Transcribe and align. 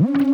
Mm-hmm. 0.00 0.29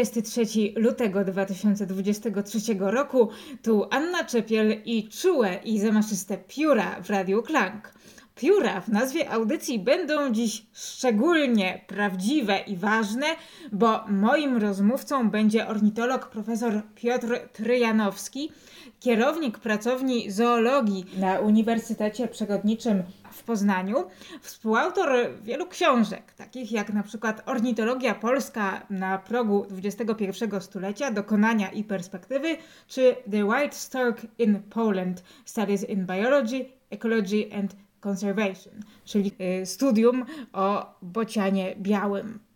23 0.00 0.72
lutego 0.76 1.24
2023 1.24 2.58
roku. 2.78 3.28
Tu 3.62 3.86
Anna 3.90 4.24
Czepiel 4.24 4.82
i 4.84 5.08
czułe 5.08 5.58
i 5.64 5.78
zamaszyste 5.78 6.38
pióra 6.38 7.00
w 7.02 7.10
Radiu 7.10 7.42
Klank. 7.42 7.94
Pióra 8.34 8.80
w 8.80 8.88
nazwie 8.88 9.30
audycji 9.30 9.78
będą 9.78 10.32
dziś 10.32 10.66
szczególnie 10.72 11.84
prawdziwe 11.86 12.58
i 12.58 12.76
ważne, 12.76 13.26
bo 13.72 14.04
moim 14.08 14.56
rozmówcą 14.56 15.30
będzie 15.30 15.68
ornitolog 15.68 16.28
profesor 16.28 16.82
Piotr 16.94 17.38
Tryjanowski, 17.52 18.52
kierownik 19.00 19.58
pracowni 19.58 20.30
zoologii 20.30 21.04
na 21.18 21.40
Uniwersytecie 21.40 22.28
Przyrodniczym 22.28 23.02
w 23.02 23.19
Poznaniu, 23.50 24.04
współautor 24.40 25.08
wielu 25.42 25.66
książek, 25.66 26.32
takich 26.32 26.72
jak 26.72 26.92
na 26.92 27.02
przykład 27.02 27.42
Ornitologia 27.46 28.14
Polska 28.14 28.86
na 28.90 29.18
progu 29.18 29.66
XXI 29.84 30.34
stulecia, 30.60 31.10
Dokonania 31.10 31.70
i 31.70 31.84
Perspektywy, 31.84 32.56
czy 32.88 33.16
The 33.30 33.44
White 33.44 33.76
Stork 33.76 34.26
in 34.38 34.62
Poland, 34.62 35.22
Studies 35.44 35.88
in 35.88 36.06
Biology, 36.06 36.64
Ecology 36.90 37.48
and 37.58 37.76
Conservation, 38.00 38.72
czyli 39.04 39.32
y, 39.62 39.66
studium 39.66 40.24
o 40.52 40.94
bocianie 41.02 41.76
białym. 41.76 42.49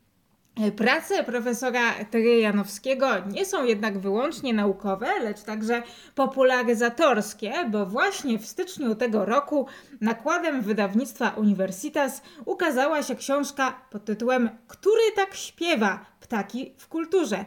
Prace 0.77 1.25
profesora 1.25 2.05
Tryjanowskiego 2.11 3.07
nie 3.31 3.45
są 3.45 3.65
jednak 3.65 3.99
wyłącznie 3.99 4.55
naukowe, 4.55 5.07
lecz 5.23 5.43
także 5.43 5.83
popularyzatorskie, 6.15 7.53
bo 7.71 7.87
właśnie 7.87 8.39
w 8.39 8.47
styczniu 8.47 8.95
tego 8.95 9.25
roku 9.25 9.67
nakładem 10.01 10.63
wydawnictwa 10.63 11.31
Universitas 11.31 12.23
ukazała 12.45 13.03
się 13.03 13.15
książka 13.15 13.81
pod 13.91 14.05
tytułem 14.05 14.51
Który 14.69 15.13
tak 15.17 15.35
śpiewa 15.35 16.07
ptaki 16.21 16.75
w 16.79 16.89
kulturze? 16.89 17.45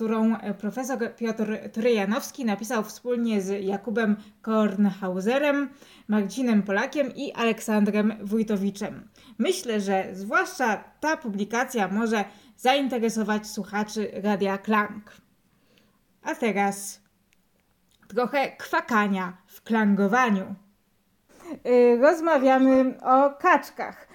którą 0.00 0.36
profesor 0.58 0.98
Piotr 1.16 1.58
Tryjanowski 1.72 2.44
napisał 2.44 2.84
wspólnie 2.84 3.42
z 3.42 3.64
Jakubem 3.64 4.16
Kornhauserem, 4.42 5.68
Marcinem 6.08 6.62
Polakiem 6.62 7.14
i 7.14 7.32
Aleksandrem 7.32 8.14
Wójtowiczem. 8.22 9.08
Myślę, 9.40 9.80
że 9.80 10.08
zwłaszcza 10.12 10.84
ta 11.00 11.16
publikacja 11.16 11.88
może 11.88 12.24
zainteresować 12.56 13.46
słuchaczy 13.46 14.10
Radia 14.22 14.58
Klang. 14.58 15.12
A 16.22 16.34
teraz 16.34 17.00
trochę 18.08 18.56
kwakania 18.56 19.36
w 19.46 19.62
klangowaniu. 19.62 20.54
Y, 21.66 21.98
Rozmawiamy 22.00 22.98
o 23.02 23.30
kaczkach 23.30 24.08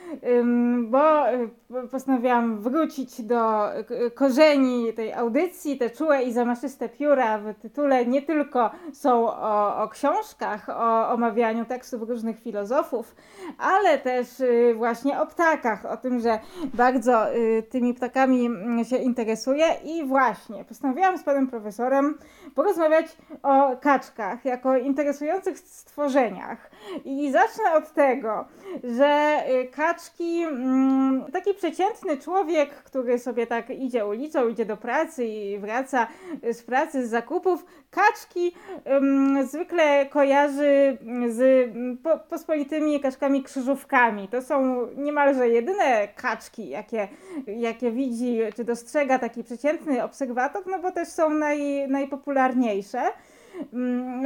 bo 0.83 1.29
y, 1.31 1.87
postanowiłam 1.91 2.59
wrócić 2.59 3.21
do 3.21 3.71
y, 3.79 4.11
korzeni 4.11 4.93
tej 4.93 5.13
audycji. 5.13 5.77
Te 5.77 5.89
czułe 5.89 6.23
i 6.23 6.33
zamaszyste 6.33 6.89
pióra 6.89 7.37
w 7.37 7.53
tytule 7.61 8.05
nie 8.05 8.21
tylko 8.21 8.71
są 8.93 9.27
o, 9.27 9.83
o 9.83 9.87
książkach, 9.87 10.69
o 10.69 11.09
omawianiu 11.09 11.65
tekstów 11.65 12.01
różnych 12.01 12.39
filozofów, 12.39 13.15
ale 13.57 13.97
też 13.97 14.39
y, 14.39 14.73
właśnie 14.77 15.21
o 15.21 15.27
ptakach, 15.27 15.85
o 15.85 15.97
tym, 15.97 16.19
że 16.19 16.39
bardzo 16.73 17.25
tymi 17.69 17.93
ptakami 17.93 18.45
mm, 18.45 18.85
się 18.85 18.97
interesuję 18.97 19.65
i 19.83 20.05
właśnie 20.05 20.65
postanowiłam 20.65 21.17
z 21.17 21.23
panem 21.23 21.47
profesorem 21.47 22.17
porozmawiać 22.55 23.17
o 23.43 23.77
kaczkach 23.81 24.45
jako 24.45 24.77
interesujących 24.77 25.59
stworzeniach. 25.59 26.71
I 27.05 27.31
zacznę 27.31 27.73
od 27.73 27.93
tego, 27.93 28.45
że 28.83 29.37
kaczki, 29.71 29.94
mm, 30.43 31.25
taki 31.31 31.53
przeciętny 31.53 32.17
człowiek, 32.17 32.69
który 32.69 33.19
sobie 33.19 33.47
tak 33.47 33.69
idzie 33.69 34.05
ulicą, 34.05 34.47
idzie 34.47 34.65
do 34.65 34.77
pracy 34.77 35.25
i 35.25 35.57
wraca 35.59 36.07
z 36.53 36.63
pracy, 36.63 37.07
z 37.07 37.09
zakupów, 37.09 37.65
kaczki 37.91 38.55
um, 38.85 39.47
zwykle 39.47 40.05
kojarzy 40.05 40.97
z 41.29 41.69
po, 42.03 42.17
pospolitymi 42.19 42.99
kaczkami 42.99 43.43
krzyżówkami. 43.43 44.27
To 44.27 44.41
są 44.41 44.87
niemalże 44.97 45.49
jedyne 45.49 46.07
kaczki, 46.07 46.69
jakie, 46.69 47.07
jakie 47.47 47.91
widzi 47.91 48.39
czy 48.55 48.63
dostrzega 48.63 49.19
taki 49.19 49.43
przeciętny 49.43 50.03
obserwator, 50.03 50.63
no 50.67 50.79
bo 50.79 50.91
też 50.91 51.07
są 51.07 51.29
naj, 51.29 51.87
najpopularniejsze. 51.89 53.01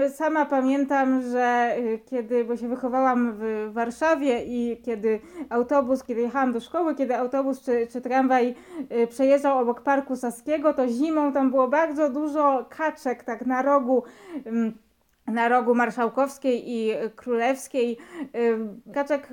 Sama 0.10 0.46
pamiętam, 0.46 1.22
że 1.22 1.76
kiedy, 2.06 2.46
bo 2.46 2.58
się 2.58 2.68
wychowałam 2.68 3.34
w 3.34 3.70
Warszawie 3.74 4.44
i 4.46 4.82
kiedy 4.82 5.20
autobus, 5.50 6.04
kiedy 6.04 6.22
jechałam 6.22 6.54
do 6.54 6.60
szkoły, 6.60 6.96
kiedy 6.96 7.16
autobus 7.16 7.62
czy, 7.62 7.88
czy 7.88 8.02
tramwaj 8.02 8.56
przejeżdżał 9.10 9.60
obok 9.60 9.82
Parku 9.82 10.16
Saskiego, 10.16 10.74
to 10.74 10.88
zimą 10.88 11.34
tam 11.34 11.50
było 11.50 11.68
bardzo 11.68 12.10
dużo 12.10 12.66
kaczek 12.70 13.24
tak 13.24 13.46
na 13.46 13.62
rogu 13.62 14.04
na 15.32 15.50
rogu 15.50 15.76
Marszałkowskiej 15.76 16.72
i 16.72 16.94
Królewskiej 17.16 17.98
kaczek 18.94 19.30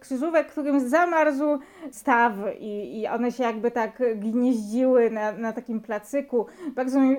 krzyżówek, 0.00 0.46
którym 0.46 0.88
zamarzł 0.88 1.58
staw 1.90 2.32
i, 2.58 3.00
i 3.00 3.08
one 3.08 3.32
się 3.32 3.42
jakby 3.42 3.70
tak 3.70 4.02
gnieździły 4.16 5.10
na, 5.10 5.32
na 5.32 5.52
takim 5.52 5.80
placyku. 5.80 6.46
Bardzo 6.74 7.00
mi 7.00 7.16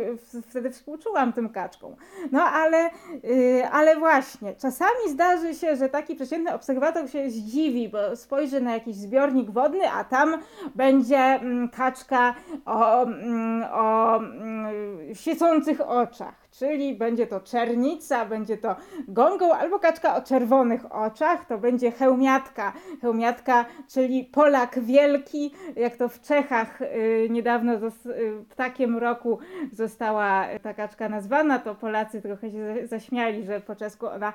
wtedy 0.50 0.72
współczułam 0.72 1.34
tym 1.34 1.50
kaczkom. 1.50 1.96
No 2.32 2.44
ale, 2.44 2.90
y, 3.24 3.64
ale 3.72 3.98
właśnie, 3.98 4.56
czasami 4.56 5.10
zdarzy 5.10 5.54
się, 5.54 5.76
że 5.76 5.90
taki 5.90 6.16
przeciętny 6.16 6.54
obserwator 6.54 7.10
się 7.10 7.30
zdziwi, 7.30 7.90
bo 7.90 8.16
spojrzy 8.16 8.62
na 8.62 8.74
jakiś 8.74 8.96
zbiornik 8.96 9.52
wodny, 9.52 9.92
a 9.92 10.04
tam 10.04 10.38
będzie 10.76 11.18
mm, 11.18 11.70
kaczka 11.70 12.36
o, 12.66 13.04
mm, 13.04 13.64
o 13.72 14.18
mm, 14.18 15.16
świecących 15.16 15.82
oczach 15.82 16.43
czyli 16.60 16.96
będzie 16.96 17.28
to 17.28 17.40
czernica, 17.40 18.26
będzie 18.26 18.58
to 18.58 18.76
gongą 19.08 19.54
albo 19.54 19.80
kaczka 19.80 20.16
o 20.16 20.22
czerwonych 20.22 20.96
oczach, 20.96 21.46
to 21.46 21.58
będzie 21.58 21.92
hełmiatka. 21.92 22.74
Hełmiatka, 23.02 23.66
czyli 23.88 24.24
Polak 24.24 24.80
wielki, 24.80 25.54
jak 25.76 25.96
to 25.96 26.10
w 26.10 26.22
Czechach 26.22 26.82
y, 26.82 27.28
niedawno 27.30 27.90
z, 27.90 28.06
y, 28.06 28.46
ptakiem 28.50 28.98
roku 28.98 29.40
została 29.72 30.46
ta 30.64 30.74
kaczka 30.74 31.10
nazwana, 31.10 31.60
to 31.60 31.76
Polacy 31.76 32.22
trochę 32.22 32.52
się 32.52 32.76
zaśmiali, 32.88 33.46
że 33.46 33.60
po 33.60 33.76
czesku 33.76 34.08
ona 34.08 34.34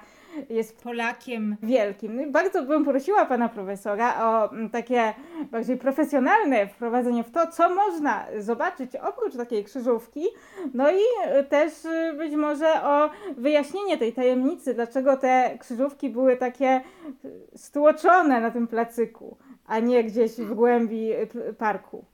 jest 0.50 0.82
Polakiem 0.82 1.56
wielkim. 1.62 2.17
No 2.17 2.23
bardzo 2.31 2.62
bym 2.62 2.85
prosiła 2.85 3.26
pana 3.26 3.49
profesora 3.49 4.25
o 4.25 4.53
mm, 4.53 4.71
takie 4.71 5.14
bardziej 5.50 5.76
profesjonalne 5.76 6.67
wprowadzenie 6.67 7.25
w 7.25 7.31
to, 7.31 7.47
co 7.47 7.75
można 7.75 8.26
zobaczyć 8.38 8.97
oprócz 8.97 9.37
takiej 9.37 9.64
krzyżówki, 9.64 10.25
no 10.75 10.91
i 10.91 11.00
też 11.49 11.85
y, 11.85 12.07
być 12.14 12.34
może 12.34 12.82
o 12.82 13.10
wyjaśnienie 13.37 13.99
tej 13.99 14.12
tajemnicy, 14.12 14.75
dlaczego 14.75 15.16
te 15.16 15.58
krzyżówki 15.60 16.10
były 16.10 16.37
takie 16.37 16.84
stłoczone 17.56 18.40
na 18.40 18.50
tym 18.50 18.66
placyku, 18.66 19.38
a 19.66 19.78
nie 19.78 20.05
gdzieś 20.05 20.32
w 20.32 20.55
głębi 20.55 21.10
parku. 21.58 22.05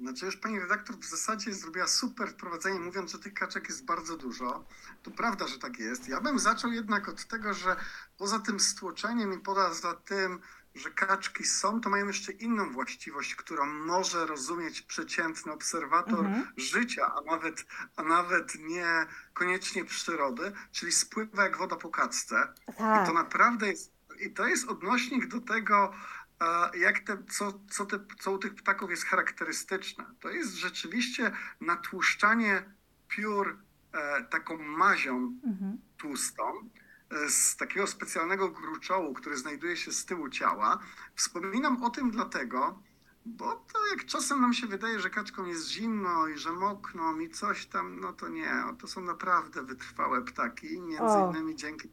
Znaczy 0.00 0.26
już 0.26 0.36
pani 0.36 0.60
redaktor 0.60 0.96
w 0.96 1.04
zasadzie 1.04 1.52
zrobiła 1.52 1.86
super 1.86 2.28
wprowadzenie, 2.28 2.80
mówiąc, 2.80 3.12
że 3.12 3.18
tych 3.18 3.34
kaczek 3.34 3.68
jest 3.68 3.84
bardzo 3.84 4.16
dużo. 4.16 4.64
To 5.02 5.10
prawda, 5.10 5.46
że 5.46 5.58
tak 5.58 5.78
jest. 5.78 6.08
Ja 6.08 6.20
bym 6.20 6.38
zaczął 6.38 6.72
jednak 6.72 7.08
od 7.08 7.24
tego, 7.24 7.54
że 7.54 7.76
poza 8.18 8.38
tym 8.38 8.60
stłoczeniem 8.60 9.32
i 9.32 9.38
poza 9.38 9.94
tym, 9.94 10.40
że 10.76 10.90
kaczki 10.90 11.44
są, 11.44 11.80
to 11.80 11.90
mają 11.90 12.06
jeszcze 12.06 12.32
inną 12.32 12.72
właściwość, 12.72 13.34
którą 13.34 13.66
może 13.66 14.26
rozumieć 14.26 14.82
przeciętny 14.82 15.52
obserwator 15.52 16.26
Mhm. 16.26 16.46
życia, 16.56 17.12
a 17.14 17.20
nawet, 17.20 17.66
a 17.96 18.02
nawet 18.02 18.54
nie 18.54 19.06
koniecznie 19.34 19.84
przyrody, 19.84 20.52
czyli 20.72 20.92
spływa 20.92 21.42
jak 21.42 21.56
woda 21.56 21.76
po 21.76 21.90
kacce. 21.90 22.52
I 22.68 22.72
Tak. 22.72 23.06
to 23.06 23.12
naprawdę 23.12 23.68
jest, 23.68 23.92
i 24.20 24.30
to 24.30 24.46
jest 24.46 24.68
odnośnik 24.68 25.26
do 25.26 25.40
tego, 25.40 25.92
e, 26.40 26.78
jak 26.78 26.98
te, 26.98 27.22
co, 27.30 27.60
co, 27.70 27.86
te, 27.86 27.98
co 28.20 28.32
u 28.32 28.38
tych 28.38 28.54
ptaków 28.54 28.90
jest 28.90 29.04
charakterystyczne. 29.04 30.04
To 30.20 30.30
jest 30.30 30.52
rzeczywiście 30.54 31.32
natłuszczanie 31.60 32.74
piór 33.08 33.58
e, 33.92 34.24
taką 34.24 34.58
mazią 34.58 35.16
Mhm. 35.46 35.78
tłustą 35.96 36.70
z 37.28 37.56
takiego 37.56 37.86
specjalnego 37.86 38.48
gruczołu, 38.48 39.14
który 39.14 39.36
znajduje 39.36 39.76
się 39.76 39.92
z 39.92 40.04
tyłu 40.04 40.28
ciała. 40.28 40.78
Wspominam 41.14 41.82
o 41.84 41.90
tym 41.90 42.10
dlatego, 42.10 42.82
bo 43.26 43.64
to 43.72 43.86
jak 43.90 44.04
czasem 44.04 44.40
nam 44.40 44.52
się 44.54 44.66
wydaje, 44.66 45.00
że 45.00 45.10
kaczkom 45.10 45.48
jest 45.48 45.68
zimno 45.68 46.28
i 46.28 46.38
że 46.38 46.52
mokną 46.52 47.18
i 47.18 47.30
coś 47.30 47.66
tam, 47.66 48.00
no 48.00 48.12
to 48.12 48.28
nie, 48.28 48.64
to 48.78 48.86
są 48.88 49.00
naprawdę 49.00 49.62
wytrwałe 49.62 50.22
ptaki, 50.22 50.80
między 50.80 51.02
O. 51.04 51.30
innymi 51.30 51.56
dzięki, 51.56 51.88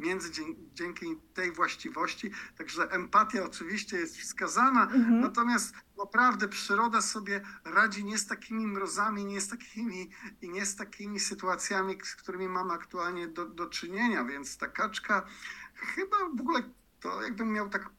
między, 0.00 0.30
dzięki, 0.74 1.16
tej 1.34 1.52
właściwości. 1.52 2.30
Także 2.58 2.90
empatia 2.90 3.44
oczywiście 3.44 3.96
jest 3.96 4.16
wskazana, 4.16 4.82
Mhm. 4.82 5.20
Natomiast 5.20 5.74
naprawdę 5.98 6.48
przyroda 6.48 7.00
sobie 7.02 7.40
radzi 7.64 8.04
nie 8.04 8.18
z 8.18 8.26
takimi 8.26 8.66
mrozami, 8.66 9.24
nie 9.24 9.40
z 9.40 9.48
takimi 9.48 10.10
i 10.42 10.48
nie 10.50 10.66
z 10.66 10.76
takimi 10.76 11.20
sytuacjami, 11.20 11.98
z 12.04 12.14
którymi 12.14 12.48
mamy 12.48 12.72
aktualnie 12.72 13.28
do, 13.28 13.46
do 13.46 13.66
czynienia, 13.66 14.24
więc 14.24 14.58
ta 14.58 14.68
kaczka 14.68 15.26
chyba 15.74 16.16
w 16.34 16.40
ogóle 16.40 16.62
to 17.00 17.22
jakbym 17.22 17.52
miał 17.52 17.68
tak 17.68 17.90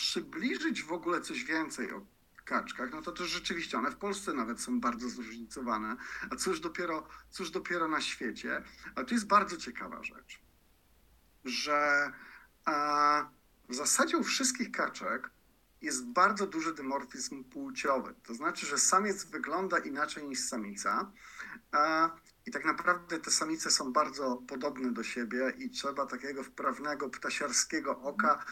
przybliżyć 0.00 0.82
w 0.82 0.92
ogóle 0.92 1.20
coś 1.20 1.44
więcej 1.44 1.92
o 1.92 2.06
kaczkach, 2.44 2.90
no 2.92 3.02
to 3.02 3.12
też 3.12 3.28
rzeczywiście 3.28 3.78
one 3.78 3.90
w 3.90 3.96
Polsce 3.96 4.32
nawet 4.32 4.60
są 4.60 4.80
bardzo 4.80 5.08
zróżnicowane, 5.08 5.96
a 6.30 6.36
cóż 6.36 6.60
dopiero, 6.60 7.08
cóż 7.30 7.50
dopiero 7.50 7.88
na 7.88 8.00
świecie. 8.00 8.62
Ale 8.94 9.06
to 9.06 9.14
jest 9.14 9.26
bardzo 9.26 9.56
ciekawa 9.56 10.02
rzecz, 10.02 10.40
że 11.44 12.12
w 13.68 13.74
zasadzie 13.74 14.18
u 14.18 14.24
wszystkich 14.24 14.70
kaczek 14.70 15.30
jest 15.82 16.06
bardzo 16.06 16.46
duży 16.46 16.74
dymorfizm 16.74 17.44
płciowy. 17.44 18.14
To 18.22 18.34
znaczy, 18.34 18.66
że 18.66 18.78
samiec 18.78 19.24
wygląda 19.24 19.78
inaczej 19.78 20.24
niż 20.24 20.40
samica. 20.40 21.12
I 22.46 22.50
tak 22.50 22.64
naprawdę 22.64 23.18
te 23.18 23.30
samice 23.30 23.70
są 23.70 23.92
bardzo 23.92 24.42
podobne 24.48 24.92
do 24.92 25.02
siebie 25.02 25.52
i 25.58 25.70
trzeba 25.70 26.06
takiego 26.06 26.44
wprawnego 26.44 27.10
ptasiarskiego 27.10 28.00
oka, 28.00 28.44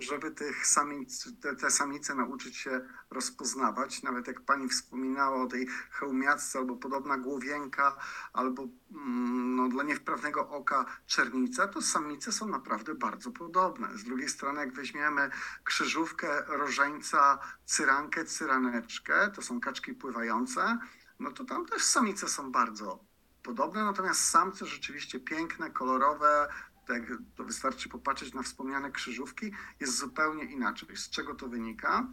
żeby 0.00 0.30
tych 0.30 0.66
samic, 0.66 1.28
te, 1.40 1.56
te 1.56 1.70
samice 1.70 2.14
nauczyć 2.14 2.56
się 2.56 2.80
rozpoznawać. 3.10 4.02
Nawet 4.02 4.26
jak 4.26 4.40
pani 4.40 4.68
wspominała 4.68 5.42
o 5.42 5.46
tej 5.46 5.66
chełmiacce 5.90 6.58
albo 6.58 6.76
podobna 6.76 7.18
głowienka, 7.18 7.96
albo 8.32 8.62
mm, 8.92 9.56
no, 9.56 9.68
dla 9.68 9.82
niewprawnego 9.82 10.48
oka 10.48 10.86
czernica, 11.06 11.68
to 11.68 11.82
samice 11.82 12.32
są 12.32 12.48
naprawdę 12.48 12.94
bardzo 12.94 13.30
podobne. 13.30 13.98
Z 13.98 14.04
drugiej 14.04 14.28
strony, 14.28 14.60
jak 14.60 14.72
weźmiemy 14.72 15.30
krzyżówkę, 15.64 16.42
rożeńca, 16.46 17.38
cyrankę, 17.64 18.24
cyraneczkę, 18.24 19.30
to 19.34 19.42
są 19.42 19.60
kaczki 19.60 19.94
pływające, 19.94 20.78
no 21.20 21.30
to 21.30 21.44
tam 21.44 21.66
też 21.66 21.84
samice 21.84 22.28
są 22.28 22.52
bardzo 22.52 23.13
podobne, 23.44 23.84
natomiast 23.84 24.20
samce 24.30 24.66
rzeczywiście 24.66 25.20
piękne, 25.20 25.70
kolorowe, 25.70 26.48
tak, 26.86 27.02
to 27.36 27.44
wystarczy 27.44 27.88
popatrzeć 27.88 28.34
na 28.34 28.42
wspomniane 28.42 28.92
krzyżówki, 28.92 29.52
jest 29.80 29.98
zupełnie 29.98 30.44
inaczej. 30.44 30.96
Z 30.96 31.10
czego 31.10 31.34
to 31.34 31.48
wynika? 31.48 32.06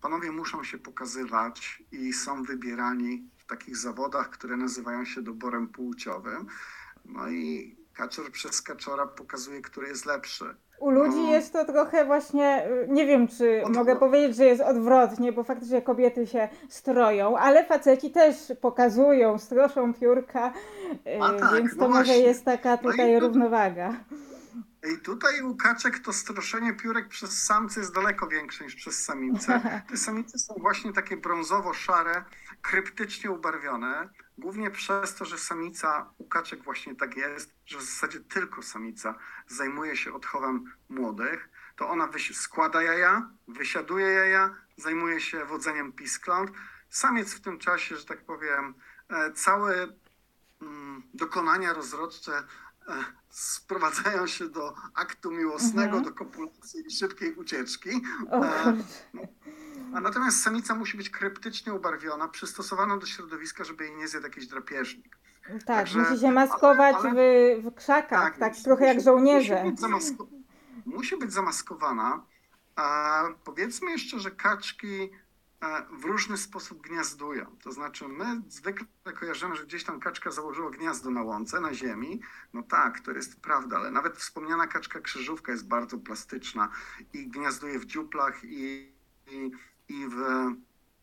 Panowie 0.00 0.32
muszą 0.32 0.64
się 0.64 0.78
pokazywać 0.78 1.82
i 1.92 2.12
są 2.12 2.42
wybierani 2.42 3.28
w 3.36 3.44
takich 3.46 3.76
zawodach, 3.76 4.30
które 4.30 4.56
nazywają 4.56 5.04
się 5.04 5.22
doborem 5.22 5.68
płciowym. 5.68 6.46
No 7.04 7.28
i 7.30 7.76
kaczor 7.96 8.30
przez 8.32 8.62
kaczora 8.62 9.06
pokazuje, 9.06 9.62
który 9.62 9.88
jest 9.88 10.06
lepszy. 10.06 10.44
U 10.80 10.90
ludzi 10.90 11.16
No. 11.22 11.32
jest 11.32 11.52
to 11.52 11.64
trochę 11.64 12.04
właśnie, 12.04 12.66
y, 12.68 12.86
nie 12.88 13.06
wiem 13.06 13.28
czy 13.28 13.62
Odwrot- 13.64 13.74
mogę 13.76 13.96
powiedzieć, 13.96 14.36
że 14.36 14.44
jest 14.44 14.62
odwrotnie, 14.62 15.32
bo 15.32 15.44
faktycznie 15.44 15.82
kobiety 15.82 16.26
się 16.26 16.48
stroją, 16.68 17.38
ale 17.38 17.64
faceci 17.64 18.10
też 18.10 18.36
pokazują, 18.60 19.38
stroszą 19.38 19.94
piórka, 19.94 20.52
y, 21.06 21.22
A 21.22 21.32
tak, 21.38 21.54
więc 21.54 21.72
no 21.76 21.82
to 21.82 21.88
może 21.88 22.04
właśnie. 22.04 22.18
jest 22.22 22.44
taka 22.44 22.70
No 22.70 22.78
tutaj 22.90 23.14
to- 23.14 23.20
równowaga. 23.20 23.92
I 24.92 24.98
tutaj 24.98 25.42
u 25.42 25.56
kaczek 25.56 25.98
to 25.98 26.12
stroszenie 26.12 26.74
piórek 26.74 27.08
przez 27.08 27.42
samce 27.42 27.80
jest 27.80 27.94
daleko 27.94 28.28
większe 28.28 28.64
niż 28.64 28.74
przez 28.74 29.04
samice. 29.04 29.60
Te 29.88 29.96
samice 29.96 30.38
są 30.38 30.54
właśnie 30.54 30.92
takie 30.92 31.16
brązowo-szare, 31.16 32.24
kryptycznie 32.62 33.30
ubarwione, 33.30 34.08
głównie 34.38 34.70
przez 34.70 35.14
to, 35.14 35.24
że 35.24 35.38
samica 35.38 36.10
u 36.18 36.28
kaczek 36.28 36.62
właśnie 36.62 36.94
tak 36.94 37.16
jest, 37.16 37.54
że 37.66 37.78
w 37.78 37.82
zasadzie 37.82 38.20
tylko 38.20 38.62
samica 38.62 39.14
zajmuje 39.46 39.96
się 39.96 40.14
odchowem 40.14 40.64
młodych. 40.88 41.48
To 41.76 41.88
ona 41.88 42.08
składa 42.32 42.82
jaja, 42.82 43.30
wysiaduje 43.48 44.06
jaja, 44.06 44.56
zajmuje 44.76 45.20
się 45.20 45.44
wodzeniem 45.44 45.92
piskląt. 45.92 46.50
Samiec 46.90 47.34
w 47.34 47.40
tym 47.40 47.58
czasie, 47.58 47.96
że 47.96 48.04
tak 48.04 48.24
powiem, 48.24 48.74
e, 49.08 49.32
całe 49.32 49.88
mm, 50.62 51.02
dokonania 51.14 51.72
rozrodcze 51.72 52.42
sprowadzają 53.30 54.26
się 54.26 54.48
do 54.48 54.74
aktu 54.94 55.30
miłosnego, 55.30 55.96
Mhm. 55.96 56.04
do 56.04 56.12
kopulacji 56.12 56.86
i 56.86 56.90
szybkiej 56.90 57.34
ucieczki. 57.34 57.90
E, 57.90 58.40
kurczę. 58.64 59.28
a 59.94 60.00
natomiast 60.00 60.42
samica 60.42 60.74
musi 60.74 60.96
być 60.96 61.10
kryptycznie 61.10 61.74
ubarwiona, 61.74 62.28
przystosowana 62.28 62.96
do 62.96 63.06
środowiska, 63.06 63.64
żeby 63.64 63.84
jej 63.84 63.96
nie 63.96 64.08
zjadł 64.08 64.26
jakiś 64.26 64.46
drapieżnik. 64.46 65.16
tak, 65.52 65.62
także- 65.64 65.98
musi 65.98 66.20
się 66.20 66.30
maskować 66.32 66.96
ale- 66.96 67.10
w, 67.10 67.64
w 67.70 67.74
krzakach, 67.74 68.38
tak, 68.38 68.52
musi- 68.52 68.64
trochę 68.64 68.86
jak 68.86 69.00
żołnierze. 69.00 69.64
Musi 69.64 69.70
być, 69.72 69.80
zamasko- 69.80 70.26
musi 70.86 71.16
być 71.16 71.32
zamaskowana. 71.32 72.24
A 72.76 73.22
powiedzmy 73.44 73.90
jeszcze, 73.90 74.20
że 74.20 74.30
kaczki 74.30 75.02
e, 75.02 75.08
w 75.92 76.04
różny 76.04 76.36
sposób 76.36 76.82
gniazdują. 76.82 77.56
To 77.62 77.72
znaczy, 77.72 78.08
my 78.08 78.42
zwykle 78.48 78.86
kojarzymy, 79.20 79.56
że 79.56 79.64
gdzieś 79.64 79.84
tam 79.84 80.00
kaczka 80.00 80.30
założyła 80.30 80.70
gniazdo 80.70 81.10
na 81.10 81.22
łące, 81.22 81.60
na 81.60 81.74
ziemi. 81.74 82.20
No 82.52 82.62
tak, 82.62 83.00
to 83.00 83.10
jest 83.10 83.40
prawda, 83.40 83.76
ale 83.76 83.90
nawet 83.90 84.16
wspomniana 84.16 84.66
kaczka 84.66 85.00
krzyżówka 85.00 85.52
jest 85.52 85.68
bardzo 85.68 85.98
plastyczna 85.98 86.68
i 87.12 87.28
gniazduje 87.28 87.78
w 87.78 87.84
dziuplach 87.84 88.44
i, 88.44 88.92
i, 89.30 89.50
i 89.88 90.06
w. 90.08 90.16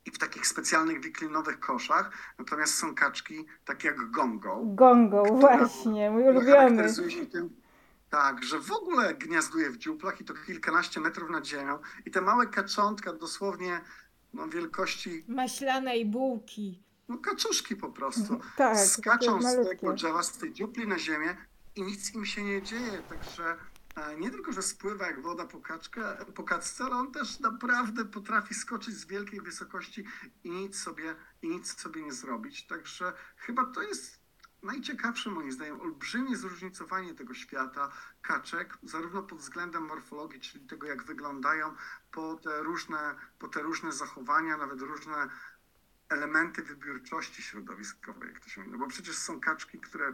I 0.05 0.11
w 0.11 0.17
takich 0.17 0.47
specjalnych 0.47 1.01
wiklinowych 1.01 1.59
koszach, 1.59 2.11
natomiast 2.39 2.73
są 2.75 2.95
kaczki 2.95 3.45
takie 3.65 3.87
jak 3.87 4.11
gongo, 4.11 4.61
Gongo, 4.63 5.23
która- 5.23 5.57
właśnie, 5.57 6.11
mój 6.11 6.23
ulubiony. 6.23 6.83
tak, 8.09 8.43
że 8.43 8.59
w 8.59 8.71
ogóle 8.71 9.13
gniazduje 9.15 9.69
w 9.69 9.77
dziuplach 9.77 10.21
i 10.21 10.25
to 10.25 10.33
kilkanaście 10.33 10.99
metrów 10.99 11.29
nad 11.29 11.45
ziemią. 11.47 11.79
I 12.05 12.11
te 12.11 12.21
małe 12.21 12.47
kaczątka 12.47 13.13
dosłownie 13.13 13.81
no, 14.33 14.47
wielkości 14.47 15.25
Maślanej 15.27 16.05
bułki. 16.05 16.83
no, 17.07 17.17
kaczuszki 17.17 17.75
po 17.75 17.89
prostu. 17.89 18.39
Tak, 18.57 18.77
Skaczą 18.77 19.41
z 19.41 19.69
tego 19.69 19.93
drzewa, 19.93 20.23
z 20.23 20.37
tej 20.37 20.53
dziupli 20.53 20.87
na 20.87 20.99
ziemię 20.99 21.37
i 21.75 21.81
nic 21.83 22.13
im 22.15 22.25
się 22.25 22.43
nie 22.43 22.61
dzieje. 22.61 23.03
Także 23.09 23.55
e, 23.95 24.17
nie 24.19 24.31
tylko, 24.31 24.51
że 24.51 24.61
spływa 24.61 25.05
jak 25.07 25.21
woda 25.21 25.45
po, 25.45 25.59
kaczkę, 25.59 26.01
po 26.35 26.43
kaczce, 26.43 26.83
ale 26.83 26.95
on 26.95 27.11
też 27.11 27.39
naprawdę 27.39 28.05
potrafi 28.05 28.53
skoczyć 28.53 28.95
z 28.95 29.05
wielkiej 29.05 29.41
wysokości 29.41 30.03
i 30.43 30.51
nic 30.51 30.79
sobie, 30.79 31.15
i 31.41 31.47
nic 31.49 31.81
sobie 31.81 32.01
nie 32.03 32.13
zrobić. 32.13 32.67
Także 32.67 33.13
chyba 33.37 33.65
to 33.65 33.81
jest 33.81 34.20
najciekawsze 34.63 35.29
moim 35.29 35.51
zdaniem, 35.51 35.81
olbrzymie 35.81 36.35
zróżnicowanie 36.35 37.13
tego 37.13 37.33
świata 37.33 37.91
kaczek, 38.21 38.77
zarówno 38.83 39.23
pod 39.23 39.39
względem 39.39 39.83
morfologii, 39.83 40.39
czyli 40.39 40.67
tego 40.67 40.87
jak 40.87 41.03
wyglądają, 41.03 41.75
po 42.11 42.35
te 42.35 42.63
różne, 42.63 43.15
po 43.39 43.47
te 43.47 43.61
różne 43.61 43.91
zachowania, 43.91 44.57
nawet 44.57 44.81
różne 44.81 45.29
elementy 46.09 46.63
wybiórczości 46.63 47.41
środowiskowej, 47.41 48.33
jak 48.33 48.39
to 48.39 48.49
się 48.49 48.61
mówi. 48.61 48.71
No 48.71 48.77
bo 48.77 48.87
przecież 48.87 49.17
są 49.17 49.39
kaczki, 49.39 49.79
które 49.79 50.13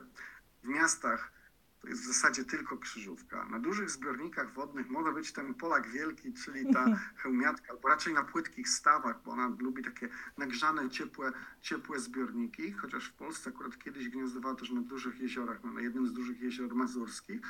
w 0.64 0.68
miastach 0.68 1.32
to 1.82 1.88
jest 1.88 2.02
w 2.04 2.08
zasadzie 2.08 2.46
tylko 2.46 2.78
krzyżówka. 2.78 3.46
Na 3.46 3.60
dużych 3.60 3.90
zbiornikach 3.90 4.54
wodnych 4.54 4.90
może 4.90 5.12
być 5.12 5.32
ten 5.34 5.54
Polak 5.54 5.90
wielki, 5.90 6.34
czyli 6.34 6.74
ta 6.74 6.86
chełmiatka, 7.24 7.68
albo 7.70 7.88
raczej 7.88 8.14
na 8.14 8.24
płytkich 8.24 8.70
stawach, 8.70 9.24
bo 9.26 9.32
ona 9.32 9.56
lubi 9.60 9.84
takie 9.84 10.10
nagrzane, 10.38 10.90
ciepłe, 10.90 11.32
ciepłe 11.62 12.00
zbiorniki, 12.00 12.72
chociaż 12.72 13.10
w 13.10 13.14
Polsce 13.14 13.50
akurat 13.50 13.78
kiedyś 13.78 14.10
gniazdowała 14.10 14.56
też 14.56 14.72
na 14.72 14.82
dużych 14.82 15.20
jeziorach, 15.20 15.64
na 15.64 15.82
jednym 15.82 16.08
z 16.08 16.14
dużych 16.14 16.42
jezior 16.42 16.76
mazurskich. 16.76 17.42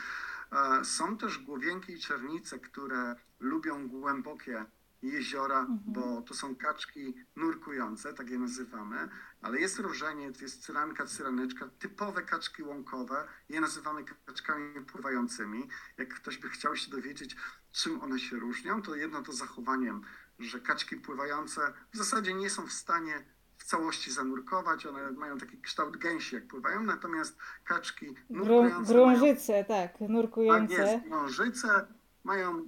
E, 0.52 0.86
Są 0.86 1.18
też 1.18 1.40
głowienki 1.40 1.94
i 1.94 2.00
czernice, 2.00 2.60
które 2.60 3.16
lubią 3.40 3.88
głębokie 3.88 4.66
jeziora, 5.02 5.60
Mhm. 5.60 5.80
bo 5.86 6.22
to 6.22 6.34
są 6.34 6.56
kaczki 6.56 7.14
nurkujące, 7.36 8.14
tak 8.14 8.30
je 8.30 8.40
nazywamy, 8.40 9.10
ale 9.42 9.60
jest 9.60 9.80
rożeniec, 9.80 10.42
jest 10.42 10.64
cyranka, 10.64 11.06
cyraneczka, 11.06 11.70
typowe 11.80 12.22
kaczki 12.22 12.64
łąkowe, 12.64 13.28
je 13.50 13.62
nazywamy 13.62 14.04
kaczkami 14.26 14.86
pływającymi. 14.86 15.68
Jak 15.98 16.14
ktoś 16.14 16.38
by 16.38 16.50
chciał 16.50 16.76
się 16.76 16.92
dowiedzieć, 16.92 17.36
czym 17.72 18.02
one 18.02 18.20
się 18.20 18.36
różnią, 18.36 18.82
to 18.82 18.96
jedno 18.96 19.22
to 19.22 19.34
zachowaniem, 19.34 20.02
że 20.40 20.60
kaczki 20.60 20.96
pływające 20.98 21.74
w 21.94 21.98
zasadzie 21.98 22.34
nie 22.34 22.50
są 22.50 22.68
w 22.68 22.72
stanie 22.74 23.26
w 23.58 23.64
całości 23.64 24.12
zanurkować, 24.12 24.86
one 24.86 25.12
mają 25.12 25.38
taki 25.38 25.62
kształt 25.62 25.98
gęsi, 25.98 26.36
jak 26.36 26.48
pływają, 26.48 26.84
natomiast 26.84 27.38
kaczki 27.66 28.06
Grą, 28.30 28.46
nurkujące 28.46 28.94
mają 28.94 29.18
grążyce, 29.18 29.64
tak, 29.66 29.98
tak 29.98 30.10
nurkujące. 30.10 30.74
jest, 30.74 31.06
księżyce 31.06 31.88
mają 32.24 32.68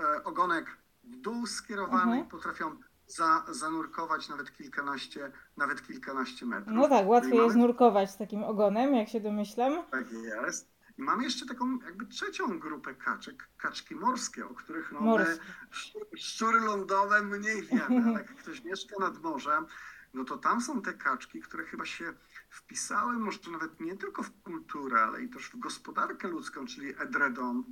e, 0.00 0.24
ogonek 0.24 0.66
w 1.10 1.16
dół 1.16 1.46
skierowany 1.46 2.02
Mhm. 2.12 2.26
i 2.26 2.30
potrafią 2.30 2.76
za, 3.06 3.44
zanurkować 3.50 4.28
nawet 4.28 4.52
kilkanaście, 4.56 5.32
nawet 5.56 5.86
kilkanaście 5.86 6.46
metrów. 6.46 6.76
No 6.76 6.88
tak, 6.88 7.06
łatwiej 7.08 7.32
I 7.32 7.36
jest 7.36 7.56
mamy, 7.56 7.66
nurkować 7.66 8.10
z 8.10 8.16
takim 8.16 8.44
ogonem, 8.44 8.94
jak 8.94 9.08
się 9.08 9.20
domyślam. 9.20 9.72
Tak 9.90 10.12
jest. 10.12 10.70
I 10.98 11.02
mamy 11.02 11.24
jeszcze 11.24 11.46
taką 11.46 11.78
jakby 11.78 12.06
trzecią 12.06 12.58
grupę 12.58 12.94
kaczek, 12.94 13.48
kaczki 13.58 13.94
morskie, 13.94 14.46
o 14.46 14.54
których 14.54 14.92
no, 14.92 15.00
Morskie. 15.00 15.40
szcz- 15.72 16.16
szczury 16.16 16.60
lądowe 16.60 17.22
mniej 17.22 17.62
wiemy, 17.62 18.02
ale 18.04 18.12
jak 18.12 18.34
ktoś 18.36 18.64
mieszka 18.64 18.96
nad 19.00 19.22
morzem, 19.22 19.66
no 20.14 20.24
to 20.24 20.36
tam 20.36 20.60
są 20.60 20.82
te 20.82 20.92
kaczki, 20.92 21.40
które 21.40 21.64
chyba 21.64 21.84
się 21.84 22.12
wpisały 22.50 23.12
może 23.18 23.38
nawet 23.52 23.80
nie 23.80 23.96
tylko 23.96 24.22
w 24.22 24.30
kulturę, 24.42 25.02
ale 25.02 25.22
i 25.22 25.28
też 25.28 25.46
w 25.50 25.58
gospodarkę 25.58 26.28
ludzką, 26.28 26.66
czyli 26.66 26.94
edredon, 26.98 27.64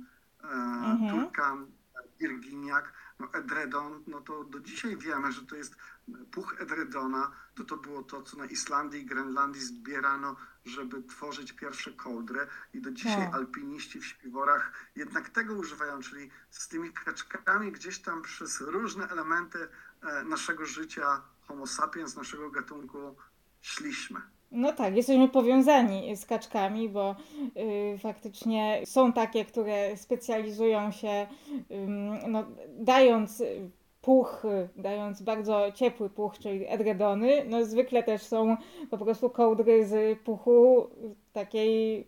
e, 0.43 0.47
Mhm. 0.47 1.09
turkan, 1.09 1.67
wirginiak. 2.19 2.93
No 3.19 3.27
edredon, 3.33 4.03
no 4.07 4.21
to 4.21 4.43
do 4.43 4.59
dzisiaj 4.59 4.97
wiemy, 4.97 5.31
że 5.31 5.41
to 5.41 5.55
jest 5.55 5.75
puch 6.31 6.55
edredona, 6.59 7.31
to 7.55 7.63
to 7.63 7.77
było 7.77 8.03
to, 8.03 8.21
co 8.21 8.37
na 8.37 8.45
Islandii 8.45 9.01
i 9.01 9.05
Grenlandii 9.05 9.61
zbierano, 9.61 10.35
żeby 10.65 11.03
tworzyć 11.03 11.53
pierwsze 11.53 11.91
kołdry 11.91 12.47
i 12.73 12.81
do 12.81 12.91
dzisiaj 12.91 13.25
Tak. 13.25 13.35
alpiniści 13.35 13.99
w 13.99 14.05
śpiworach 14.05 14.71
jednak 14.95 15.29
tego 15.29 15.53
używają, 15.53 16.01
czyli 16.01 16.31
z 16.49 16.67
tymi 16.67 16.93
kaczkami 16.93 17.71
gdzieś 17.71 17.99
tam 17.99 18.21
przez 18.21 18.61
różne 18.61 19.09
elementy 19.09 19.67
e, 20.01 20.23
naszego 20.23 20.65
życia 20.65 21.21
homo 21.47 21.67
sapiens, 21.67 22.15
naszego 22.15 22.51
gatunku 22.51 23.15
szliśmy. 23.61 24.21
No 24.51 24.73
tak, 24.73 24.95
jesteśmy 24.95 25.29
powiązani 25.29 26.15
z 26.15 26.25
kaczkami, 26.25 26.89
bo 26.89 27.15
y, 27.93 27.97
faktycznie 27.97 28.81
są 28.85 29.13
takie, 29.13 29.45
które 29.45 29.97
specjalizują 29.97 30.91
się, 30.91 31.27
ym, 31.71 32.17
no, 32.31 32.43
dając 32.77 33.41
y, 33.41 33.69
puch, 34.01 34.45
y, 34.45 34.81
dając 34.81 35.21
bardzo 35.21 35.71
ciepły 35.71 36.09
puch, 36.09 36.39
czyli 36.39 36.65
edredony. 36.67 37.45
No 37.45 37.65
zwykle 37.65 38.03
też 38.03 38.21
są 38.21 38.57
po 38.89 38.97
prostu 38.97 39.29
kołdry 39.29 39.85
z 39.85 40.19
puchu 40.19 40.83
y, 40.83 40.87
takiej 41.33 42.07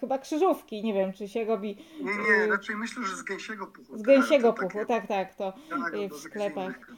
chyba 0.00 0.18
krzyżówki. 0.18 0.82
Nie 0.82 0.94
wiem, 0.94 1.12
czy 1.12 1.28
się 1.28 1.44
robi 1.44 1.76
Nie, 2.00 2.04
nie, 2.04 2.44
y, 2.44 2.46
raczej 2.50 2.76
myślę, 2.76 3.04
że 3.06 3.16
z 3.16 3.22
gęsiego 3.22 3.66
puchu. 3.66 3.98
z 3.98 4.02
gęsiego 4.02 4.52
te 4.52 4.62
puchu. 4.62 4.72
takie- 4.78 4.86
Tak, 4.86 5.06
tak, 5.06 5.34
to 5.34 5.52
tak, 5.70 5.94
y, 5.94 6.08
w 6.08 6.16
sklepach. 6.16 6.90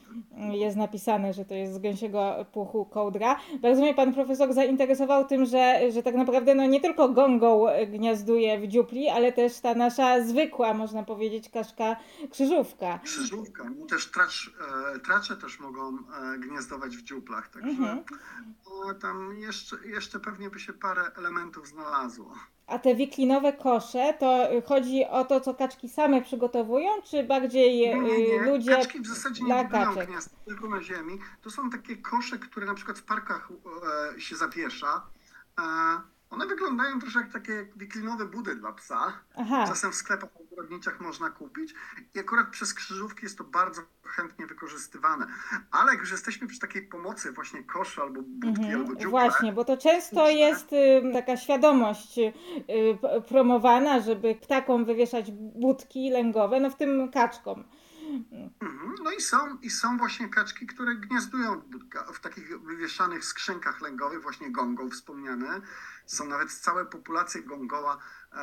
jest 0.53 0.77
napisane, 0.77 1.33
że 1.33 1.45
to 1.45 1.55
jest 1.55 1.75
z 1.75 1.79
gęsiego 1.79 2.47
puchu 2.53 2.85
kołdra. 2.85 3.37
Bardzo 3.61 3.83
mnie 3.83 3.95
pan 3.95 4.15
profesor 4.15 4.53
zainteresował 4.53 5.25
tym, 5.25 5.45
że, 5.45 5.91
że 5.93 6.03
tak 6.03 6.15
naprawdę 6.15 6.55
no 6.55 6.67
nie 6.67 6.81
tylko 6.81 7.09
gongą 7.09 7.67
gniazduje 7.89 8.61
w 8.61 8.67
dziupli, 8.69 9.09
ale 9.09 9.33
też 9.33 9.61
ta 9.61 9.75
nasza 9.75 10.25
zwykła, 10.25 10.75
można 10.75 11.03
powiedzieć, 11.03 11.51
kaszka 11.51 11.97
krzyżówka. 12.31 12.99
Krzyżówka, 13.05 13.65
no 13.79 13.87
też 13.87 14.11
tracz, 14.11 14.51
e, 14.95 14.99
tracze 14.99 15.37
też 15.37 15.61
mogą 15.61 15.89
e, 15.89 16.39
gniazdować 16.39 16.97
w 16.97 17.03
dziuplach, 17.03 17.49
także 17.49 17.69
Mhm. 17.71 18.05
tam 19.01 19.37
jeszcze, 19.37 19.77
jeszcze 19.87 20.21
pewnie 20.21 20.51
by 20.51 20.61
się 20.61 20.73
parę 20.73 21.03
elementów 21.19 21.69
znalazło. 21.69 22.35
A 22.67 22.79
te 22.79 22.95
wiklinowe 22.95 23.53
kosze, 23.53 24.15
to 24.21 24.49
chodzi 24.67 25.05
o 25.05 25.25
to, 25.25 25.41
co 25.41 25.55
kaczki 25.55 25.89
same 25.89 26.23
przygotowują, 26.23 26.91
czy 27.05 27.23
bardziej 27.25 27.79
Nie, 27.81 28.01
nie, 28.01 28.13
y, 28.15 28.19
nie. 28.29 28.51
ludzie 28.53 28.71
Kaczki 28.77 29.01
w 29.01 29.07
zasadzie 29.07 29.45
nie 29.45 29.69
kaczek? 29.69 30.09
tylko 30.47 30.69
na 30.69 30.83
ziemi. 30.83 31.19
To 31.43 31.51
są 31.51 31.71
takie 31.71 31.97
kosze, 31.97 32.39
które 32.39 32.67
na 32.67 32.75
przykład 32.75 32.99
w 32.99 33.05
parkach 33.05 33.49
e, 34.17 34.21
się 34.21 34.37
zawiesza. 34.37 35.03
One 36.33 36.47
wyglądają 36.47 37.01
troszkę 37.01 37.21
jak 37.21 37.33
takie 37.33 37.67
wiklinowe 37.77 38.25
budy 38.25 38.57
dla 38.57 38.73
psa. 38.73 39.13
Aha, 39.37 39.65
Czasem 39.69 39.93
w 39.93 39.95
sklepach 39.95 40.31
ogrodniczych 40.53 41.01
można 41.01 41.31
kupić 41.31 41.75
i 42.15 42.19
akurat 42.19 42.51
przez 42.51 42.75
krzyżówki 42.75 43.21
jest 43.23 43.39
to 43.39 43.45
bardzo 43.45 43.83
chętnie 44.05 44.47
wykorzystywane. 44.47 45.27
Ale 45.71 45.93
jak 45.93 46.01
już 46.01 46.11
jesteśmy 46.11 46.47
przy 46.47 46.59
takiej 46.59 46.83
pomocy 46.83 47.33
właśnie 47.33 47.63
koszy 47.65 48.01
albo 48.03 48.23
budki 48.23 48.63
Mhm, 48.63 48.81
albo 48.81 48.95
dziupla, 48.95 49.11
Właśnie, 49.11 49.53
bo 49.53 49.65
to 49.65 49.77
często 49.77 50.31
jest 50.31 50.73
y, 50.73 51.03
taka 51.13 51.37
świadomość 51.37 52.19
y, 52.19 52.33
promowana, 53.29 54.01
żeby 54.01 54.35
ptakom 54.35 54.85
wywieszać 54.85 55.31
budki 55.55 56.11
lęgowe, 56.11 56.61
no 56.61 56.71
w 56.71 56.77
tym 56.77 57.11
kaczkom. 57.11 57.65
Mhm, 58.13 58.95
No 59.05 59.11
i 59.13 59.21
są, 59.21 59.57
i 59.63 59.71
są 59.71 59.99
właśnie 59.99 60.29
kaczki, 60.29 60.67
które 60.67 60.95
gniazdują 60.97 61.63
w, 62.15 62.21
takich 62.21 62.61
wywieszanych 62.61 63.25
skrzynkach 63.25 63.81
lęgowych, 63.81 64.23
właśnie 64.23 64.51
gongą 64.53 64.91
wspomniane. 64.91 65.61
Są 66.07 66.27
nawet 66.27 66.53
całe 66.53 66.87
populacje 66.87 67.43
gongoła 67.43 67.99
e, 68.33 68.37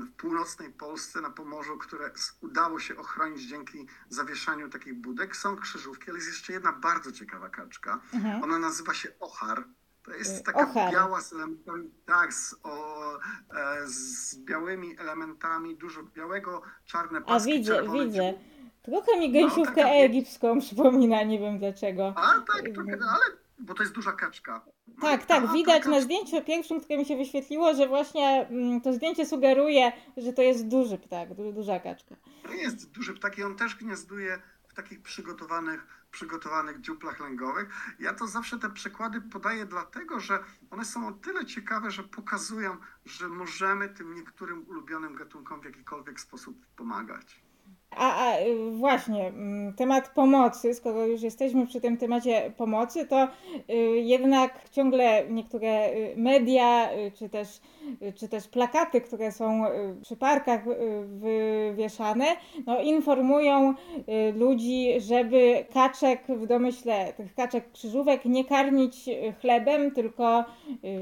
w 0.00 0.12
północnej 0.16 0.70
Polsce 0.70 1.20
na 1.20 1.30
Pomorzu, 1.30 1.78
które 1.78 2.10
udało 2.40 2.80
się 2.80 2.96
ochronić 2.96 3.42
dzięki 3.48 3.86
zawieszaniu 4.08 4.68
takich 4.68 4.94
budek. 4.94 5.36
Są 5.36 5.56
krzyżówki, 5.56 6.10
ale 6.10 6.18
jest 6.18 6.30
jeszcze 6.30 6.52
jedna 6.52 6.72
bardzo 6.72 7.12
ciekawa 7.12 7.48
kaczka. 7.48 8.00
Mhm. 8.14 8.42
Ona 8.42 8.58
nazywa 8.58 8.94
się 8.94 9.08
ochar. 9.20 9.64
To 10.02 10.12
Y, 10.14 10.18
jest 10.18 10.44
taka 10.46 10.70
ochar. 10.70 10.92
biała 10.92 11.20
z 11.20 11.32
elementami, 11.32 11.90
tak, 12.06 12.34
z, 12.34 12.54
o, 12.62 13.18
e, 13.54 13.86
z 13.86 14.36
białymi 14.38 14.98
elementami, 14.98 15.76
dużo 15.76 16.02
białego, 16.02 16.62
czarne 16.84 17.18
A 17.18 17.22
paski, 17.22 17.52
widzę, 17.52 17.74
czerwone 17.74 18.04
widzę. 18.06 18.34
Trochę 18.82 19.18
mi 19.20 19.32
gęsiówkę 19.32 19.74
taka 19.74 19.88
wie- 19.88 20.04
egipską 20.04 20.58
przypomina, 20.60 21.22
nie 21.22 21.38
wiem 21.38 21.58
dlaczego. 21.58 22.12
A 22.16 22.22
tak, 22.40 22.74
trochę, 22.74 22.92
ale 22.92 23.24
bo 23.58 23.74
to 23.74 23.82
jest 23.82 23.94
duża 23.94 24.12
kaczka. 24.12 24.64
No 24.88 24.94
Tak, 25.00 25.26
tak, 25.26 25.46
ta- 25.46 25.52
widać 25.52 25.86
na 25.86 26.00
zdjęciu 26.00 26.42
pierwszym, 26.42 26.80
które 26.80 26.98
mi 26.98 27.04
się 27.04 27.16
wyświetliło, 27.16 27.74
że 27.74 27.88
właśnie 27.88 28.46
mm, 28.50 28.80
to 28.80 28.92
zdjęcie 28.92 29.26
sugeruje, 29.26 29.92
że 30.16 30.32
to 30.32 30.42
jest 30.42 30.68
duży 30.68 30.98
ptak, 30.98 31.34
du- 31.34 31.52
duża 31.52 31.80
kaczka. 31.80 32.14
To 32.42 32.52
jest 32.52 32.90
duży 32.90 33.14
ptak 33.14 33.38
i 33.38 33.42
on 33.42 33.56
też 33.56 33.76
gniazduje 33.76 34.42
w 34.68 34.74
takich 34.74 35.02
przygotowanych, 35.02 35.86
przygotowanych 36.10 36.80
dziuplach 36.80 37.20
lęgowych. 37.20 37.68
Ja 38.00 38.14
to 38.14 38.26
zawsze 38.26 38.58
te 38.58 38.70
przykłady 38.70 39.20
podaję 39.20 39.66
dlatego, 39.66 40.20
że 40.20 40.38
one 40.70 40.84
są 40.84 41.08
o 41.08 41.12
tyle 41.12 41.46
ciekawe, 41.46 41.90
że 41.90 42.02
pokazują, 42.02 42.76
że 43.04 43.28
możemy 43.28 43.88
tym 43.88 44.14
niektórym 44.14 44.64
ulubionym 44.68 45.14
gatunkom 45.14 45.60
w 45.60 45.64
jakikolwiek 45.64 46.20
sposób 46.20 46.66
pomagać. 46.76 47.41
A, 47.96 48.26
a 48.26 48.38
y, 48.40 48.70
właśnie, 48.70 49.26
mm, 49.26 49.74
temat 49.74 50.08
pomocy, 50.08 50.74
skoro 50.74 51.06
już 51.06 51.22
jesteśmy 51.22 51.66
przy 51.66 51.80
tym 51.80 51.96
temacie 51.96 52.52
pomocy, 52.56 53.06
to 53.06 53.28
y, 53.70 53.74
jednak 54.00 54.70
ciągle 54.70 55.24
niektóre 55.30 55.88
y, 55.88 56.14
media, 56.16 56.88
czy 57.14 57.28
też, 57.28 57.48
czy 58.14 58.28
też 58.28 58.48
plakaty, 58.48 59.00
które 59.00 59.32
są 59.32 59.64
przy 60.02 60.16
parkach 60.16 60.64
wywieszane, 61.04 62.26
no, 62.66 62.80
informują 62.80 63.74
ludzi, 64.34 65.00
żeby 65.00 65.64
kaczek 65.72 66.26
w 66.28 66.46
domyśle, 66.46 67.12
tych 67.16 67.34
kaczek 67.34 67.72
krzyżówek 67.72 68.24
nie 68.24 68.44
karmić 68.44 69.10
chlebem, 69.40 69.90
tylko 69.90 70.44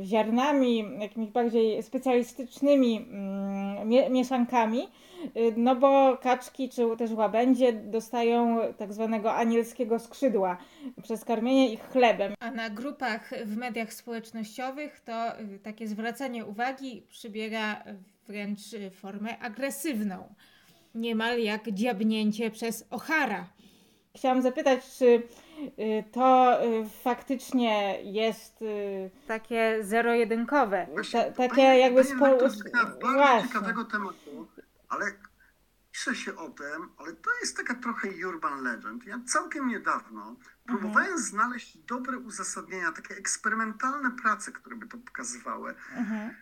ziarnami, 0.04 0.84
jakimiś 0.98 1.30
bardziej 1.30 1.82
specjalistycznymi 1.82 2.96
mm, 2.96 3.88
mie- 3.88 4.10
mieszankami. 4.10 4.88
Y, 5.36 5.54
No 5.56 5.76
bo 5.76 6.18
kaczki 6.22 6.68
czy 6.68 6.96
też 6.98 7.10
łabędzie 7.10 7.72
dostają 7.72 8.58
tak 8.78 8.92
zwanego 8.92 9.34
anielskiego 9.34 9.98
skrzydła 9.98 10.56
przez 11.02 11.24
karmienie 11.24 11.72
ich 11.72 11.82
chlebem. 11.82 12.34
A 12.40 12.50
na 12.50 12.70
grupach 12.70 13.30
w 13.44 13.56
mediach 13.56 13.92
społecznościowych 13.92 15.00
to 15.00 15.40
y, 15.40 15.58
takie 15.58 15.88
zwracanie 15.88 16.44
uwagi 16.46 17.02
przybiera 17.08 17.84
wręcz 18.28 18.72
y, 18.72 18.90
formę 18.90 19.38
agresywną. 19.38 20.34
Niemal 20.94 21.38
jak 21.40 21.70
dziabnięcie 21.70 22.50
przez 22.50 22.86
ochara. 22.90 23.46
Chciałam 24.16 24.42
zapytać, 24.42 24.80
czy 24.98 25.22
to 26.12 26.58
faktycznie 27.02 27.98
jest 28.02 28.64
takie 29.26 29.78
zero-jedynkowe, 29.80 30.86
ta, 31.12 31.30
takie 31.30 31.62
jakby 31.62 32.04
panie 32.04 32.16
spo... 32.16 32.26
redaktor 32.26 32.50
dotknęła 32.50 32.84
bardzo 32.84 33.16
Właśnie. 33.16 33.48
ciekawego 33.48 33.84
tematu, 33.84 34.46
ale 34.90 35.12
pisze 35.92 36.14
się 36.14 36.36
o 36.36 36.50
tym, 36.50 36.88
ale 36.96 37.12
to 37.12 37.30
jest 37.40 37.56
taka 37.56 37.74
trochę 37.74 38.08
urban 38.28 38.62
legend. 38.62 39.04
Ja 39.04 39.20
całkiem 39.26 39.68
niedawno 39.68 40.36
próbowałem 40.66 41.18
znaleźć 41.18 41.78
dobre 41.78 42.18
uzasadnienia, 42.18 42.92
takie 42.92 43.16
eksperymentalne 43.16 44.10
prace, 44.10 44.52
które 44.52 44.76
by 44.76 44.86
to 44.86 44.98
pokazywały. 44.98 45.74
Mhm. 45.96 46.34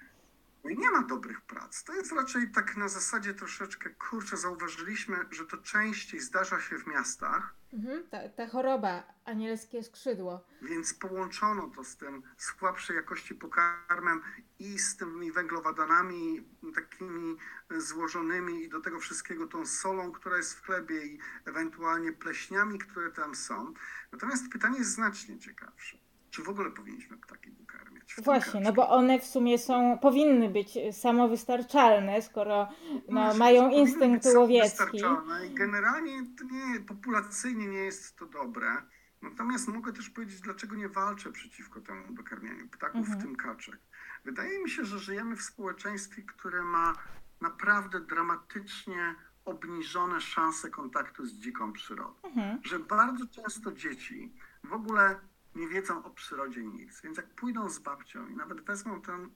No 0.68 0.74
i 0.74 0.78
nie 0.78 0.90
ma 0.90 1.02
dobrych 1.02 1.40
prac. 1.40 1.84
To 1.84 1.94
jest 1.94 2.12
raczej 2.12 2.50
tak 2.50 2.76
na 2.76 2.88
zasadzie 2.88 3.34
troszeczkę, 3.34 3.90
kurczę, 3.90 4.36
zauważyliśmy, 4.36 5.16
że 5.30 5.46
to 5.46 5.56
częściej 5.56 6.20
zdarza 6.20 6.60
się 6.60 6.78
w 6.78 6.86
miastach, 6.86 7.54
Mhm, 7.72 8.08
ta, 8.10 8.28
ta 8.28 8.46
choroba, 8.48 9.02
anielskie 9.24 9.82
skrzydło. 9.82 10.44
więc 10.62 10.94
połączono 10.94 11.70
to 11.76 11.84
z 11.84 11.96
tym 11.96 12.22
słabszej 12.38 12.96
jakości 12.96 13.34
pokarmem 13.34 14.22
i 14.58 14.78
z 14.78 14.96
tymi 14.96 15.32
węglowodanami 15.32 16.48
takimi 16.74 17.36
złożonymi 17.78 18.62
i 18.64 18.68
do 18.68 18.80
tego 18.80 19.00
wszystkiego 19.00 19.46
tą 19.46 19.66
solą, 19.66 20.12
która 20.12 20.36
jest 20.36 20.54
w 20.54 20.62
chlebie 20.62 21.06
i 21.06 21.18
ewentualnie 21.44 22.12
pleśniami, 22.12 22.78
które 22.78 23.10
tam 23.12 23.34
są. 23.34 23.74
Natomiast 24.12 24.48
pytanie 24.52 24.78
jest 24.78 24.90
znacznie 24.90 25.38
ciekawsze. 25.38 25.98
Czy 26.30 26.42
w 26.42 26.48
ogóle 26.48 26.70
powinniśmy 26.70 27.16
ptaki 27.18 27.52
dokarmiać? 27.52 27.97
Właśnie, 28.16 28.60
no 28.60 28.72
bo 28.72 28.88
one 28.88 29.20
w 29.20 29.24
sumie 29.26 29.58
są, 29.58 29.98
powinny 30.02 30.48
być 30.48 30.78
samowystarczalne, 30.92 32.22
skoro 32.22 32.68
no, 33.08 33.34
mają 33.34 33.70
instynkt 33.70 34.26
łowiecki. 34.36 35.00
generalnie 35.54 36.22
to 36.38 36.44
nie, 36.44 36.80
populacyjnie 36.80 37.66
nie 37.66 37.78
jest 37.78 38.16
to 38.16 38.26
dobre. 38.26 38.76
Natomiast 39.22 39.68
mogę 39.68 39.92
też 39.92 40.10
powiedzieć, 40.10 40.40
dlaczego 40.40 40.76
nie 40.76 40.88
walczę 40.88 41.32
przeciwko 41.32 41.80
temu 41.80 42.12
dokarmianiu 42.14 42.68
ptaków, 42.68 42.96
Mhm. 43.00 43.18
w 43.18 43.22
tym 43.22 43.36
kaczek. 43.36 43.78
Wydaje 44.24 44.62
mi 44.62 44.70
się, 44.70 44.84
że 44.84 44.98
żyjemy 44.98 45.36
w 45.36 45.42
społeczeństwie, 45.42 46.22
które 46.22 46.62
ma 46.62 46.92
naprawdę 47.40 48.00
dramatycznie 48.00 49.14
obniżone 49.44 50.20
szanse 50.20 50.70
kontaktu 50.70 51.26
z 51.26 51.32
dziką 51.32 51.72
przyrodą. 51.72 52.14
Mhm. 52.22 52.58
Że 52.64 52.78
bardzo 52.78 53.26
często 53.26 53.72
dzieci 53.72 54.32
w 54.64 54.72
ogóle 54.72 55.20
nie 55.58 55.68
wiedzą 55.68 56.04
o 56.04 56.10
przyrodzie 56.10 56.64
nic. 56.64 57.00
Więc 57.00 57.16
jak 57.16 57.26
pójdą 57.34 57.68
z 57.70 57.78
babcią 57.78 58.26
i 58.26 58.36
nawet 58.36 58.60
wezmą 58.60 59.00
ten, 59.02 59.30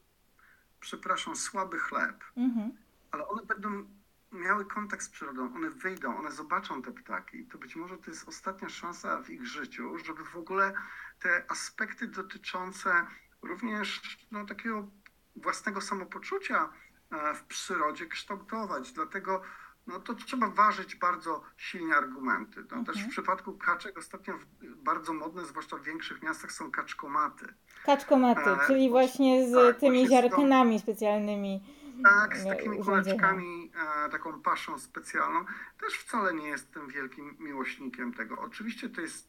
przepraszam, 0.81 1.37
słaby 1.37 1.79
chleb, 1.79 2.25
Mhm. 2.37 2.73
ale 3.11 3.29
one 3.29 3.47
będą 3.47 3.89
miały 4.33 4.65
kontakt 4.65 5.03
z 5.03 5.09
przyrodą, 5.09 5.55
one 5.55 5.71
wyjdą, 5.71 6.19
one 6.19 6.33
zobaczą 6.33 6.83
te 6.83 6.93
ptaki, 6.93 7.47
to 7.47 7.59
być 7.59 7.77
może 7.77 7.99
to 7.99 8.11
jest 8.11 8.29
ostatnia 8.29 8.69
szansa 8.69 9.23
w 9.23 9.31
ich 9.31 9.47
życiu, 9.47 9.99
żeby 9.99 10.25
w 10.25 10.37
ogóle 10.37 10.75
te 11.19 11.45
aspekty 11.51 12.09
dotyczące 12.09 13.07
również 13.43 14.19
no, 14.31 14.47
takiego 14.47 14.89
własnego 15.37 15.81
samopoczucia 15.81 16.73
e, 17.11 17.35
w 17.35 17.45
przyrodzie 17.45 18.07
kształtować. 18.07 18.93
Dlatego 18.93 19.43
no, 19.87 20.01
to 20.01 20.15
trzeba 20.15 20.49
ważyć 20.49 20.97
bardzo 20.97 21.43
silnie 21.57 21.97
argumenty. 21.97 22.61
No, 22.71 22.85
Też 22.85 22.97
Mhm. 22.97 23.07
w 23.07 23.11
przypadku 23.11 23.53
kaczek 23.53 23.99
ostatnio 23.99 24.35
bardzo 24.63 25.13
modne, 25.13 25.45
zwłaszcza 25.47 25.77
w 25.77 25.83
większych 25.83 26.23
miastach, 26.23 26.53
są 26.53 26.71
kaczkomaty. 26.71 27.55
Kaczkomaty, 27.85 28.51
E, 28.51 28.67
czyli 28.67 28.91
właśnie 28.91 29.49
z 29.49 29.53
tak, 29.53 29.81
tymi 29.81 30.09
ziarnkami 30.09 30.79
specjalnymi. 30.81 31.63
Tak, 32.05 32.37
z 32.37 32.47
e, 32.47 32.57
takimi 32.57 32.79
kuleczkami, 32.85 33.73
e, 34.07 34.09
taką 34.09 34.43
paszą 34.43 34.79
specjalną. 34.79 35.45
Też 35.81 35.95
wcale 35.95 36.35
nie 36.35 36.49
jestem 36.49 36.89
wielkim 36.89 37.37
miłośnikiem 37.41 38.15
tego. 38.15 38.41
Oczywiście 38.41 38.89
to 38.89 39.01
jest 39.01 39.29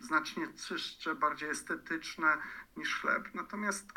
znacznie 0.00 0.48
czystsze, 0.48 1.14
bardziej 1.14 1.50
estetyczne 1.50 2.36
niż 2.76 3.00
chleb. 3.00 3.28
Natomiast 3.34 3.92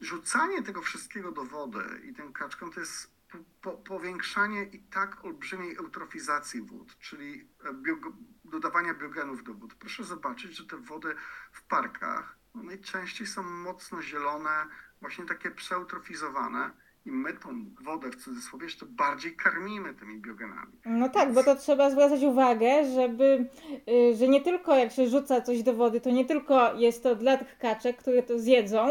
rzucanie 0.00 0.62
tego 0.62 0.82
wszystkiego 0.82 1.32
do 1.32 1.44
wody 1.44 1.84
i 2.04 2.14
tym 2.14 2.32
kaczkom 2.32 2.72
to 2.72 2.80
jest 2.80 3.17
po, 3.28 3.38
po, 3.60 3.72
powiększanie 3.72 4.62
i 4.62 4.78
tak 4.78 5.24
olbrzymiej 5.24 5.76
eutrofizacji 5.76 6.62
wód, 6.62 6.98
czyli 6.98 7.48
e, 7.64 7.74
bio, 7.74 7.96
dodawania 8.44 8.94
biogenów 8.94 9.44
do 9.44 9.54
wód. 9.54 9.74
Proszę 9.74 10.04
zobaczyć, 10.04 10.56
że 10.56 10.66
te 10.66 10.76
wody 10.76 11.14
w 11.52 11.62
parkach 11.62 12.38
no 12.54 12.62
najczęściej 12.62 13.26
są 13.26 13.42
mocno 13.42 14.02
zielone, 14.02 14.66
właśnie 15.00 15.24
takie 15.24 15.50
przeeutrofizowane 15.50 16.70
i 17.08 17.12
my 17.12 17.32
tą 17.32 17.64
wodę 17.80 18.10
w 18.10 18.16
cudzysłowie 18.16 18.64
jeszcze 18.64 18.86
bardziej 18.86 19.36
karmimy 19.36 19.94
tymi 19.94 20.20
biogenami. 20.20 20.72
No 20.86 21.08
tak, 21.08 21.32
bo 21.32 21.42
to 21.44 21.56
trzeba 21.56 21.90
zwracać 21.90 22.22
uwagę, 22.22 22.84
żeby, 22.94 23.48
y, 23.88 24.16
że 24.16 24.28
nie 24.28 24.40
tylko 24.40 24.76
jak 24.76 24.92
się 24.92 25.08
rzuca 25.08 25.40
coś 25.40 25.62
do 25.62 25.74
wody, 25.74 26.00
to 26.00 26.10
nie 26.10 26.24
tylko 26.24 26.74
jest 26.74 27.02
to 27.02 27.14
dla 27.16 27.36
tych 27.36 27.58
kaczek, 27.58 27.96
które 27.96 28.22
to 28.22 28.38
zjedzą, 28.38 28.88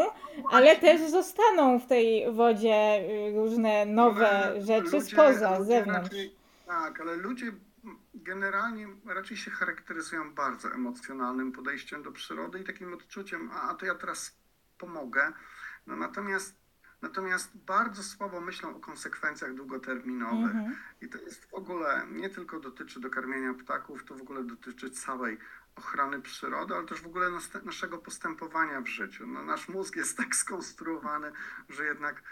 ale 0.50 0.76
też 0.76 1.10
zostaną 1.10 1.78
w 1.78 1.86
tej 1.86 2.32
wodzie 2.32 3.00
y, 3.28 3.32
różne 3.36 3.86
nowe 3.86 4.28
Ale 4.30 4.62
rzeczy 4.62 4.82
ludzie- 4.96 5.00
spoza, 5.02 5.62
z 5.64 5.66
zewnątrz. 5.66 6.02
Raczej, 6.02 6.34
tak, 6.66 7.00
ale 7.00 7.16
ludzie 7.16 7.52
generalnie 8.14 8.88
raczej 9.06 9.36
się 9.36 9.50
charakteryzują 9.50 10.34
bardzo 10.34 10.72
emocjonalnym 10.74 11.52
podejściem 11.52 12.02
do 12.02 12.12
przyrody 12.12 12.60
i 12.60 12.64
takim 12.64 12.94
odczuciem, 12.94 13.50
a, 13.52 13.70
a 13.70 13.74
to 13.74 13.86
ja 13.86 13.94
teraz 13.94 14.36
pomogę. 14.78 15.32
No, 15.86 15.96
natomiast, 15.96 16.54
natomiast 17.02 17.56
bardzo 17.56 18.02
słabo 18.02 18.40
myślą 18.40 18.76
o 18.76 18.80
konsekwencjach 18.80 19.54
długoterminowych. 19.54 20.56
Mhm. 20.56 20.76
I 21.00 21.08
to 21.08 21.18
jest 21.18 21.44
w 21.44 21.54
ogóle, 21.54 22.06
nie 22.10 22.30
tylko 22.30 22.60
dotyczy 22.60 23.00
dokarmiania 23.00 23.54
ptaków, 23.54 24.04
to 24.04 24.14
w 24.14 24.22
ogóle 24.22 24.44
dotyczy 24.44 24.90
całej 24.90 25.38
ochrony 25.76 26.20
przyrody, 26.22 26.74
ale 26.74 26.86
też 26.86 27.00
w 27.00 27.06
ogóle 27.06 27.30
nas, 27.30 27.50
naszego 27.64 27.98
postępowania 27.98 28.80
w 28.80 28.86
życiu. 28.86 29.26
No, 29.26 29.42
nasz 29.42 29.68
mózg 29.68 29.96
jest 29.96 30.16
tak 30.16 30.36
skonstruowany, 30.36 31.32
że 31.68 31.84
jednak 31.84 32.22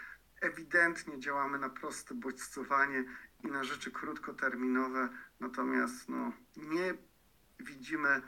ewidentnie 0.41 1.19
działamy 1.19 1.59
na 1.59 1.69
proste 1.69 2.15
bodźcowanie 2.15 3.03
i 3.43 3.47
na 3.47 3.63
rzeczy 3.63 3.91
krótkoterminowe, 3.91 5.09
natomiast 5.39 6.09
no, 6.09 6.31
nie 6.57 6.93
widzimy 7.59 8.21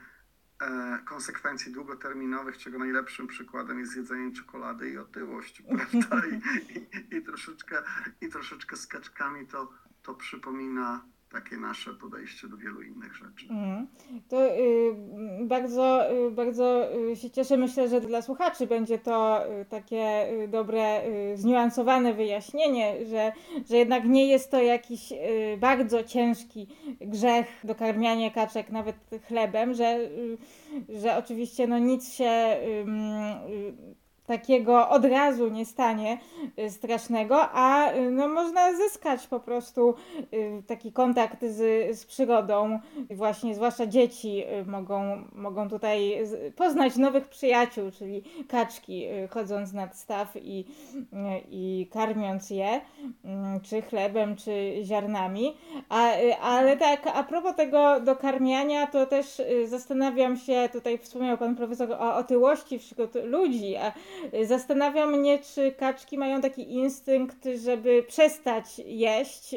konsekwencji 1.05 1.71
długoterminowych, 1.71 2.57
czego 2.57 2.79
najlepszym 2.79 3.27
przykładem 3.27 3.79
jest 3.79 3.95
jedzenie 3.95 4.31
czekolady 4.31 4.89
i 4.89 4.97
otyłość, 4.97 5.61
prawda? 5.75 6.21
I, 6.27 6.41
i, 6.77 7.15
i, 7.15 7.23
troszeczkę, 7.23 7.83
i 8.21 8.29
troszeczkę 8.29 8.77
z 8.77 8.87
kaczkami 8.87 9.47
to, 9.47 9.69
to 10.03 10.13
przypomina 10.13 11.05
takie 11.31 11.57
nasze 11.57 11.93
podejście 11.93 12.47
do 12.47 12.57
wielu 12.57 12.81
innych 12.81 13.15
rzeczy. 13.15 13.45
Mhm. 13.49 13.87
To 14.29 14.57
y, 14.57 14.95
bardzo, 15.41 16.11
y, 16.27 16.31
bardzo 16.31 16.95
y, 17.11 17.15
się 17.15 17.29
cieszę. 17.29 17.57
Myślę, 17.57 17.89
że 17.89 18.01
dla 18.01 18.21
słuchaczy 18.21 18.67
będzie 18.67 18.97
to 18.99 19.45
y, 19.61 19.65
takie 19.65 20.27
dobre, 20.47 21.01
zniuansowane 21.35 22.13
wyjaśnienie, 22.13 23.05
że, 23.05 23.31
że 23.69 23.77
jednak 23.77 24.05
nie 24.05 24.27
jest 24.27 24.51
to 24.51 24.61
jakiś 24.61 25.13
bardzo 25.57 26.03
ciężki 26.03 26.67
grzech 27.01 27.47
dokarmianie 27.63 28.31
kaczek 28.31 28.69
nawet 28.69 28.95
chlebem, 29.27 29.73
że, 29.73 29.97
że 30.89 31.17
oczywiście 31.17 31.67
no 31.67 31.79
nic 31.79 32.13
się 32.13 32.57
takiego 34.29 34.89
od 34.89 35.05
razu 35.05 35.49
nie 35.49 35.65
stanie 35.65 36.17
y, 36.59 36.69
strasznego, 36.69 37.49
a 37.51 37.93
y, 37.93 38.11
no, 38.11 38.27
można 38.27 38.73
zyskać 38.73 39.27
po 39.27 39.39
prostu 39.39 39.93
y, 40.33 40.63
taki 40.67 40.91
kontakt 40.91 41.45
z, 41.45 41.97
z 41.99 42.05
przyrodą. 42.05 42.79
Właśnie 43.09 43.55
zwłaszcza 43.55 43.87
dzieci 43.87 44.43
mogą, 44.65 45.23
mogą 45.31 45.69
tutaj 45.69 46.23
poznać 46.55 46.95
nowych 46.95 47.27
przyjaciół, 47.27 47.91
czyli 47.91 48.23
kaczki, 48.47 49.05
chodząc 49.29 49.73
nad 49.73 49.97
staw 49.97 50.35
i, 50.35 50.65
i 51.49 51.87
karmiąc 51.91 52.49
je, 52.49 52.81
mm, 53.25 53.59
czy 53.61 53.81
chlebem, 53.81 54.35
czy 54.35 54.73
ziarnami. 54.83 55.57
A, 55.89 56.11
ale 56.41 56.77
tak, 56.77 57.07
a 57.13 57.23
propos 57.23 57.55
tego 57.55 57.99
dokarmiania, 57.99 58.87
to 58.87 59.05
też 59.05 59.41
zastanawiam 59.65 60.37
się, 60.37 60.69
tutaj 60.73 60.97
wspomniał 60.97 61.37
pan 61.37 61.55
profesor 61.55 61.91
o 61.91 62.15
otyłości 62.15 62.79
wśród 62.79 63.15
ludzi, 63.23 63.75
a 63.75 63.91
zastanawiam 64.43 65.13
mnie, 65.19 65.39
czy 65.39 65.71
kaczki 65.71 66.17
mają 66.17 66.41
taki 66.41 66.73
instynkt, 66.73 67.37
żeby 67.63 68.03
przestać 68.07 68.79
jeść, 68.85 69.55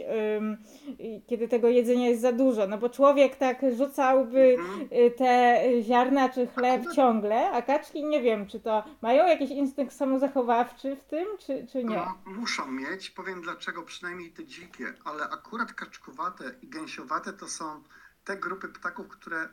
kiedy 1.27 1.49
tego 1.49 1.69
jedzenia 1.69 2.09
jest 2.09 2.23
za 2.23 2.33
dużo. 2.33 2.67
No 2.67 2.79
bo 2.79 2.89
człowiek 2.89 3.37
tak 3.37 3.63
rzucałby 3.77 4.57
Mhm. 4.59 4.89
y, 5.07 5.11
te 5.11 5.63
ziarna 5.83 6.29
czy 6.29 6.47
chleb 6.47 6.83
ciągle, 6.95 7.51
a 7.51 7.63
kaczki 7.63 8.05
nie 8.05 8.23
wiem, 8.23 8.47
czy 8.47 8.61
to 8.61 8.85
mają 9.03 9.27
jakiś 9.27 9.51
instynkt 9.51 9.95
samozachowawczy 9.95 10.97
w 10.97 11.05
tym, 11.05 11.27
czy, 11.39 11.67
czy 11.73 11.85
nie. 11.85 11.97
No, 11.97 12.15
muszą 12.27 12.67
mieć, 12.71 13.11
powiem 13.11 13.43
dlaczego, 13.43 13.83
przynajmniej 13.83 14.31
te 14.31 14.45
dzikie, 14.45 14.95
ale 15.05 15.25
akurat 15.25 15.73
kaczkowate 15.73 16.45
i 16.63 16.69
gęsiowate 16.69 17.33
to 17.33 17.49
są 17.49 17.83
te 18.25 18.37
grupy 18.37 18.69
ptaków, 18.69 19.09
które 19.09 19.49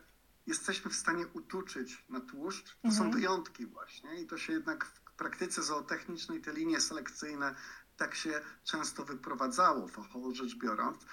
jesteśmy 0.50 0.92
w 0.92 0.96
stanie 0.96 1.28
utuczyć 1.34 2.06
na 2.10 2.20
tłuszcz. 2.20 2.76
To 2.82 2.92
są 2.92 3.04
Mhm. 3.04 3.12
wyjątki 3.12 3.66
właśnie 3.66 4.22
i 4.22 4.28
to 4.28 4.38
się 4.38 4.54
jednak 4.54 4.86
w 4.86 5.02
praktyce 5.12 5.64
zootechnicznej, 5.64 6.42
te 6.42 6.54
linie 6.54 6.82
selekcyjne 6.82 7.56
tak 7.98 8.16
się 8.16 8.42
często 8.64 9.06
wyprowadzało, 9.06 9.88
fachowo 9.88 10.34
rzecz 10.36 10.56
biorąc, 10.56 11.06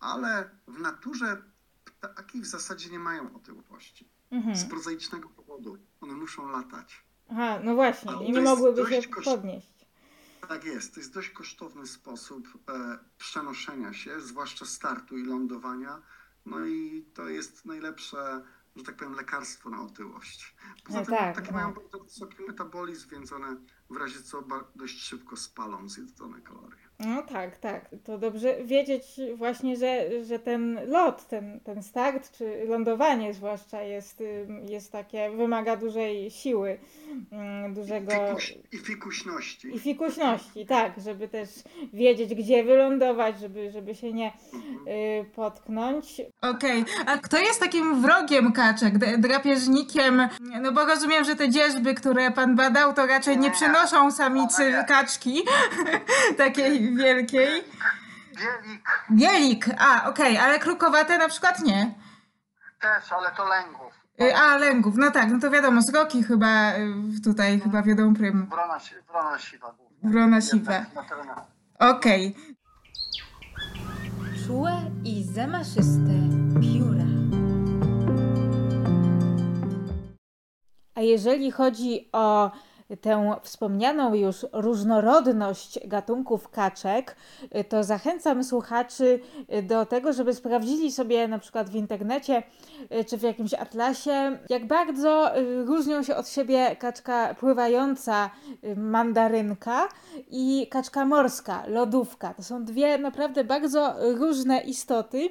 ale 0.00 0.50
w 0.68 0.80
naturze 0.80 1.42
ptaki 1.84 2.40
w 2.40 2.46
zasadzie 2.46 2.90
nie 2.90 2.98
mają 2.98 3.34
otyłości. 3.36 4.08
Mhm. 4.30 4.56
Z 4.56 4.64
prozaicznego 4.64 5.28
powodu. 5.28 5.78
One 6.00 6.12
muszą 6.14 6.48
latać. 6.48 7.04
Aha, 7.30 7.60
no 7.64 7.74
właśnie, 7.74 8.12
i 8.26 8.32
nie 8.32 8.40
mogłyby 8.40 8.86
się 8.90 9.08
kosz- 9.08 9.24
podnieść. 9.24 9.74
Tak 10.48 10.64
jest. 10.64 10.94
To 10.94 11.00
jest 11.00 11.14
dość 11.14 11.30
kosztowny 11.30 11.86
sposób 11.86 12.48
e, 12.68 12.98
przenoszenia 13.18 13.92
się, 13.92 14.20
zwłaszcza 14.20 14.66
startu 14.66 15.18
i 15.18 15.24
lądowania. 15.24 16.02
No 16.46 16.64
i 16.66 17.04
to 17.14 17.28
jest 17.28 17.64
najlepsze 17.64 18.44
że 18.76 18.82
tak 18.84 18.96
powiem, 18.96 19.14
lekarstwo 19.14 19.70
na 19.70 19.82
otyłość. 19.82 20.56
Poza 20.84 20.98
No 20.98 21.04
tym 21.06 21.14
tak, 21.14 21.36
takie 21.36 21.52
no. 21.52 21.58
mają 21.58 21.74
bardzo 21.74 21.98
wysoki 21.98 22.36
metabolizm, 22.48 23.10
więc 23.10 23.32
one 23.32 23.56
w 23.90 23.96
razie 23.96 24.22
co 24.22 24.44
dość 24.74 25.00
szybko 25.00 25.36
spalą 25.36 25.88
zjedzone 25.88 26.40
kalorie. 26.40 26.88
No 26.98 27.22
tak, 27.22 27.56
tak. 27.56 27.84
To 28.04 28.18
dobrze 28.18 28.56
wiedzieć 28.64 29.04
właśnie, 29.36 29.76
że, 29.76 30.24
że 30.24 30.38
ten 30.38 30.80
lot, 30.86 31.28
ten, 31.28 31.60
ten 31.60 31.82
start, 31.82 32.32
czy 32.38 32.64
lądowanie 32.68 33.34
zwłaszcza 33.34 33.82
jest, 33.82 34.22
jest 34.68 34.92
takie, 34.92 35.30
wymaga 35.30 35.76
dużej 35.76 36.30
siły, 36.30 36.78
dużego 37.74 38.12
Fikuś, 38.12 38.54
I 38.72 38.78
fikuśności. 38.78 39.68
i 39.76 39.78
fikuśności, 39.78 40.66
tak, 40.66 40.92
żeby 41.04 41.28
też 41.28 41.48
wiedzieć, 41.92 42.34
gdzie 42.34 42.64
wylądować, 42.64 43.40
żeby, 43.40 43.70
żeby 43.70 43.94
się 43.94 44.12
nie 44.12 44.32
Mhm. 44.52 44.88
y, 44.88 45.24
potknąć. 45.34 46.22
Okej, 46.42 46.84
a 47.06 47.18
kto 47.18 47.38
jest 47.38 47.60
takim 47.60 48.02
wrogiem 48.02 48.52
kaczek, 48.52 48.98
drapieżnikiem? 49.18 50.28
No 50.60 50.72
bo 50.72 50.84
rozumiem, 50.86 51.24
że 51.24 51.36
te 51.36 51.48
dzierżby, 51.48 51.94
które 51.94 52.30
pan 52.30 52.56
badał, 52.56 52.94
to 52.94 53.06
raczej 53.06 53.38
nie 53.38 53.50
przynoszą 53.50 54.10
samicy 54.10 54.70
nie. 54.70 54.84
kaczki 54.88 55.42
takiej 56.36 56.93
wielkiej. 56.96 57.64
Bielik 58.36 58.82
Bielik, 59.10 59.66
a 59.78 60.08
okej, 60.08 60.38
ale 60.38 60.58
krukowate 60.58 61.18
na 61.18 61.28
przykład 61.28 61.60
nie. 61.62 61.94
też, 62.80 63.12
ale 63.12 63.30
to 63.30 63.44
lęgów. 63.48 63.92
Y, 64.22 64.36
A, 64.36 64.56
lęgów, 64.56 64.94
no 64.96 65.10
tak, 65.10 65.30
no 65.30 65.38
to 65.40 65.50
wiadomo, 65.50 65.82
sroki 65.82 66.22
chyba 66.22 66.72
y, 66.72 67.20
tutaj 67.24 67.60
chyba 67.60 67.82
wiodą 67.82 68.14
prym. 68.14 68.46
Wrona, 68.46 68.80
si- 68.80 68.94
wrona 69.10 69.38
siwa 69.38 69.72
głównie. 69.78 70.10
Wrona 70.10 70.40
siwa. 70.40 70.72
Na 70.94 71.02
terenach. 71.02 71.44
Okej. 71.78 72.36
Czułe 74.46 74.72
i 75.04 75.24
zamaszyste 75.24 76.12
pióra. 76.60 77.04
A 80.94 81.00
jeżeli 81.00 81.50
chodzi 81.50 82.08
o 82.12 82.50
tę 83.00 83.36
wspomnianą 83.42 84.14
już 84.14 84.46
różnorodność 84.52 85.86
gatunków 85.86 86.48
kaczek, 86.48 87.16
y, 87.56 87.64
to 87.64 87.84
zachęcam 87.84 88.44
słuchaczy 88.44 89.20
y, 89.54 89.62
do 89.62 89.86
tego, 89.86 90.12
żeby 90.12 90.34
sprawdzili 90.34 90.92
sobie 90.92 91.28
na 91.28 91.38
przykład 91.38 91.70
w 91.70 91.74
internecie 91.74 92.42
y, 92.92 93.04
czy 93.04 93.18
w 93.18 93.22
jakimś 93.22 93.54
atlasie, 93.54 94.38
jak 94.48 94.66
bardzo 94.66 95.30
różnią 95.64 96.02
się 96.02 96.16
od 96.16 96.28
siebie 96.28 96.76
kaczka 96.76 97.34
pływająca 97.34 98.30
mandarynka 98.76 99.88
i 100.30 100.66
kaczka 100.70 101.04
morska, 101.04 101.62
lodówka. 101.66 102.34
To 102.34 102.42
są 102.42 102.64
dwie 102.64 102.98
naprawdę 102.98 103.44
bardzo 103.44 103.94
różne 104.14 104.60
istoty. 104.60 105.28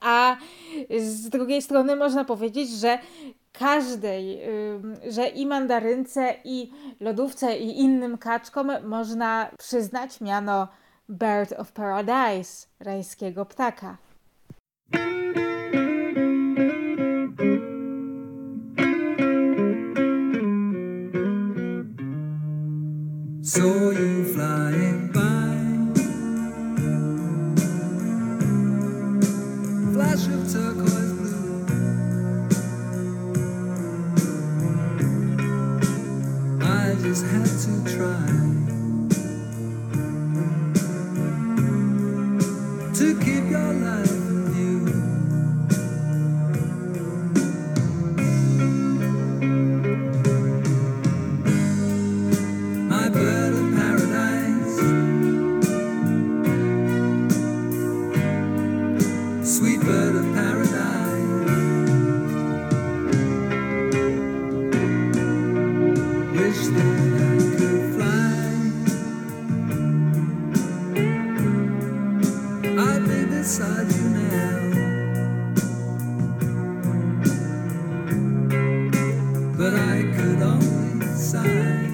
A 0.00 0.36
z 0.98 1.28
drugiej 1.28 1.62
strony 1.62 1.96
można 1.96 2.24
powiedzieć, 2.24 2.70
że 2.70 2.98
każdej, 3.52 4.40
że 5.08 5.28
i 5.28 5.46
mandarynce, 5.46 6.34
i 6.44 6.72
lodówce, 7.00 7.58
i 7.58 7.80
innym 7.80 8.18
kaczkom 8.18 8.70
można 8.84 9.50
przyznać 9.58 10.20
miano 10.20 10.68
Bird 11.08 11.52
of 11.52 11.72
Paradise, 11.72 12.66
rajskiego 12.80 13.44
ptaka. 13.44 13.96
Saw 23.44 23.92
you 23.92 24.21
side. 81.32 81.91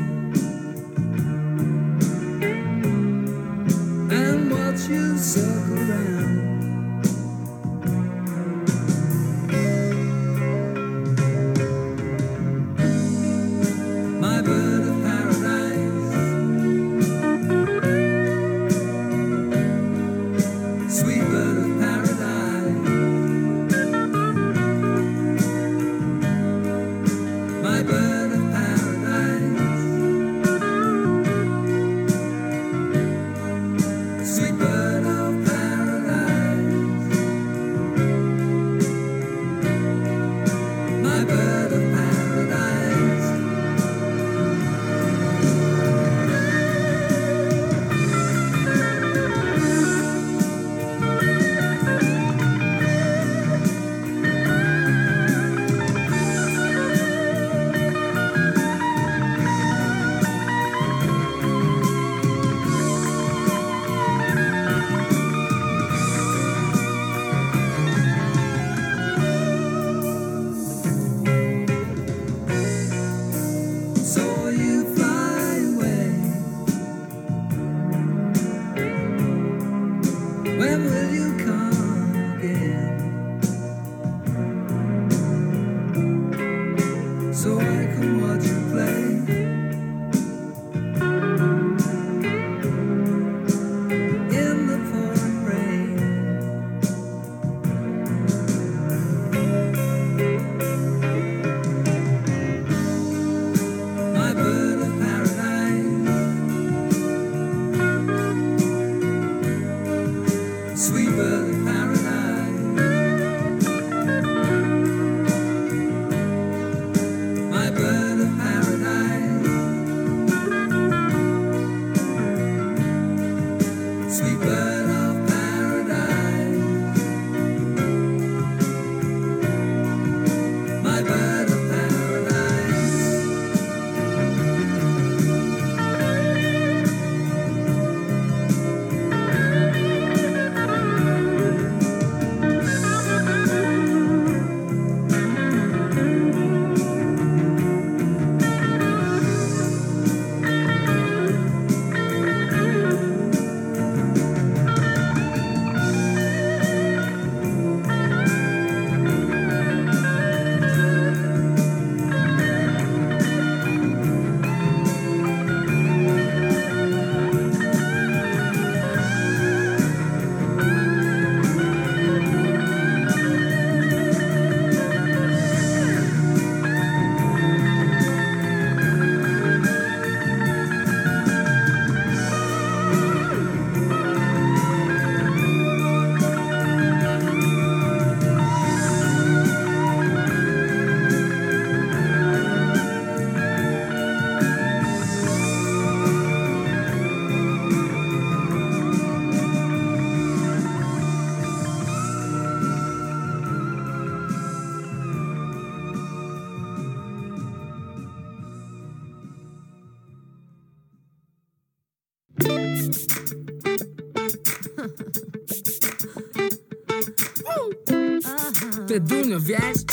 Wiesz? 218.88 219.84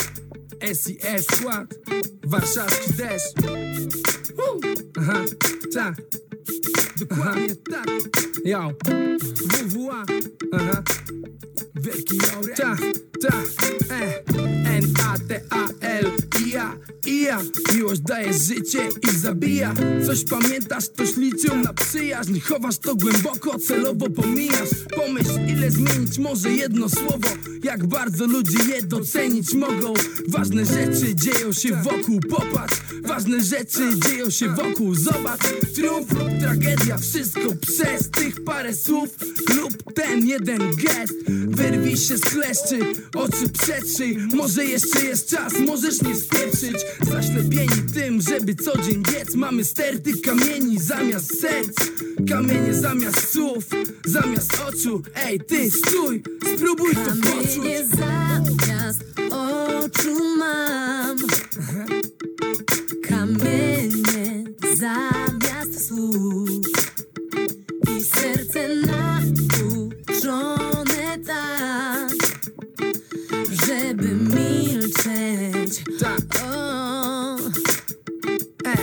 SIS 0.73 1.25
skład, 1.31 1.73
warszawski 2.23 2.93
deszcz 2.93 3.34
uh, 3.39 4.65
Aha, 4.97 5.21
tak 5.73 5.95
Dokładnie 6.99 7.55
tak 7.55 7.88
Yo, 8.45 8.71
WWA 9.45 10.05
Aha 10.53 10.84
Wielki 11.75 12.17
Laurent 12.17 12.58
Tak, 12.58 12.79
tak, 13.21 13.45
e 13.91 14.23
N-A-T-A-L 14.27 14.44
I-A 17.26 17.42
Miłość 17.74 18.02
daje 18.02 18.34
życie 18.34 18.80
i 19.12 19.18
zabija. 19.18 19.74
Coś 20.06 20.24
pamiętasz, 20.24 20.90
to 20.90 21.04
liczył 21.18 21.56
na 21.56 21.74
przyjaźń. 21.74 22.40
Chowasz 22.40 22.78
to 22.78 22.96
głęboko, 22.96 23.60
celowo 23.60 24.10
pomijasz 24.10 24.70
Pomyśl, 24.96 25.40
ile 25.48 25.72
zmienić 25.72 26.18
może 26.18 26.52
jedno 26.52 26.90
słowo. 26.90 27.30
Jak 27.64 27.88
bardzo 27.88 28.26
ludzie 28.26 28.58
je 28.76 28.84
docenić 28.84 29.54
mogą. 29.54 29.94
Ważne 30.28 30.66
rzeczy 30.66 31.16
dzieją 31.16 31.54
się 31.54 31.70
wokół, 31.84 32.20
popatrz 32.30 32.76
Ważne 33.04 33.44
rzeczy 33.44 34.00
dzieją 34.00 34.30
się 34.30 34.50
wokół, 34.50 34.96
zobacz 34.96 35.42
Triumf 35.76 36.12
lub 36.12 36.40
tragedia, 36.40 36.98
wszystko 36.98 37.56
przez 37.68 38.10
tych 38.10 38.44
parę 38.44 38.74
słów 38.74 39.10
Lub 39.56 39.94
ten 39.94 40.28
jeden 40.28 40.60
gest. 40.60 41.14
Wyrwij 41.48 41.98
się 41.98 42.18
z 42.18 42.22
kleszczy, 42.22 42.80
oczy 43.16 43.50
przetrzyj. 43.50 44.18
Może 44.36 44.66
jeszcze 44.66 45.02
jest 45.06 45.30
czas, 45.30 45.54
możesz 45.68 46.02
nie 46.02 46.16
spieprzyć 46.16 46.76
Zaślepieni 47.15 47.82
tym, 47.93 48.21
żeby 48.21 48.56
co 48.56 48.82
dzień 48.82 49.04
biec. 49.04 49.36
Mamy 49.36 49.65
sterty 49.65 50.12
kamieni 50.21 50.80
zamiast 50.80 51.41
serc. 51.41 51.78
Kamienie 52.30 52.73
zamiast 52.73 53.34
słów, 53.34 53.65
zamiast 54.06 54.62
oczu. 54.67 55.01
Ej 55.15 55.39
ty, 55.39 55.71
stój, 55.71 56.23
spróbuj 56.56 56.95
to 56.95 56.99
poczuć. 57.01 57.56
Kamienie 57.56 57.88
zamiast 57.88 59.04
oczu 59.32 60.38
mam. 60.38 61.17
Kamienie 63.10 64.43
zamiast 64.78 65.88
słów. 65.88 66.49
I 67.97 68.04
serce 68.04 68.75
nauczone 68.75 69.97
tak 71.25 72.13
Żeby 73.67 74.15
milczeć 75.06 75.84
Tak. 76.00 76.44
o, 76.44 77.38
E, 78.65 78.76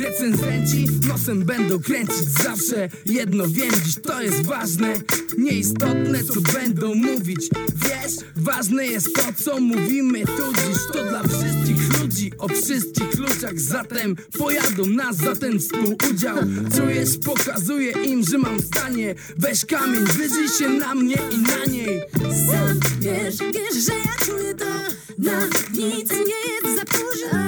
recenzenci 0.00 0.86
nosem 1.08 1.44
będą 1.44 1.80
kręcić 1.80 2.28
zawsze. 2.42 2.88
Jedno 3.06 3.48
wiem, 3.48 3.70
dziś 3.84 3.94
to 4.02 4.22
jest 4.22 4.42
ważne. 4.42 4.94
Nieistotne 5.38 6.24
co 6.24 6.40
będą 6.40 6.94
mówić. 6.94 7.48
Wiesz, 7.76 8.12
ważne 8.36 8.86
jest 8.86 9.14
to 9.14 9.22
co 9.44 9.60
mówimy 9.60 10.20
tu 10.26 10.52
dziś. 10.54 10.78
To 10.92 11.04
dla 11.04 11.22
wszystkich 11.22 12.00
ludzi. 12.00 12.32
O 12.38 12.48
wszystkich 12.48 13.18
ludziach 13.18 13.58
Zatem 13.58 14.16
pojadą 14.38 14.86
nas 14.86 15.16
za 15.16 15.36
ten 15.36 15.58
współudział. 15.58 16.36
Czujesz, 16.76 17.18
pokazuję 17.24 17.92
im, 18.04 18.24
że 18.24 18.38
mam 18.38 18.60
zdanie 18.60 19.14
Weź 19.36 19.64
kamień, 19.64 20.04
wyżyj 20.04 20.48
się 20.58 20.68
na 20.68 20.94
mnie 20.94 21.16
i 21.32 21.38
na 21.38 21.72
niej. 21.72 22.00
Sam 22.22 22.80
wiesz, 23.00 23.36
wiesz, 23.38 23.84
że 23.84 23.92
ja 23.92 24.26
czuję 24.26 24.54
to 24.54 24.93
Na 25.24 25.46
nic 25.72 26.10
nie 26.10 26.40
jest 26.52 26.76
za 26.76 26.84
późno 26.84 27.38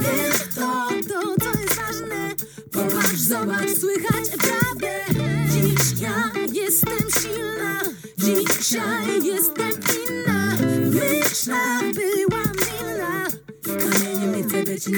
Wiesz 0.00 0.54
to, 0.54 0.88
to, 1.08 1.36
to 1.44 1.60
jest 1.60 1.74
ważne. 1.74 2.34
Popatrz, 2.72 3.20
zobacz, 3.20 3.70
słychać 3.80 4.28
prawdę. 4.38 5.00
Dziś 5.50 6.00
ja 6.00 6.30
jestem 6.52 6.98
silna. 7.20 7.80
Dzisiaj 8.18 9.24
jestem 9.24 9.70
inna. 10.08 10.56
Myśla 10.90 11.80
byłam 11.94 12.52
inna 12.80 13.26
Kamieniem 13.62 14.36
nie 14.36 14.42
chcę 14.42 14.62
być 14.62 14.88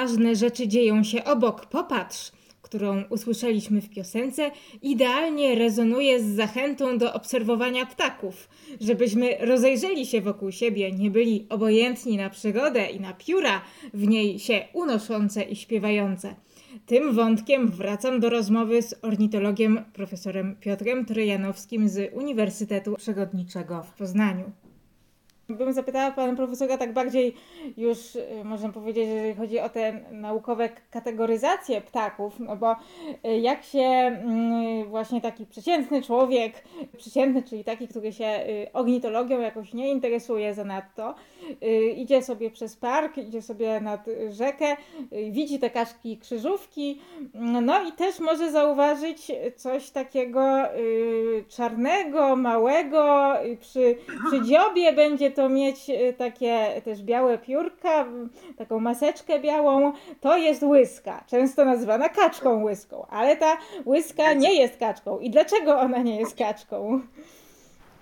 ważne 0.00 0.36
rzeczy 0.36 0.68
dzieją 0.68 1.04
się 1.04 1.24
obok, 1.24 1.66
popatrz, 1.66 2.32
którą 2.62 3.02
usłyszeliśmy 3.10 3.80
w 3.80 3.88
piosence, 3.88 4.50
idealnie 4.82 5.54
rezonuje 5.54 6.22
z 6.22 6.26
zachętą 6.26 6.98
do 6.98 7.12
obserwowania 7.12 7.86
ptaków, 7.86 8.48
żebyśmy 8.80 9.36
rozejrzeli 9.40 10.06
się 10.06 10.20
wokół 10.20 10.52
siebie, 10.52 10.92
nie 10.92 11.10
byli 11.10 11.46
obojętni 11.48 12.16
na 12.16 12.30
przygodę 12.30 12.90
i 12.90 13.00
na 13.00 13.12
pióra 13.12 13.60
w 13.94 14.08
niej 14.08 14.38
się 14.38 14.68
unoszące 14.72 15.42
i 15.42 15.56
śpiewające. 15.56 16.34
Tym 16.86 17.14
wątkiem 17.14 17.68
wracam 17.68 18.20
do 18.20 18.30
rozmowy 18.30 18.82
z 18.82 18.94
ornitologiem 19.02 19.84
profesorem 19.92 20.56
Piotrem 20.60 21.04
Trojanowskim 21.04 21.88
z 21.88 22.14
Uniwersytetu 22.14 22.96
Przyrodniczego 22.96 23.82
w 23.82 23.92
Poznaniu. 23.92 24.52
Bym 25.56 25.72
zapytała 25.72 26.10
pana 26.10 26.36
profesora 26.36 26.78
tak 26.78 26.92
bardziej 26.92 27.34
już, 27.76 28.16
y, 28.16 28.44
można 28.44 28.68
powiedzieć, 28.68 29.08
jeżeli 29.08 29.34
chodzi 29.34 29.60
o 29.60 29.68
te 29.68 29.92
naukowe 30.10 30.68
kategoryzacje 30.90 31.80
ptaków, 31.80 32.40
no 32.40 32.56
bo 32.56 32.76
y, 33.26 33.38
jak 33.38 33.64
się 33.64 33.80
mm, 33.80 34.84
właśnie 34.84 35.20
taki 35.20 35.46
przeciętny 35.46 36.02
człowiek, 36.02 36.52
przeciętny, 36.96 37.42
czyli 37.42 37.64
taki, 37.64 37.88
który 37.88 38.12
się 38.12 38.44
y, 38.48 38.72
ornitologią 38.72 39.40
jakoś 39.40 39.74
nie 39.74 39.90
interesuje 39.90 40.54
zanadto, 40.54 41.14
idzie 41.96 42.22
sobie 42.22 42.50
przez 42.50 42.76
park, 42.76 43.18
idzie 43.18 43.42
sobie 43.42 43.80
nad 43.80 44.06
rzekę, 44.30 44.76
widzi 45.30 45.58
te 45.58 45.70
kaczki 45.70 46.18
krzyżówki, 46.18 47.00
mm, 47.34 47.64
no 47.64 47.82
i 47.88 47.92
też 47.92 48.18
może 48.20 48.52
zauważyć 48.52 49.32
coś 49.56 49.90
takiego 49.90 50.40
czarnego, 51.48 52.36
małego, 52.36 53.32
przy, 53.60 53.96
przy 54.26 54.42
dziobie 54.42 54.92
będzie 54.92 55.30
to 55.30 55.39
mieć 55.48 55.90
y, 55.90 56.14
takie 56.18 56.82
też 56.84 57.02
białe 57.02 57.38
piórka, 57.38 58.06
taką 58.56 58.80
maseczkę 58.80 59.40
białą, 59.40 59.92
to 60.20 60.36
jest 60.36 60.62
łyska, 60.62 61.24
często 61.26 61.64
nazywana 61.64 62.08
kaczką 62.08 62.62
łyską, 62.62 63.06
ale 63.10 63.36
ta 63.36 63.56
łyska 63.86 64.32
nie 64.32 64.60
jest 64.60 64.78
kaczką. 64.78 65.18
I 65.18 65.30
dlaczego 65.30 65.80
ona 65.80 65.98
nie 65.98 66.20
jest 66.20 66.38
kaczką? 66.38 67.00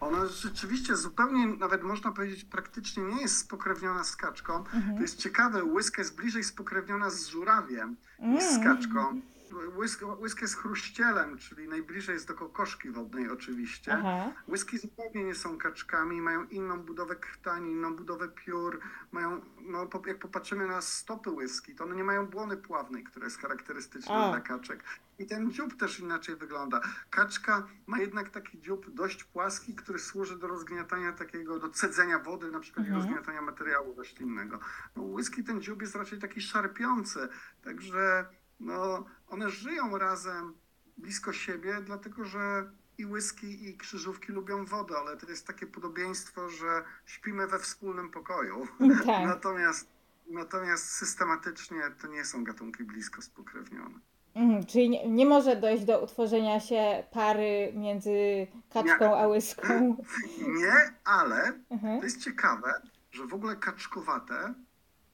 Ona 0.01 0.27
rzeczywiście 0.27 0.97
zupełnie, 0.97 1.47
nawet 1.47 1.83
można 1.83 2.13
powiedzieć, 2.13 2.45
praktycznie 2.45 3.03
nie 3.03 3.23
jest 3.23 3.37
spokrewniona 3.37 4.05
z 4.05 4.17
kaczką. 4.17 4.65
To 4.97 5.03
jest 5.03 5.19
ciekawe, 5.19 5.65
łyska 5.65 6.03
jest 6.03 6.17
bliżej 6.17 6.45
spokrewniona 6.45 7.11
z 7.11 7.27
żurawiem 7.29 7.97
niż 8.19 8.45
z 8.45 8.65
kaczką. 8.65 9.21
Łysk, 9.53 10.03
łysk 10.21 10.43
jest 10.43 10.57
chruścielem, 10.57 11.39
czyli 11.39 11.69
najbliżej 11.69 12.15
jest 12.15 12.29
do 12.29 12.35
kokoszki 12.35 12.91
wodnej 12.91 13.31
oczywiście. 13.31 13.93
Aha. 13.99 14.33
Łyski 14.49 14.79
zupełnie 14.79 15.25
nie 15.25 15.35
są 15.35 15.59
kaczkami, 15.59 16.21
mają 16.23 16.45
inną 16.45 16.83
budowę 16.83 17.17
krtani, 17.17 17.73
inną 17.73 17.97
budowę 17.97 18.29
piór, 18.29 18.81
mają, 19.13 19.41
no 19.61 19.87
po- 19.87 20.03
jak 20.07 20.19
popatrzymy 20.19 20.67
na 20.67 20.81
stopy 20.81 21.31
łyski, 21.31 21.75
to 21.75 21.85
one 21.85 21.97
nie 21.97 22.05
mają 22.05 22.27
błony 22.27 22.57
pławnej, 22.57 23.05
która 23.05 23.25
jest 23.25 23.39
charakterystyczna 23.39 24.15
A. 24.27 24.29
dla 24.31 24.41
kaczek. 24.41 24.85
I 25.19 25.27
ten 25.27 25.51
dziób 25.51 25.77
też 25.77 26.01
inaczej 26.01 26.37
wygląda. 26.37 26.81
Kaczka 27.11 27.67
ma 27.87 27.99
jednak 27.99 28.31
taki 28.31 28.61
dziób 28.61 28.91
dość 28.91 29.25
płaski, 29.25 29.75
który 29.75 29.99
służy 29.99 30.39
do 30.39 30.47
rozgniatania 30.47 31.13
takiego, 31.13 31.59
do 31.59 31.69
cedzenia 31.69 32.19
wody, 32.19 32.51
na 32.51 32.61
przykład 32.61 32.87
i 32.87 32.89
Mhm. 32.89 33.05
rozgniatania 33.07 33.43
materiału 33.43 33.95
roślinnego. 33.97 34.59
No, 34.97 35.03
łyski 35.03 35.45
ten 35.45 35.63
dziób 35.63 35.83
jest 35.83 35.95
raczej 35.95 36.19
taki 36.19 36.41
szarpiący, 36.41 37.29
także 37.63 38.27
no, 38.61 39.05
one 39.29 39.51
żyją 39.51 39.99
razem 39.99 40.55
blisko 40.97 41.33
siebie, 41.33 41.77
dlatego 41.85 42.25
że 42.25 42.71
i 42.99 43.07
łyski, 43.07 43.69
i 43.69 43.77
krzyżówki 43.77 44.33
lubią 44.33 44.65
wodę, 44.65 44.95
ale 44.99 45.17
to 45.17 45.31
jest 45.31 45.47
takie 45.47 45.67
podobieństwo, 45.67 46.49
że 46.49 46.83
śpimy 47.07 47.47
we 47.47 47.59
wspólnym 47.59 48.11
pokoju. 48.11 48.67
Tak. 49.07 49.27
Natomiast, 49.27 49.89
natomiast 50.31 50.91
systematycznie 50.91 51.81
to 52.03 52.07
nie 52.09 52.25
są 52.25 52.45
gatunki 52.45 52.85
blisko 52.85 53.23
spokrewnione. 53.23 53.99
Mhm, 54.35 54.67
czyli 54.67 54.91
nie, 54.91 55.09
nie 55.09 55.27
może 55.27 55.57
dojść 55.57 55.85
do 55.85 56.01
utworzenia 56.05 56.61
się 56.61 57.05
pary 57.11 57.73
między 57.75 58.47
kaczką 58.73 59.05
Nie. 59.05 59.17
a 59.17 59.27
łyską. 59.27 59.97
Nie, 60.61 60.73
ale 61.05 61.53
Mhm. 61.71 61.99
to 61.99 62.05
jest 62.05 62.21
ciekawe, 62.25 62.73
że 63.11 63.27
w 63.27 63.35
ogóle 63.35 63.57
kaczkowate 63.57 64.55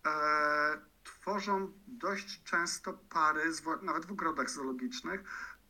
e, 0.06 0.10
tworzą 1.24 1.72
dość 1.86 2.42
często 2.42 2.92
pary, 2.92 3.42
nawet 3.82 4.06
w 4.06 4.12
ogrodach 4.12 4.50
zoologicznych, 4.50 5.20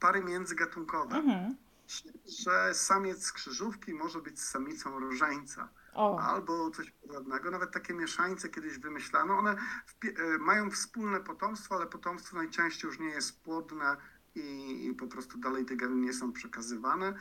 pary 0.00 0.24
międzygatunkowe. 0.24 1.16
Mhm. 1.16 1.56
Czyli, 1.86 2.20
że 2.44 2.74
samiec 2.74 3.32
krzyżówki 3.32 3.94
może 3.94 4.20
być 4.20 4.40
samicą 4.40 4.98
różańca. 4.98 5.68
O, 5.92 6.20
albo 6.20 6.70
coś 6.70 6.90
podobnego. 6.90 7.50
Nawet 7.50 7.70
takie 7.72 7.94
mieszańce 7.94 8.48
kiedyś 8.48 8.78
wymyślano. 8.78 9.38
One 9.38 9.50
e, 9.50 10.38
mają 10.38 10.70
wspólne 10.70 11.20
potomstwo, 11.20 11.74
ale 11.74 11.86
potomstwo 11.86 12.36
najczęściej 12.36 12.88
już 12.88 12.98
nie 12.98 13.08
jest 13.08 13.42
płodne 13.42 13.96
i, 14.34 14.86
i 14.86 14.94
po 14.94 15.06
prostu 15.06 15.38
dalej 15.38 15.64
te 15.64 15.76
geny 15.76 15.96
nie 15.96 16.12
są 16.12 16.32
przekazywane. 16.32 17.14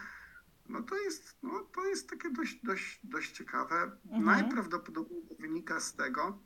No 0.69 0.83
to 0.83 0.95
jest, 0.97 1.37
no 1.43 1.59
to 1.59 1.85
jest 1.85 2.09
takie 2.09 2.29
dość, 2.29 2.59
dość, 2.63 2.99
dość 3.03 3.31
ciekawe. 3.31 3.91
Mhm. 4.05 4.23
Najprawdopodobniej 4.23 5.21
wynika 5.39 5.79
z 5.79 5.95
tego, 5.95 6.39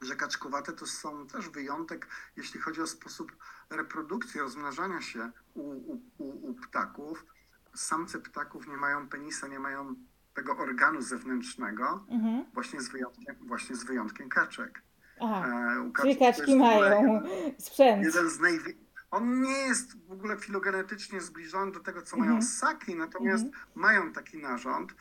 że 0.00 0.16
kaczkowate 0.16 0.72
to 0.72 0.86
są 0.86 1.26
też 1.26 1.48
wyjątek, 1.48 2.06
jeśli 2.36 2.60
chodzi 2.60 2.80
o 2.80 2.86
sposób 2.86 3.36
reprodukcji, 3.70 4.40
rozmnażania 4.40 5.00
się 5.00 5.30
u, 5.54 5.60
u, 6.18 6.50
u, 6.50 6.54
ptaków. 6.54 7.26
Samce 7.74 8.18
ptaków 8.18 8.68
nie 8.68 8.76
mają 8.76 9.08
penisa, 9.08 9.46
nie 9.48 9.58
mają 9.58 9.94
tego 10.34 10.56
organu 10.56 11.02
zewnętrznego, 11.02 12.04
mhm. 12.08 12.44
właśnie 12.54 12.80
z 12.80 12.88
wyjątkiem, 12.88 13.36
właśnie 13.40 13.76
z 13.76 13.84
wyjątkiem 13.84 14.28
kaczek. 14.28 14.82
Aha. 15.20 15.46
E, 16.08 16.14
kaczki 16.18 16.56
mają 16.56 17.22
sprzęt. 17.58 18.04
Jeden 18.04 18.30
z 18.30 18.40
najwi- 18.40 18.74
On 19.10 19.40
nie 19.40 19.58
jest 19.58 20.06
w 20.06 20.12
ogóle 20.12 20.36
filogenetycznie 20.36 21.20
zbliżony 21.20 21.72
do 21.72 21.80
tego, 21.80 22.02
co 22.02 22.16
Mhm. 22.16 22.30
mają 22.32 22.42
ssaki, 22.42 22.94
natomiast 22.94 23.44
mają 23.74 24.12
taki 24.12 24.38
narząd. 24.38 24.94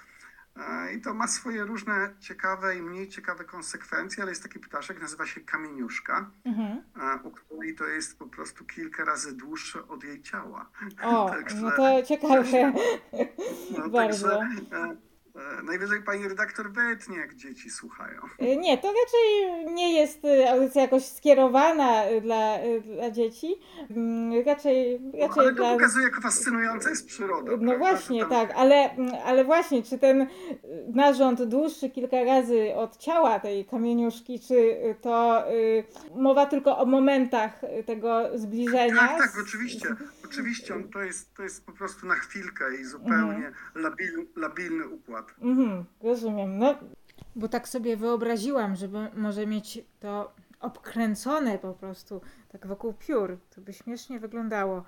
E, 0.60 0.94
I 0.94 1.02
to 1.02 1.14
ma 1.14 1.28
swoje 1.28 1.64
różne 1.66 2.14
ciekawe 2.20 2.78
i 2.78 2.82
mniej 2.82 3.08
ciekawe 3.10 3.44
konsekwencje, 3.46 4.24
ale 4.24 4.32
jest 4.32 4.44
taki 4.44 4.60
ptaszek, 4.60 5.02
nazywa 5.02 5.26
się 5.26 5.42
kamieniuszka, 5.42 6.32
Mhm. 6.46 6.84
e, 7.02 7.20
u 7.24 7.32
której 7.32 7.76
to 7.76 7.88
jest 7.88 8.20
po 8.20 8.26
prostu 8.28 8.66
kilka 8.66 9.06
razy 9.06 9.34
dłuższe 9.38 9.88
od 9.88 10.04
jej 10.04 10.22
ciała. 10.22 10.70
O, 11.04 11.30
Także- 11.30 11.56
no 11.62 11.72
to 11.72 12.04
ciekawe. 12.04 12.44
No, 13.78 13.90
Bardzo. 14.00 14.28
Także, 14.30 14.62
e, 14.78 14.96
najwyżej 15.64 16.02
pani 16.04 16.28
redaktor 16.28 16.72
wytnie, 16.72 17.18
jak 17.18 17.36
dzieci 17.36 17.70
słuchają. 17.70 18.22
Y, 18.42 18.58
Nie, 18.58 18.78
to 18.78 18.88
raczej 18.88 19.66
nie 19.74 19.94
jest 20.00 20.26
y, 20.26 20.50
audycja 20.50 20.82
jakoś 20.82 21.06
skierowana 21.06 22.04
dla, 22.22 22.58
dla 22.96 23.12
dzieci. 23.12 23.56
Mm, 23.92 24.46
Raczej, 24.46 25.02
raczej 25.20 25.40
Ale 25.40 25.50
to 25.50 25.56
dla. 25.56 25.74
pokazuje, 25.74 26.06
jak 26.06 26.22
fascynująca 26.22 26.90
jest 26.90 27.08
przyroda. 27.08 27.52
No 27.52 27.58
prawda? 27.58 27.78
właśnie, 27.78 28.22
tam- 28.22 28.30
tak, 28.30 28.52
ale, 28.56 28.90
ale 29.26 29.46
właśnie, 29.46 29.84
czy 29.84 29.98
ten 29.98 30.28
narząd 30.94 31.44
dłuższy 31.44 31.90
kilka 31.90 32.24
razy 32.24 32.76
od 32.76 32.98
ciała 32.98 33.40
tej 33.40 33.66
kamieniuszki, 33.66 34.40
czy 34.40 34.78
to 35.02 35.44
y, 35.54 35.84
mowa 36.16 36.46
tylko 36.46 36.78
o 36.78 36.86
momentach 36.86 37.62
tego 37.86 38.30
zbliżenia? 38.36 38.96
Tak, 38.96 39.18
tak, 39.18 39.32
oczywiście. 39.44 39.96
Oczywiście, 40.26 40.76
on 40.76 40.90
to 40.90 41.02
jest, 41.02 41.34
to 41.36 41.44
jest 41.44 41.66
po 41.66 41.72
prostu 41.72 42.08
na 42.08 42.16
chwilkę 42.16 42.76
i 42.82 42.86
zupełnie 42.86 43.52
labil, 43.76 44.26
labilny 44.36 44.88
układ. 44.88 45.29
Mhm, 45.42 45.86
rozumiem. 46.02 46.58
No, 46.58 46.76
bo 47.36 47.48
tak 47.48 47.68
sobie 47.68 47.98
wyobraziłam, 47.98 48.76
że 48.76 48.88
bo- 48.88 49.10
może 49.16 49.48
mieć 49.48 49.80
to 50.00 50.32
obkręcone 50.60 51.60
po 51.60 51.74
prostu, 51.74 52.22
tak 52.52 52.68
wokół 52.68 52.94
piór. 52.94 53.38
To 53.56 53.62
by 53.62 53.74
śmiesznie 53.74 54.20
wyglądało. 54.20 54.84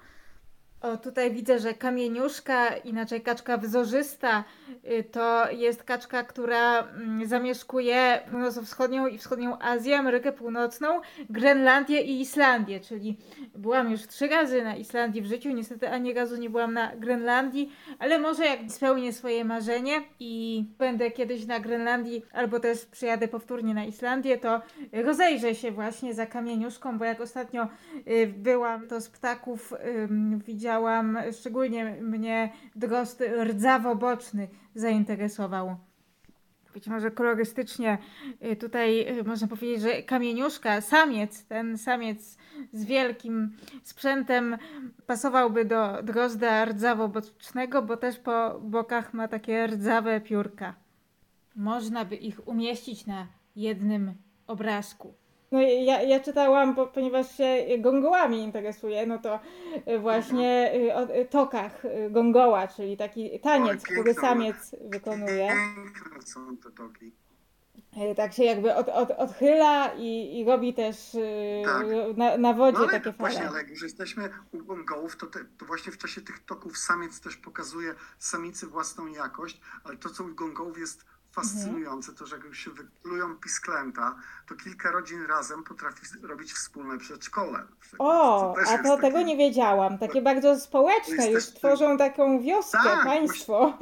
O, 0.81 0.97
tutaj 0.97 1.31
widzę, 1.31 1.59
że 1.59 1.73
kamieniuszka, 1.73 2.67
inaczej 2.77 3.21
kaczka 3.21 3.57
wzorzysta, 3.57 4.43
y, 4.91 5.03
to 5.03 5.51
jest 5.51 5.83
kaczka, 5.83 6.23
która 6.23 6.79
mm, 6.79 7.27
zamieszkuje 7.27 8.19
północno-wschodnią 8.31 9.07
i 9.07 9.17
wschodnią 9.17 9.59
Azję, 9.59 9.97
Amerykę 9.97 10.31
Północną, 10.31 11.01
Grenlandię 11.29 12.01
i 12.01 12.21
Islandię, 12.21 12.79
czyli 12.79 13.17
byłam 13.55 13.91
już 13.91 14.07
trzy 14.07 14.27
razy 14.27 14.63
na 14.63 14.75
Islandii 14.75 15.21
w 15.21 15.25
życiu, 15.25 15.49
niestety 15.49 15.89
ani 15.89 16.13
razu 16.13 16.37
nie 16.37 16.49
byłam 16.49 16.73
na 16.73 16.95
Grenlandii, 16.95 17.71
ale 17.99 18.19
może 18.19 18.45
jak 18.45 18.59
spełnię 18.69 19.13
swoje 19.13 19.45
marzenie 19.45 20.01
i 20.19 20.65
będę 20.77 21.11
kiedyś 21.11 21.45
na 21.45 21.59
Grenlandii, 21.59 22.25
albo 22.33 22.59
też 22.59 22.85
przyjadę 22.85 23.27
powtórnie 23.27 23.73
na 23.73 23.85
Islandię, 23.85 24.37
to 24.37 24.61
rozejrzę 24.93 25.55
się 25.55 25.71
właśnie 25.71 26.13
za 26.13 26.25
kamieniuszką, 26.25 26.97
bo 26.97 27.05
jak 27.05 27.21
ostatnio 27.21 27.67
y, 28.07 28.33
byłam, 28.37 28.87
to 28.87 29.01
z 29.01 29.09
ptaków 29.09 29.73
ym, 29.73 30.41
widziałam, 30.71 31.17
szczególnie 31.39 31.85
mnie 32.01 32.51
drozd 32.75 33.23
rdzawo-boczny 33.43 34.47
zainteresował. 34.75 35.75
Być 36.73 36.87
może 36.87 37.11
kolorystycznie 37.11 37.97
y, 38.51 38.55
tutaj 38.55 39.19
y, 39.19 39.23
można 39.23 39.47
powiedzieć, 39.47 39.81
że 39.81 40.03
kamieniuszka, 40.03 40.81
samiec, 40.81 41.45
ten 41.45 41.77
samiec 41.77 42.37
z 42.73 42.85
wielkim 42.85 43.57
sprzętem 43.83 44.57
pasowałby 45.05 45.65
do 45.65 46.03
drozda 46.03 46.65
rdzawo-bocznego, 46.65 47.81
bo 47.81 47.97
też 47.97 48.19
po 48.19 48.59
bokach 48.59 49.13
ma 49.13 49.27
takie 49.27 49.67
rdzawe 49.67 50.21
piórka. 50.21 50.75
Można 51.55 52.05
by 52.05 52.15
ich 52.15 52.47
umieścić 52.47 53.05
na 53.05 53.27
jednym 53.55 54.13
obrazku. 54.47 55.13
No 55.51 55.61
ja, 55.61 56.01
ja 56.01 56.19
czytałam, 56.19 56.75
bo, 56.75 56.87
ponieważ 56.87 57.37
się 57.37 57.65
gongołami 57.79 58.37
interesuję, 58.43 59.05
no 59.05 59.17
to 59.19 59.39
y, 59.87 59.99
właśnie 59.99 60.71
y, 60.75 60.95
o 60.95 61.15
y, 61.15 61.25
tokach 61.25 61.83
gongoła, 62.09 62.67
czyli 62.67 62.97
taki 62.97 63.39
taniec, 63.39 63.73
Oj, 63.73 63.79
który 63.79 64.03
piękne, 64.03 64.21
samiec 64.21 64.75
wykonuje. 64.81 65.47
Piękne 65.47 66.21
są 66.21 66.57
te 66.57 66.71
toki. 66.71 67.11
Tak 68.15 68.33
się 68.33 68.43
jakby 68.43 68.75
od, 68.75 68.89
od, 68.89 69.11
odchyla 69.11 69.93
i, 69.97 70.39
i 70.39 70.45
robi 70.45 70.73
też 70.73 71.17
Tak. 71.65 71.85
na, 72.17 72.37
na 72.37 72.53
wodzie 72.53 72.77
No 72.77 72.83
ale 72.83 72.99
takie 72.99 73.11
właśnie, 73.11 73.37
fale. 73.37 73.49
ale 73.49 73.57
jak 73.57 73.69
już 73.69 73.81
jesteśmy 73.81 74.29
u 74.51 74.57
gongołów, 74.63 75.17
to, 75.17 75.25
te, 75.27 75.39
to 75.57 75.65
właśnie 75.65 75.91
w 75.91 75.97
czasie 75.97 76.21
tych 76.21 76.39
toków 76.45 76.77
samiec 76.77 77.21
też 77.21 77.37
pokazuje 77.37 77.93
samicy 78.19 78.67
własną 78.67 79.07
jakość, 79.07 79.61
ale 79.83 79.97
to, 79.97 80.09
co 80.09 80.23
u 80.23 80.35
gongołów 80.35 80.77
jest 80.79 81.05
fascynujące, 81.31 82.13
to 82.13 82.25
że 82.25 82.35
jak 82.35 82.45
już 82.45 82.57
się 82.59 82.71
wyklują 82.71 83.35
pisklęta, 83.35 84.15
to 84.47 84.55
kilka 84.55 84.91
rodzin 84.91 85.25
razem 85.25 85.63
potrafi 85.63 86.01
robić 86.21 86.53
wspólne 86.53 86.97
przedszkole. 86.97 87.63
O, 87.99 88.55
a 88.57 88.77
to 88.77 88.83
taki- 88.83 89.01
tego 89.01 89.21
nie 89.21 89.37
wiedziałam. 89.37 89.97
Takie 89.97 90.21
bardzo 90.21 90.59
społeczne, 90.59 91.31
już 91.31 91.45
tworzą 91.45 91.97
taką 91.97 92.41
wioskę, 92.41 92.77
Tak, 92.83 93.03
państwo. 93.03 93.77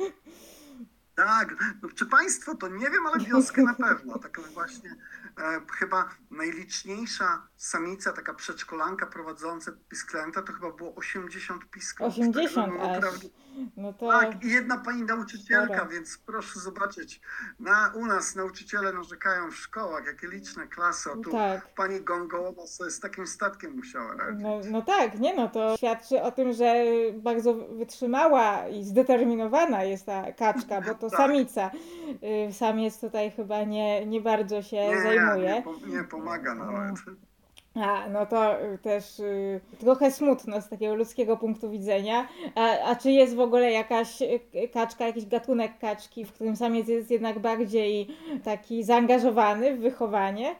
Tak, 1.16 1.56
no, 1.82 1.89
czy 1.95 2.06
państwo 2.06 2.56
to 2.56 2.68
nie 2.68 2.89
wiem, 2.89 3.08
ale 3.08 3.26
wioskę 3.26 3.64
na 3.64 3.74
pewno. 3.74 4.20
Taka 4.20 4.41
właśnie 4.41 4.95
e, 5.38 5.62
chyba 5.80 6.10
najliczniejsza 6.32 7.42
samica, 7.58 8.14
taka 8.14 8.34
przedszkolanka 8.34 9.06
prowadząca 9.06 9.72
pisklęta, 9.90 10.42
to 10.42 10.54
chyba 10.54 10.72
było 10.72 10.96
80 10.96 11.66
piskląt. 11.72 12.14
80 12.14 12.68
Także, 12.82 13.00
no, 13.02 13.08
aż. 13.08 13.16
No 13.78 13.94
to 13.94 14.08
Tak, 14.10 14.44
i 14.44 14.50
jedna 14.52 14.78
pani 14.78 15.04
nauczycielka, 15.04 15.74
Sporo. 15.76 15.90
więc 15.90 16.18
proszę 16.18 16.60
zobaczyć. 16.60 17.22
Na, 17.60 17.94
u 17.96 18.06
nas 18.06 18.36
nauczyciele 18.36 18.94
narzekają 18.94 19.52
w 19.52 19.56
szkołach, 19.56 20.06
jakie 20.06 20.28
liczne 20.28 20.68
klasy, 20.68 21.10
a 21.14 21.24
tu 21.24 21.32
tak. 21.32 21.74
pani 21.74 22.02
Gongołowa 22.02 22.68
sobie 22.68 22.92
z 22.92 23.00
takim 23.00 23.28
statkiem 23.28 23.76
musiała 23.76 24.16
radzić. 24.16 24.44
No, 24.44 24.60
no 24.72 24.82
tak, 24.82 25.20
nie 25.20 25.36
no, 25.36 25.50
to 25.50 25.78
świadczy 25.78 26.22
o 26.22 26.32
tym, 26.32 26.54
że 26.54 26.84
bardzo 27.14 27.54
wytrzymała 27.54 28.68
i 28.68 28.84
zdeterminowana 28.84 29.84
jest 29.84 30.06
ta 30.06 30.32
kaczka, 30.34 30.82
bo 30.82 30.96
to 30.96 31.10
Tak. 31.10 31.20
samica. 31.20 31.72
Y, 32.50 32.54
Samiec 32.54 33.00
tutaj 33.00 33.32
chyba 33.32 33.64
nie, 33.64 34.06
nie 34.06 34.22
bardzo 34.22 34.62
się 34.62 34.76
nie, 34.88 35.02
zajmuje. 35.02 35.64
nie, 35.88 35.94
nie 35.98 36.04
pomaga 36.30 36.56
nawet. 36.56 36.96
A, 37.76 38.10
no 38.10 38.26
to 38.26 38.62
y, 38.62 38.78
też 38.78 39.20
y, 39.20 39.62
trochę 39.80 40.12
smutno 40.12 40.62
z 40.62 40.70
takiego 40.70 40.96
ludzkiego 40.96 41.38
punktu 41.38 41.72
widzenia. 41.72 42.28
A, 42.56 42.90
a 42.92 42.96
czy 42.96 43.12
jest 43.12 43.36
w 43.36 43.40
ogóle 43.40 43.72
jakaś 43.72 44.22
y, 44.22 44.70
kaczka, 44.74 45.08
jakiś 45.08 45.26
gatunek 45.26 45.80
kaczki, 45.80 46.26
w 46.26 46.34
którym 46.34 46.56
samiec 46.56 46.88
jest 46.88 47.12
jednak 47.12 47.40
bardziej 47.40 48.18
taki 48.44 48.84
zaangażowany 48.84 49.78
w 49.78 49.82
wychowanie 49.82 50.56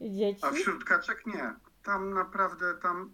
dzieci? 0.00 0.40
A 0.46 0.50
wśród 0.50 0.84
kaczek 0.84 1.26
nie. 1.26 1.52
Tam 1.82 2.14
naprawdę 2.14 2.74
tam. 2.74 3.12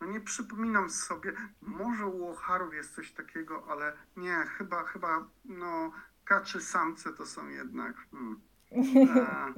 No 0.00 0.06
nie 0.06 0.20
przypominam 0.20 0.90
sobie, 0.90 1.32
może 1.60 2.06
u 2.06 2.28
ocharów 2.28 2.74
jest 2.74 2.94
coś 2.94 3.12
takiego, 3.12 3.64
ale 3.68 3.92
nie, 4.16 4.36
chyba, 4.58 4.84
chyba, 4.84 5.26
no, 5.44 5.92
kaczy 6.24 6.60
samce 6.60 7.12
to 7.12 7.26
są 7.26 7.48
jednak. 7.48 7.96
Hmm. 8.10 8.40
E, 9.16 9.54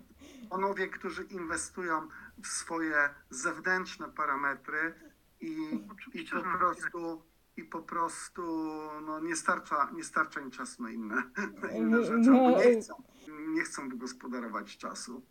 panowie, 0.51 0.89
którzy 0.89 1.23
inwestują 1.23 2.09
w 2.43 2.47
swoje 2.47 3.09
zewnętrzne 3.31 4.09
parametry 4.09 4.95
i, 5.41 5.81
i 6.15 6.25
po 6.25 6.43
prostu 6.59 7.23
i 7.57 7.65
po 7.65 7.83
prostu 7.83 8.43
no, 9.07 9.21
nie, 9.21 9.37
starcza, 9.37 9.91
nie 9.97 10.05
starcza 10.05 10.41
im 10.41 10.51
czasu 10.51 10.83
na 10.83 10.91
inne, 10.91 11.23
na 11.63 11.71
inne 11.71 12.05
rzeczy. 12.05 12.31
No, 12.31 12.51
Nie 12.51 12.81
chcą, 12.81 13.03
nie 13.55 13.62
chcą 13.62 13.89
wygospodarować 13.89 14.77
czasu. 14.77 15.22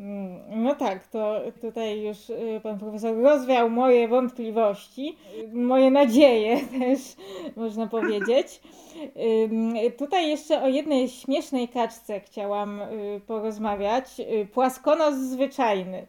Mm, 0.00 0.62
No 0.62 0.74
tak, 0.74 1.06
to 1.06 1.40
tutaj 1.60 2.02
już 2.02 2.30
y, 2.30 2.60
pan 2.62 2.78
profesor 2.78 3.16
rozwiał 3.22 3.70
moje 3.70 4.08
wątpliwości, 4.08 5.16
moje 5.52 5.90
nadzieje 5.90 6.60
też, 6.78 7.00
można 7.56 7.86
powiedzieć. 7.86 8.60
Tutaj 9.98 10.28
jeszcze 10.28 10.62
o 10.62 10.68
jednej 10.68 11.08
śmiesznej 11.08 11.68
kaczce 11.68 12.20
chciałam 12.20 12.80
y, 12.80 13.20
porozmawiać. 13.26 14.20
Y, 14.20 14.46
Płaskonos 14.52 15.14
zwyczajny, 15.14 16.06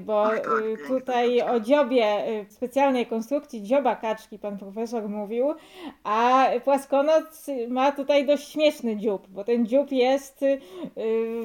bo 0.00 0.24
Ach, 0.24 0.36
tak, 0.36 0.88
tutaj 0.88 1.42
o 1.42 1.60
dziobie, 1.60 2.24
specjalnej 2.48 3.06
konstrukcji 3.06 3.62
dzioba 3.62 3.96
kaczki 3.96 4.38
pan 4.38 4.58
profesor 4.58 5.08
mówił, 5.08 5.54
a 6.04 6.46
płaskonoc 6.64 7.46
ma 7.68 7.92
tutaj 7.92 8.26
dość 8.26 8.48
śmieszny 8.52 8.96
dziób, 8.96 9.28
bo 9.28 9.44
ten 9.44 9.66
dziób 9.66 9.92
jest 9.92 10.44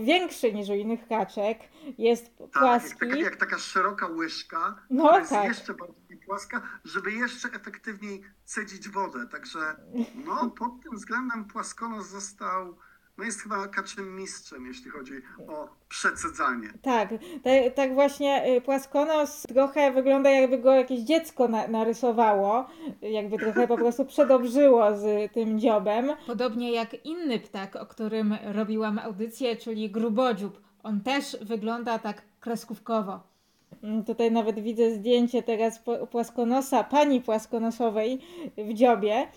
większy 0.03 0.53
niż 0.53 0.69
u 0.69 0.73
innych 0.73 1.07
kaczek, 1.07 1.59
jest 1.97 2.37
Tak, 2.37 2.39
jak 2.39 2.51
płaski. 2.51 2.99
taka, 2.99 3.15
jak 3.15 3.35
taka 3.35 3.57
szeroka 3.57 4.07
łyżka, 4.07 4.75
No 4.89 5.19
jest 5.19 5.29
tak. 5.29 5.47
jeszcze 5.47 5.73
bardziej 5.73 6.17
płaska, 6.17 6.61
żeby 6.85 7.11
jeszcze 7.11 7.47
efektywniej 7.49 8.21
cedzić 8.45 8.89
wodę. 8.89 9.27
Także 9.27 9.59
no, 10.25 10.49
pod 10.49 10.69
tym 10.83 10.95
względem 10.95 11.45
płaskonos 11.45 12.07
został, 12.07 12.77
no 13.17 13.23
jest 13.23 13.41
chyba 13.41 13.67
kaczym 13.67 14.15
mistrzem, 14.15 14.65
jeśli 14.65 14.91
chodzi 14.91 15.13
o 15.47 15.69
przecedzanie. 15.89 16.69
Tak, 16.81 17.09
tak, 17.43 17.73
tak 17.75 17.93
właśnie 17.93 18.57
y, 18.57 18.61
płaskonos 18.61 19.43
trochę 19.43 19.91
wygląda 19.91 20.29
jakby 20.29 20.57
go 20.57 20.73
jakieś 20.73 20.99
dziecko 20.99 21.47
na, 21.47 21.67
narysowało, 21.67 22.69
jakby 23.01 23.37
trochę 23.37 23.67
po 23.67 23.77
prostu 23.77 24.05
przedobrzyło 24.05 24.97
z 24.97 25.33
tym 25.33 25.59
dziobem. 25.59 26.09
Podobnie 26.27 26.71
jak 26.71 27.05
inny 27.05 27.39
ptak, 27.39 27.75
o 27.75 27.85
którym 27.85 28.37
robiłam 28.43 28.99
audycję, 28.99 29.55
czyli 29.55 29.91
grubodziób. 29.91 30.61
On 30.83 31.01
też 31.01 31.37
wygląda 31.41 31.99
tak 31.99 32.21
kreskówkowo. 32.39 33.36
Mm, 33.83 34.03
Tutaj 34.03 34.31
nawet 34.31 34.59
widzę 34.59 34.91
zdjęcie 34.91 35.43
teraz 35.43 35.81
płaskonosa, 36.11 36.83
pani 36.83 37.21
płaskonosowej 37.21 38.19
w 38.57 38.73
dziobie, 38.73 39.27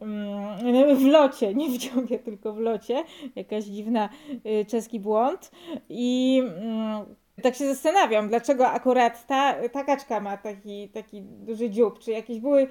mm, 0.00 0.96
w 0.96 1.04
locie, 1.06 1.54
nie 1.54 1.68
w 1.68 1.78
dziobie, 1.78 2.18
tylko 2.18 2.52
w 2.52 2.58
locie, 2.58 3.04
jakaś 3.36 3.64
dziwna 3.64 4.08
y, 4.46 4.64
czeski 4.64 5.00
błąd. 5.00 5.50
I 5.88 6.42
mm, 6.44 7.04
tak 7.42 7.54
się 7.54 7.66
zastanawiam, 7.74 8.28
dlaczego 8.28 8.68
akurat 8.70 9.26
ta, 9.26 9.54
ta 9.72 9.84
kaczka 9.84 10.20
ma 10.20 10.36
taki, 10.36 10.88
taki 10.88 11.22
duży 11.22 11.70
dziób, 11.70 11.98
czy 11.98 12.10
jakieś 12.10 12.40
były 12.40 12.66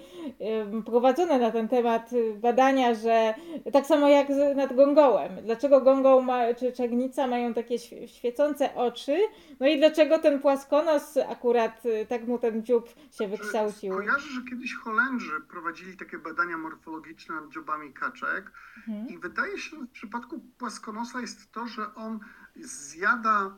prowadzone 0.85 1.39
na 1.39 1.51
ten 1.51 1.67
temat 1.67 2.09
badania, 2.35 2.93
że 2.95 3.33
tak 3.73 3.85
samo 3.85 4.09
jak 4.09 4.27
nad 4.55 4.75
gongołem, 4.75 5.31
dlaczego 5.43 5.81
gongoł 5.81 6.21
ma, 6.21 6.53
czy 6.53 6.71
czegnica 6.71 7.27
mają 7.27 7.53
takie 7.53 7.75
świe- 7.75 8.07
świecące 8.07 8.75
oczy, 8.75 9.17
no 9.59 9.67
i 9.67 9.77
dlaczego 9.77 10.19
ten 10.19 10.39
płaskonos 10.39 11.17
akurat 11.29 11.85
y, 11.85 12.05
tak 12.09 12.27
mu 12.27 12.39
ten 12.39 12.63
dziób 12.65 12.89
się 13.19 13.27
wykształcił? 13.27 13.95
Kojarzę, 13.95 14.27
że 14.29 14.41
kiedyś 14.49 14.75
Holendrzy 14.75 15.31
prowadzili 15.49 15.97
takie 15.97 16.17
badania 16.17 16.57
morfologiczne 16.57 17.35
nad 17.35 17.49
dziobami 17.49 17.93
kaczek 17.93 18.51
Mhm. 18.77 19.07
i 19.07 19.17
wydaje 19.17 19.57
się, 19.57 19.77
że 19.79 19.85
w 19.85 19.89
przypadku 19.91 20.39
płaskonosa 20.57 21.21
jest 21.21 21.51
to, 21.51 21.67
że 21.67 21.81
on 21.95 22.19
zjada, 22.55 23.55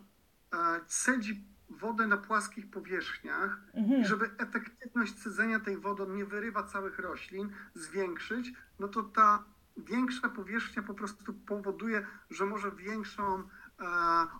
cedzi 0.88 1.44
wodę 1.70 2.08
na 2.08 2.18
płaskich 2.18 2.70
powierzchniach 2.72 3.60
i 3.74 3.78
Mhm. 3.80 4.04
żeby 4.06 4.30
efektywność 4.38 5.14
cedzenia 5.14 5.60
tej 5.60 5.78
wody, 5.78 6.08
nie 6.08 6.26
wyrywa 6.26 6.64
całych 6.64 7.00
roślin, 7.00 7.50
zwiększyć, 7.74 8.54
no 8.80 8.88
to 8.88 9.04
ta 9.04 9.44
większa 9.78 10.30
powierzchnia 10.30 10.84
po 10.84 10.94
prostu 10.94 11.34
powoduje, 11.34 12.08
że 12.30 12.46
może 12.46 12.72
większą 12.72 13.40
e, 13.40 13.44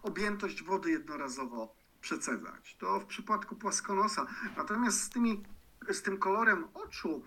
objętość 0.04 0.64
wody 0.64 0.92
jednorazowo 0.92 1.76
przecedzać. 2.02 2.78
To 2.80 3.00
w 3.00 3.06
przypadku 3.06 3.56
płaskonosa. 3.56 4.26
Natomiast 4.58 5.02
z, 5.04 5.10
tymi, 5.10 5.44
z 5.92 6.02
tym 6.02 6.18
kolorem 6.18 6.66
oczu, 6.74 7.24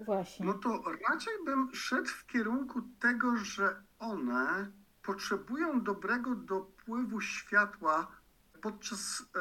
Właśnie. 0.00 0.46
no 0.46 0.54
to 0.54 0.82
raczej 1.08 1.32
bym 1.44 1.74
szedł 1.74 2.08
w 2.08 2.26
kierunku 2.26 2.82
tego, 3.00 3.36
że 3.36 3.82
one 3.98 4.70
potrzebują 5.02 5.82
dobrego 5.82 6.34
dopływu 6.90 7.20
światła 7.20 8.06
podczas 8.62 9.22
e, 9.22 9.40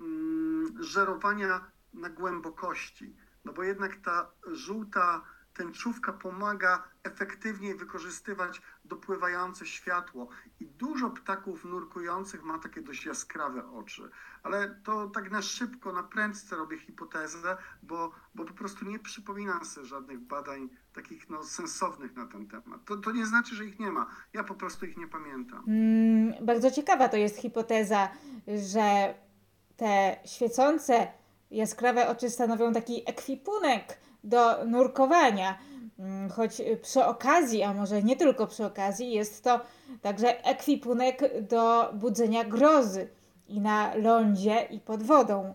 mm, 0.00 0.82
żerowania 0.82 1.70
na 1.94 2.10
głębokości. 2.10 3.16
No 3.44 3.52
bo 3.52 3.62
jednak 3.62 3.96
ta 3.96 4.30
żółta 4.46 5.22
tęczówka 5.54 6.12
pomaga 6.12 6.84
efektywniej 7.06 7.74
wykorzystywać 7.74 8.62
dopływające 8.84 9.66
światło. 9.66 10.28
I 10.60 10.66
dużo 10.66 11.10
ptaków 11.10 11.64
nurkujących 11.64 12.42
ma 12.42 12.58
takie 12.58 12.80
dość 12.82 13.06
jaskrawe 13.06 13.70
oczy. 13.70 14.10
Ale 14.42 14.80
to 14.84 15.06
tak 15.06 15.30
na 15.30 15.42
szybko, 15.42 15.92
na 15.92 16.02
prędce 16.02 16.56
robię 16.56 16.78
hipotezę, 16.78 17.56
bo, 17.82 18.12
bo 18.34 18.44
po 18.44 18.54
prostu 18.54 18.84
nie 18.84 18.98
przypominam 18.98 19.64
sobie 19.64 19.86
żadnych 19.86 20.20
badań 20.20 20.68
takich 20.92 21.30
no, 21.30 21.44
sensownych 21.44 22.16
na 22.16 22.26
ten 22.26 22.48
temat. 22.48 22.84
To, 22.84 22.96
to 22.96 23.12
nie 23.12 23.26
znaczy, 23.26 23.54
że 23.54 23.64
ich 23.64 23.78
nie 23.78 23.90
ma. 23.90 24.06
Ja 24.32 24.44
po 24.44 24.54
prostu 24.54 24.86
ich 24.86 24.96
nie 24.96 25.08
pamiętam. 25.08 25.64
Mm, 25.68 26.46
bardzo 26.46 26.70
ciekawa 26.70 27.08
to 27.08 27.16
jest 27.16 27.36
hipoteza, 27.36 28.08
że 28.72 29.14
te 29.76 30.16
świecące, 30.24 31.08
jaskrawe 31.50 32.08
oczy 32.08 32.30
stanowią 32.30 32.72
taki 32.72 33.10
ekwipunek 33.10 33.98
do 34.24 34.64
nurkowania. 34.64 35.58
Mm, 35.98 36.30
Choć 36.30 36.62
przy 36.82 37.04
okazji, 37.04 37.62
a 37.62 37.74
może 37.74 38.02
nie 38.02 38.16
tylko 38.16 38.46
przy 38.46 38.64
okazji, 38.66 39.12
jest 39.12 39.44
to 39.44 39.60
także 40.02 40.44
ekwipunek 40.44 41.42
do 41.48 41.92
budzenia 41.94 42.44
grozy 42.44 43.08
i 43.48 43.60
na 43.60 43.94
lądzie, 43.94 44.66
i 44.70 44.80
pod 44.80 45.02
wodą. 45.02 45.54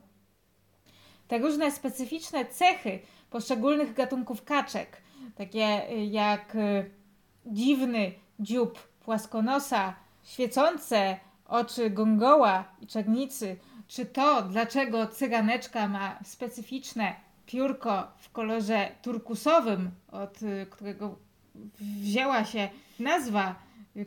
Te 1.27 1.37
różne 1.37 1.71
specyficzne 1.71 2.45
cechy 2.45 2.99
poszczególnych 3.29 3.93
gatunków 3.93 4.43
kaczek, 4.43 5.01
takie 5.35 5.89
y, 5.91 6.05
jak 6.05 6.55
y, 6.55 6.91
dziwny 7.45 8.11
dziób 8.39 8.79
płaskonosa, 8.79 9.95
świecące 10.23 11.17
oczy 11.45 11.89
gongoła 11.89 12.65
i 12.81 12.87
czarnicy, 12.87 13.57
czy 13.87 14.05
to, 14.05 14.41
dlaczego 14.41 15.07
cyganeczka 15.07 15.87
ma 15.87 16.19
specyficzne 16.23 17.15
piórko 17.51 18.07
w 18.17 18.31
kolorze 18.31 18.91
turkusowym, 19.01 19.91
od 20.11 20.41
y, 20.41 20.65
którego 20.69 21.15
wzięła 21.79 22.45
się 22.45 22.69
nazwa 22.99 23.55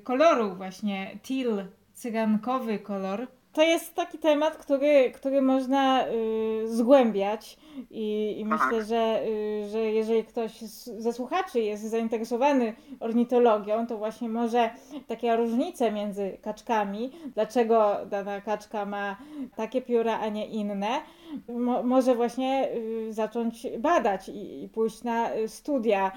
koloru 0.05 0.55
właśnie 0.55 1.19
teal, 1.29 1.67
cygankowy 1.95 2.79
kolor, 2.79 3.27
To 3.55 3.63
jest 3.63 3.95
taki 3.95 4.19
temat, 4.19 4.57
który, 4.57 5.11
który 5.11 5.43
można 5.43 6.07
y, 6.09 6.69
zgłębiać 6.69 7.57
i, 7.91 8.35
i 8.39 8.45
myślę, 8.45 8.85
że, 8.85 9.23
y, 9.27 9.69
że 9.69 9.79
jeżeli 9.79 10.25
ktoś 10.25 10.53
z, 10.61 10.85
ze 10.85 11.13
słuchaczy 11.13 11.61
jest 11.61 11.85
zainteresowany 11.85 12.75
ornitologią, 13.01 13.87
to 13.87 13.99
właśnie 13.99 14.29
może 14.29 14.71
takie 15.07 15.37
różnice 15.37 15.93
między 15.93 16.39
kaczkami, 16.43 17.11
dlaczego 17.35 17.97
dana 18.07 18.41
kaczka 18.41 18.87
ma 18.87 19.17
takie 19.57 19.83
pióra, 19.83 20.19
a 20.21 20.29
nie 20.29 20.47
inne, 20.47 21.01
mo, 21.49 21.83
może 21.83 22.15
właśnie 22.15 22.69
y, 23.09 23.13
zacząć 23.13 23.67
badać 23.79 24.29
i, 24.29 24.65
i 24.65 24.69
pójść 24.69 25.03
na 25.03 25.31
studia. 25.47 26.13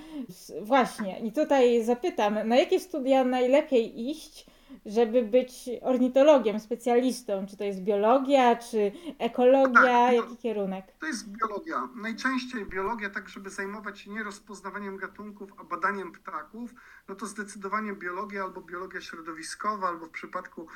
Właśnie, 0.62 1.20
i 1.20 1.32
tutaj 1.32 1.84
zapytam, 1.84 2.48
na 2.48 2.56
jakie 2.56 2.80
studia 2.80 3.24
najlepiej 3.24 4.10
iść, 4.10 4.46
żeby 4.86 5.24
być 5.24 5.70
ornitologiem, 5.82 6.60
specjalistą? 6.60 7.46
Czy 7.48 7.58
to 7.58 7.64
jest 7.64 7.82
biologia, 7.82 8.56
czy 8.56 8.92
ekologia? 9.20 9.82
Tak, 9.82 10.14
Jaki 10.14 10.38
kierunek? 10.38 10.86
To 11.00 11.06
jest 11.06 11.30
biologia. 11.30 11.90
Najczęściej 11.96 12.66
biologia, 12.66 13.10
tak 13.10 13.30
żeby 13.30 13.50
zajmować 13.50 14.00
się 14.00 14.12
nie 14.12 14.24
rozpoznawaniem 14.24 14.98
gatunków, 14.98 15.50
a 15.58 15.64
badaniem 15.64 16.12
ptaków, 16.12 16.74
no 17.10 17.16
to 17.16 17.26
zdecydowanie 17.26 17.94
biologia 17.94 18.44
albo 18.44 18.62
biologia 18.62 19.02
środowiskowa, 19.02 19.88
albo 19.88 20.06
w 20.06 20.10
przypadku 20.10 20.68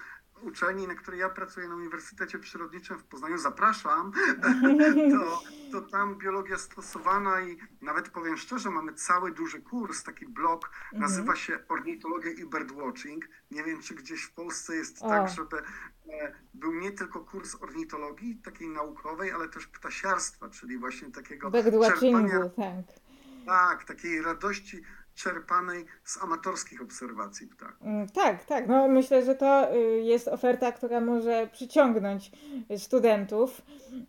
uczelni, 0.41 0.87
na 0.87 0.95
której 0.95 1.19
ja 1.19 1.29
pracuję 1.29 1.67
na 1.67 1.75
Uniwersytecie 1.75 2.39
Przyrodniczym 2.39 2.99
w 2.99 3.03
Poznaniu, 3.03 3.37
zapraszam, 3.37 4.11
to, 5.11 5.41
to 5.71 5.81
tam 5.81 6.15
biologia 6.17 6.57
stosowana 6.57 7.41
i 7.41 7.57
nawet 7.81 8.09
powiem 8.09 8.37
szczerze, 8.37 8.69
mamy 8.69 8.93
cały 8.93 9.31
duży 9.31 9.61
kurs, 9.61 10.03
taki 10.03 10.25
blok, 10.27 10.71
nazywa 10.93 11.35
się 11.35 11.59
Ornitologia 11.69 12.31
i 12.31 12.45
Birdwatching. 12.45 13.25
Nie 13.51 13.63
wiem, 13.63 13.81
czy 13.81 13.95
gdzieś 13.95 14.23
w 14.23 14.33
Polsce 14.33 14.75
jest 14.75 15.01
O. 15.01 15.09
tak, 15.09 15.29
żeby 15.29 15.57
e, 15.57 16.35
był 16.53 16.73
nie 16.73 16.91
tylko 16.91 17.19
kurs 17.19 17.55
ornitologii, 17.61 18.35
takiej 18.35 18.69
naukowej, 18.69 19.31
ale 19.31 19.49
też 19.49 19.67
ptasiarstwa, 19.67 20.49
czyli 20.49 20.77
właśnie 20.77 21.11
takiego 21.11 21.51
czerpania 21.51 22.49
tak. 22.55 23.01
tak, 23.45 23.83
takiej 23.83 24.21
radości 24.21 24.81
czerpanej 25.15 25.85
z 26.03 26.17
amatorskich 26.23 26.81
obserwacji 26.81 27.47
ptaków. 27.47 27.81
Mm, 27.87 28.09
Tak, 28.09 28.45
tak. 28.45 28.67
No, 28.67 28.87
myślę, 28.87 29.25
że 29.25 29.35
to 29.35 29.75
y, 29.75 29.77
jest 30.03 30.27
oferta, 30.27 30.71
która 30.71 31.01
może 31.01 31.49
przyciągnąć 31.53 32.31
studentów. 32.77 33.61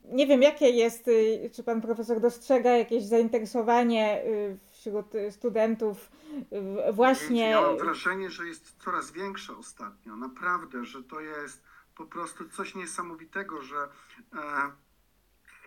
Nie 0.05 0.27
wiem, 0.27 0.43
jakie 0.43 0.71
jest, 0.71 1.09
y, 1.09 1.51
czy 1.55 1.63
pan 1.63 1.81
profesor 1.81 2.21
dostrzega 2.21 2.71
jakieś 2.71 3.05
zainteresowanie 3.05 4.25
y, 4.25 4.59
wśród 4.71 5.07
studentów 5.31 6.11
właśnie. 6.93 7.51
Ja 7.51 7.61
mam 7.61 7.79
wrażenie, 7.79 8.31
że 8.31 8.47
jest 8.47 8.77
coraz 8.85 9.11
większe 9.11 9.57
ostatnio. 9.57 10.17
Naprawdę, 10.17 10.85
że 10.85 11.03
to 11.03 11.21
jest 11.21 11.63
po 11.97 12.07
prostu 12.07 12.49
coś 12.49 12.75
niesamowitego, 12.75 13.63
że 13.63 13.77
e, 13.77 14.73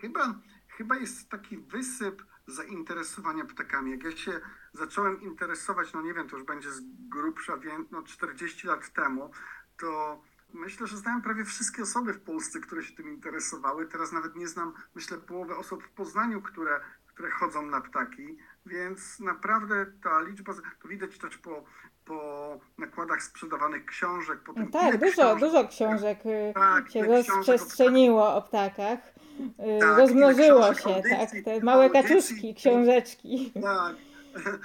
chyba, 0.00 0.34
chyba 0.68 0.96
jest 0.96 1.28
taki 1.28 1.58
wysyp 1.58 2.22
zainteresowania 2.46 3.44
ptakami. 3.44 3.90
Jak 3.90 4.04
ja 4.04 4.12
się 4.12 4.40
zacząłem 4.72 5.20
interesować, 5.22 5.92
no 5.92 6.02
nie 6.02 6.14
wiem, 6.14 6.28
to 6.28 6.36
już 6.36 6.44
będzie 6.46 6.72
z 6.72 6.80
grubsza, 7.08 7.56
wie- 7.56 7.84
no 7.90 8.02
40 8.02 8.66
lat 8.66 8.92
temu, 8.92 9.30
to 9.78 10.20
myślę, 10.54 10.86
że 10.86 10.96
znałem 10.96 11.22
prawie 11.22 11.44
wszystkie 11.44 11.82
osoby 11.82 12.12
w 12.12 12.20
Polsce, 12.20 12.60
które 12.60 12.82
się 12.82 12.96
tym 12.96 13.08
interesowały. 13.08 13.86
Teraz 13.86 14.12
nawet 14.12 14.36
nie 14.36 14.48
znam, 14.48 14.72
myślę, 14.94 15.18
połowy 15.18 15.56
osób 15.56 15.84
w 15.84 15.90
Poznaniu, 15.90 16.42
które, 16.42 16.80
które 17.06 17.30
chodzą 17.30 17.66
na 17.66 17.80
ptaki, 17.80 18.36
więc 18.66 19.20
naprawdę 19.20 19.86
ta 20.02 20.20
liczba, 20.20 20.52
to 20.82 20.88
widać 20.88 21.18
też 21.18 21.38
po, 21.38 21.64
po 22.04 22.60
nakładach 22.78 23.22
sprzedawanych 23.22 23.86
książek, 23.86 24.40
po 24.40 24.54
tym, 24.54 24.70
Tak, 24.70 24.88
ile 24.88 24.98
dużo, 24.98 25.12
książek- 25.22 25.40
dużo 25.40 25.68
książek 25.68 26.18
y, 26.26 26.52
Tak, 26.54 26.90
się 26.90 27.02
rozprzestrzeniło 27.06 28.34
o 28.34 28.42
ptakach. 28.42 28.98
Y, 29.40 29.80
Tak, 29.80 29.98
Rozmnożyło 29.98 30.74
się, 30.74 30.82
tak. 30.82 31.12
audycji, 31.12 31.44
Te 31.44 31.60
małe 31.60 31.84
audycji, 31.84 32.08
kaczuszki, 32.08 32.54
książeczki. 32.54 33.52
Tak. 33.62 33.96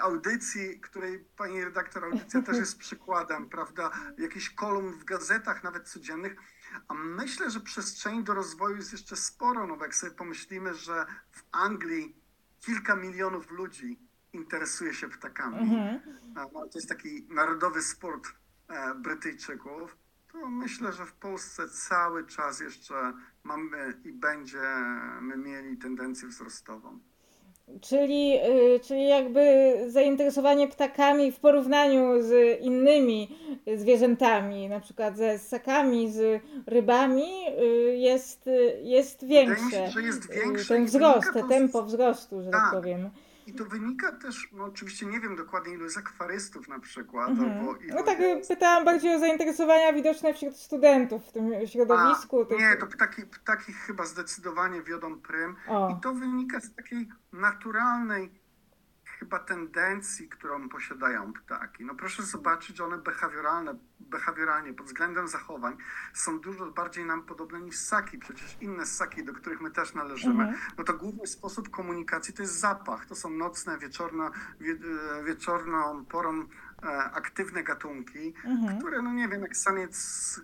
Audycji, 0.00 0.80
której 0.80 1.24
pani 1.36 1.64
redaktor 1.64 2.04
audycja 2.04 2.42
też 2.42 2.56
jest 2.56 2.78
przykładem, 2.78 3.48
prawda? 3.48 3.90
Jakiś 4.18 4.50
kolumn 4.50 4.92
w 4.92 5.04
gazetach, 5.04 5.64
nawet 5.64 5.88
codziennych. 5.88 6.36
A 6.88 6.94
myślę, 6.94 7.50
że 7.50 7.60
przestrzeni 7.60 8.24
do 8.24 8.34
rozwoju 8.34 8.76
jest 8.76 8.92
jeszcze 8.92 9.16
sporo. 9.16 9.66
No 9.66 9.76
bo 9.76 9.84
jak 9.84 9.94
sobie 9.94 10.12
pomyślimy, 10.12 10.74
że 10.74 11.06
w 11.30 11.42
Anglii 11.52 12.16
kilka 12.60 12.96
milionów 12.96 13.50
ludzi 13.50 13.98
interesuje 14.32 14.94
się 14.94 15.08
ptakami. 15.08 15.58
Mhm. 15.58 16.00
To 16.52 16.70
jest 16.74 16.88
taki 16.88 17.26
narodowy 17.30 17.82
sport 17.82 18.28
e, 18.68 18.94
Brytyjczyków. 18.94 19.96
To 20.32 20.46
myślę, 20.48 20.92
że 20.92 21.06
w 21.06 21.12
Polsce 21.12 21.62
cały 21.68 22.26
czas 22.26 22.60
jeszcze 22.60 22.94
mamy 23.44 23.94
i 24.04 24.12
będziemy 24.12 25.36
mieli 25.36 25.76
tendencję 25.76 26.28
wzrostową. 26.28 26.98
Czyli, 27.80 28.34
y, 28.76 28.80
czyli 28.80 29.08
jakby 29.08 29.74
zainteresowanie 29.88 30.68
ptakami 30.68 31.32
w 31.32 31.40
porównaniu 31.40 32.22
z 32.22 32.60
innymi 32.60 33.38
zwierzętami, 33.76 34.68
na 34.68 34.80
przykład 34.80 35.16
ze 35.16 35.38
ssakami, 35.38 36.12
z 36.12 36.42
rybami, 36.66 37.32
y, 37.62 37.96
jest, 37.96 38.46
y, 38.46 38.80
jest 38.82 39.26
większe. 39.26 39.70
się, 39.70 39.90
że 39.90 40.02
jest 40.02 40.24
Y, 40.30 40.34
większe 40.34 40.74
Ten 40.74 40.86
wzrost, 40.86 41.32
to 41.32 41.48
tempo 41.48 41.82
wzrostu, 41.82 42.42
że 42.42 42.50
tak 42.50 42.60
Tak. 42.60 42.72
powiem. 42.72 43.10
I 43.48 43.52
to 43.54 43.64
wynika 43.64 44.12
też, 44.12 44.48
no 44.52 44.64
oczywiście 44.64 45.06
nie 45.06 45.20
wiem 45.20 45.36
dokładnie 45.36 45.72
ilu 45.74 45.84
jest 45.84 45.98
akwarystów 45.98 46.68
na 46.68 46.78
przykład, 46.78 47.28
Mhm. 47.30 47.66
No 47.88 48.02
tak, 48.02 48.20
jest... 48.20 48.48
pytałam 48.48 48.84
bardziej 48.84 49.14
o 49.14 49.18
zainteresowania 49.18 49.92
widoczne 49.92 50.34
wśród 50.34 50.56
studentów 50.56 51.26
w 51.28 51.32
tym 51.32 51.50
środowisku. 51.66 52.42
A, 52.42 52.44
tych- 52.44 52.58
nie, 52.58 52.76
to 52.76 52.86
ptaki, 52.86 53.22
ptaki 53.22 53.72
chyba 53.72 54.04
zdecydowanie 54.06 54.82
wiodą 54.82 55.20
prym. 55.20 55.56
O. 55.68 55.90
I 55.90 56.00
to 56.00 56.14
wynika 56.14 56.60
z 56.60 56.74
takiej 56.74 57.08
naturalnej 57.32 58.30
chyba 59.18 59.38
tendencji, 59.38 60.28
którą 60.28 60.68
posiadają 60.68 61.32
ptaki. 61.32 61.84
No 61.84 61.94
proszę 61.94 62.22
zobaczyć, 62.22 62.76
że 62.76 62.84
one 62.84 62.98
behawioralne, 62.98 63.78
behawioralnie 64.00 64.74
pod 64.74 64.86
względem 64.86 65.28
zachowań 65.28 65.76
są 66.14 66.40
dużo 66.40 66.66
bardziej 66.66 67.04
nam 67.04 67.22
podobne 67.22 67.60
niż 67.60 67.76
ssaki. 67.76 68.18
Przecież 68.18 68.56
inne 68.60 68.86
ssaki, 68.86 69.24
do 69.24 69.32
których 69.32 69.60
my 69.60 69.70
też 69.70 69.94
należymy, 69.94 70.44
Mhm. 70.44 70.58
no 70.78 70.84
to 70.84 70.94
główny 70.94 71.26
sposób 71.26 71.70
komunikacji 71.70 72.34
to 72.34 72.42
jest 72.42 72.58
zapach. 72.60 73.06
To 73.06 73.14
są 73.14 73.30
nocne, 73.30 73.78
wieczorne, 73.78 74.30
wie, 74.60 74.72
e, 75.20 75.24
wieczorną 75.24 76.04
porą 76.04 76.44
aktywne 77.12 77.62
gatunki, 77.64 78.34
Mhm. 78.44 78.78
które, 78.78 79.02
no 79.02 79.12
nie 79.12 79.28
wiem, 79.28 79.42
jak 79.42 79.56
samiec 79.56 79.96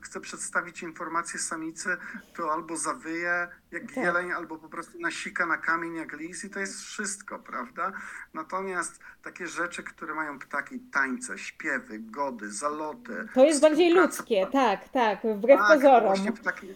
chce 0.03 0.21
przedstawić 0.21 0.83
informację 0.83 1.39
samicy, 1.41 1.97
to 2.37 2.53
albo 2.53 2.77
zawyje 2.77 3.49
jak 3.71 3.87
Tak. 3.87 3.97
jeleń, 3.97 4.33
albo 4.33 4.59
po 4.59 4.69
prostu 4.69 4.99
nasika 5.01 5.47
na 5.47 5.57
kamień 5.57 5.95
jak 5.95 6.13
lis 6.13 6.45
i 6.45 6.51
to 6.51 6.61
jest 6.61 6.81
wszystko, 6.83 7.39
prawda? 7.39 7.93
Natomiast 8.35 9.01
takie 9.23 9.47
rzeczy, 9.47 9.83
które 9.83 10.15
mają 10.15 10.39
ptaki, 10.39 10.81
tańce, 10.81 11.39
śpiewy, 11.39 11.99
gody, 11.99 12.51
zaloty. 12.53 13.29
To 13.35 13.45
jest 13.45 13.61
bardziej 13.61 13.95
ludzkie, 13.95 14.47
tak, 14.53 14.89
tak, 14.89 15.19
wbrew 15.37 15.61
tak, 15.61 15.69
pozorom. 15.77 16.33
Ptaki, 16.33 16.75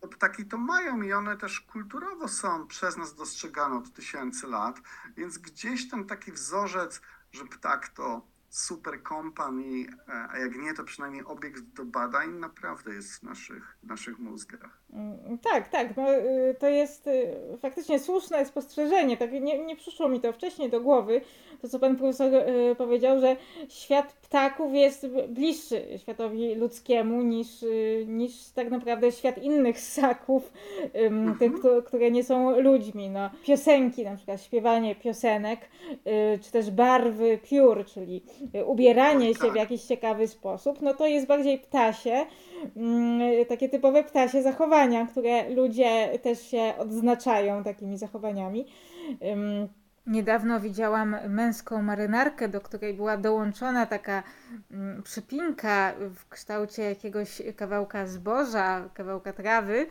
to 0.00 0.08
ptaki 0.08 0.44
to 0.46 0.58
mają 0.58 1.02
i 1.02 1.12
one 1.12 1.36
też 1.36 1.60
kulturowo 1.60 2.28
są 2.28 2.66
przez 2.66 2.96
nas 2.96 3.14
dostrzegane 3.14 3.76
od 3.76 3.92
tysięcy 3.92 4.46
lat, 4.46 4.80
więc 5.16 5.38
gdzieś 5.38 5.88
tam 5.90 6.04
taki 6.04 6.32
wzorzec, 6.32 7.00
że 7.32 7.44
ptak 7.44 7.88
to 7.88 8.22
super 8.48 9.02
kompan, 9.02 9.60
i, 9.60 9.88
e, 10.08 10.28
a 10.30 10.38
jak 10.38 10.56
nie, 10.56 10.74
to 10.74 10.84
przynajmniej 10.84 11.24
obiekt 11.24 11.62
do 11.62 11.84
badań 11.84 12.30
naprawdę 12.30 12.94
jest 12.94 13.12
w 13.12 13.22
naszych, 13.22 13.76
w 13.82 13.86
naszych 13.86 14.18
mózgach. 14.18 14.80
Mm, 14.92 15.38
Tak, 15.42 15.68
tak. 15.68 15.96
No, 15.96 16.14
y, 16.14 16.54
to 16.60 16.68
jest 16.68 17.06
y, 17.06 17.36
faktycznie 17.62 17.98
słuszne 17.98 18.44
spostrzeżenie. 18.46 19.16
Tak, 19.16 19.32
nie, 19.32 19.58
nie 19.58 19.76
przyszło 19.76 20.08
mi 20.08 20.20
to 20.20 20.32
wcześniej 20.32 20.70
do 20.70 20.80
głowy, 20.80 21.20
to 21.62 21.68
co 21.68 21.78
pan 21.78 21.96
profesor 21.96 22.34
y, 22.34 22.74
powiedział, 22.78 23.20
że 23.20 23.36
świat 23.68 24.12
ptaków 24.12 24.74
jest 24.74 25.06
bliższy 25.28 25.82
światowi 25.98 26.54
ludzkiemu 26.54 27.22
niż, 27.22 27.48
niż 28.06 28.32
tak 28.54 28.70
naprawdę 28.70 29.12
świat 29.12 29.38
innych 29.42 29.80
ssaków, 29.80 30.52
ym, 31.06 31.36
tych, 31.38 31.52
któ- 31.58 31.82
które 31.82 32.10
nie 32.10 32.24
są 32.24 32.60
ludźmi. 32.60 33.10
No, 33.10 33.30
piosenki, 33.44 34.04
na 34.04 34.16
przykład 34.16 34.42
śpiewanie 34.42 34.94
piosenek, 34.94 35.60
czy 36.42 36.52
też 36.52 36.70
barwy 36.70 37.38
piór, 37.50 37.84
czyli 37.86 38.22
ubieranie 38.66 39.26
Oj, 39.28 39.34
się 39.34 39.40
w 39.40 39.46
tak. 39.46 39.56
jakiś 39.56 39.82
ciekawy 39.82 40.28
sposób, 40.28 40.82
no 40.82 40.94
to 40.94 41.06
jest 41.06 41.26
bardziej 41.26 41.58
ptasie 41.58 42.26
takie 43.48 43.68
typowe 43.68 44.04
ptasie 44.04 44.42
zachowania, 44.42 45.06
które 45.06 45.50
ludzie 45.50 46.18
też 46.22 46.42
się 46.42 46.72
odznaczają 46.78 47.64
takimi 47.64 47.98
zachowaniami. 47.98 48.66
Niedawno 50.08 50.60
widziałam 50.60 51.16
męską 51.28 51.82
marynarkę, 51.82 52.48
do 52.48 52.60
której 52.60 52.94
była 52.94 53.16
dołączona 53.16 53.86
taka 53.86 54.22
mm, 54.70 55.02
przypinka 55.02 55.94
w 56.14 56.28
kształcie 56.28 56.82
jakiegoś 56.82 57.42
kawałka 57.56 58.06
zboża, 58.06 58.88
kawałka 58.94 59.32
trawy. 59.32 59.86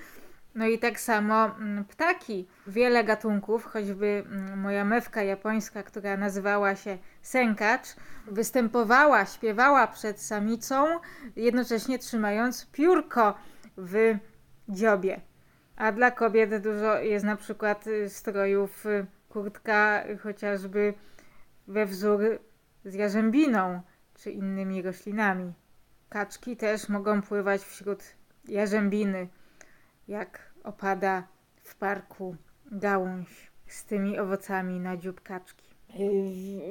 No 0.57 0.67
i 0.67 0.79
tak 0.79 0.99
samo 0.99 1.45
mm, 1.45 1.85
ptaki. 1.85 2.47
Wiele 2.67 3.03
gatunków, 3.03 3.65
choćby 3.65 4.23
mm, 4.25 4.59
moja 4.59 4.85
mewka 4.85 5.23
japońska, 5.23 5.83
która 5.83 6.17
nazywała 6.17 6.75
się 6.75 6.97
sękacz, 7.21 7.87
występowała, 8.27 9.25
śpiewała 9.25 9.87
przed 9.87 10.21
samicą, 10.21 10.99
jednocześnie 11.35 11.99
trzymając 11.99 12.65
piórko 12.71 13.37
w 13.77 14.17
dziobie. 14.69 15.21
A 15.75 15.91
dla 15.91 16.11
kobiet 16.11 16.61
dużo 16.63 16.99
jest 16.99 17.25
na 17.25 17.35
przykład 17.35 17.87
y, 17.87 18.09
strojów, 18.09 18.85
y, 18.85 19.05
kurtka 19.29 20.03
y, 20.09 20.17
chociażby 20.17 20.93
we 21.67 21.85
wzór 21.85 22.21
z 22.85 22.93
jarzębiną 22.93 23.81
czy 24.15 24.31
innymi 24.31 24.81
roślinami. 24.81 25.53
Kaczki 26.09 26.57
też 26.57 26.89
mogą 26.89 27.21
pływać 27.21 27.61
wśród 27.61 28.03
jarzębiny, 28.47 29.27
jak 30.07 30.46
opada 30.67 31.23
w 31.63 31.75
parku 31.75 32.35
gałąź 32.71 33.27
z 33.67 33.85
tymi 33.85 34.19
owocami 34.19 34.79
na 34.79 34.97
dziób 34.97 35.21
kaczki. 35.21 35.67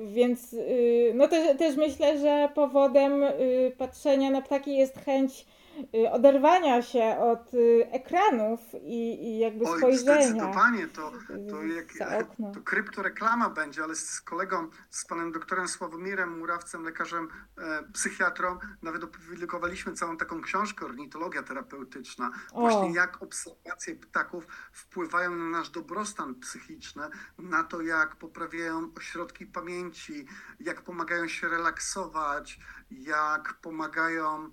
Więc 0.06 0.52
y, 0.52 1.12
no 1.14 1.28
też, 1.28 1.58
też 1.58 1.76
myślę, 1.76 2.18
że 2.18 2.48
powodem 2.54 3.22
y, 3.22 3.72
patrzenia 3.78 4.30
na 4.30 4.42
ptaki 4.42 4.76
jest 4.76 4.98
chęć 4.98 5.46
oderwania 6.12 6.82
się 6.82 7.16
od 7.18 7.54
y, 7.54 7.88
ekranów 7.92 8.60
i, 8.82 9.24
i 9.24 9.38
jakby 9.38 9.64
Oj, 9.64 9.78
spojrzenia 9.78 10.22
zdecydowanie 10.22 10.88
to, 10.88 11.12
to, 11.50 11.64
y, 11.64 11.68
jak, 11.68 11.92
za 11.92 12.18
okno. 12.18 12.52
to 12.54 12.60
kryptoreklama 12.60 13.50
będzie, 13.50 13.84
ale 13.84 13.94
z 13.94 14.20
kolegą, 14.20 14.68
z 14.90 15.04
panem 15.04 15.32
doktorem 15.32 15.68
Sławomirem 15.68 16.38
Murawcem, 16.38 16.82
lekarzem, 16.82 17.28
e, 17.58 17.82
psychiatrą, 17.92 18.58
nawet 18.82 19.04
opublikowaliśmy 19.04 19.92
całą 19.92 20.16
taką 20.16 20.42
książkę 20.42 20.84
Ornitologia 20.84 21.42
terapeutyczna. 21.42 22.30
O. 22.52 22.60
Właśnie 22.60 22.94
jak 22.94 23.22
obserwacje 23.22 23.94
ptaków 23.96 24.46
wpływają 24.72 25.30
na 25.30 25.58
nasz 25.58 25.70
dobrostan 25.70 26.34
psychiczny, 26.34 27.02
na 27.38 27.64
to 27.64 27.80
jak 27.80 28.16
poprawiają 28.16 28.90
ośrodki 28.96 29.46
pamięci, 29.46 30.26
jak 30.60 30.82
pomagają 30.82 31.28
się 31.28 31.48
relaksować, 31.48 32.58
jak 32.90 33.54
pomagają 33.54 34.50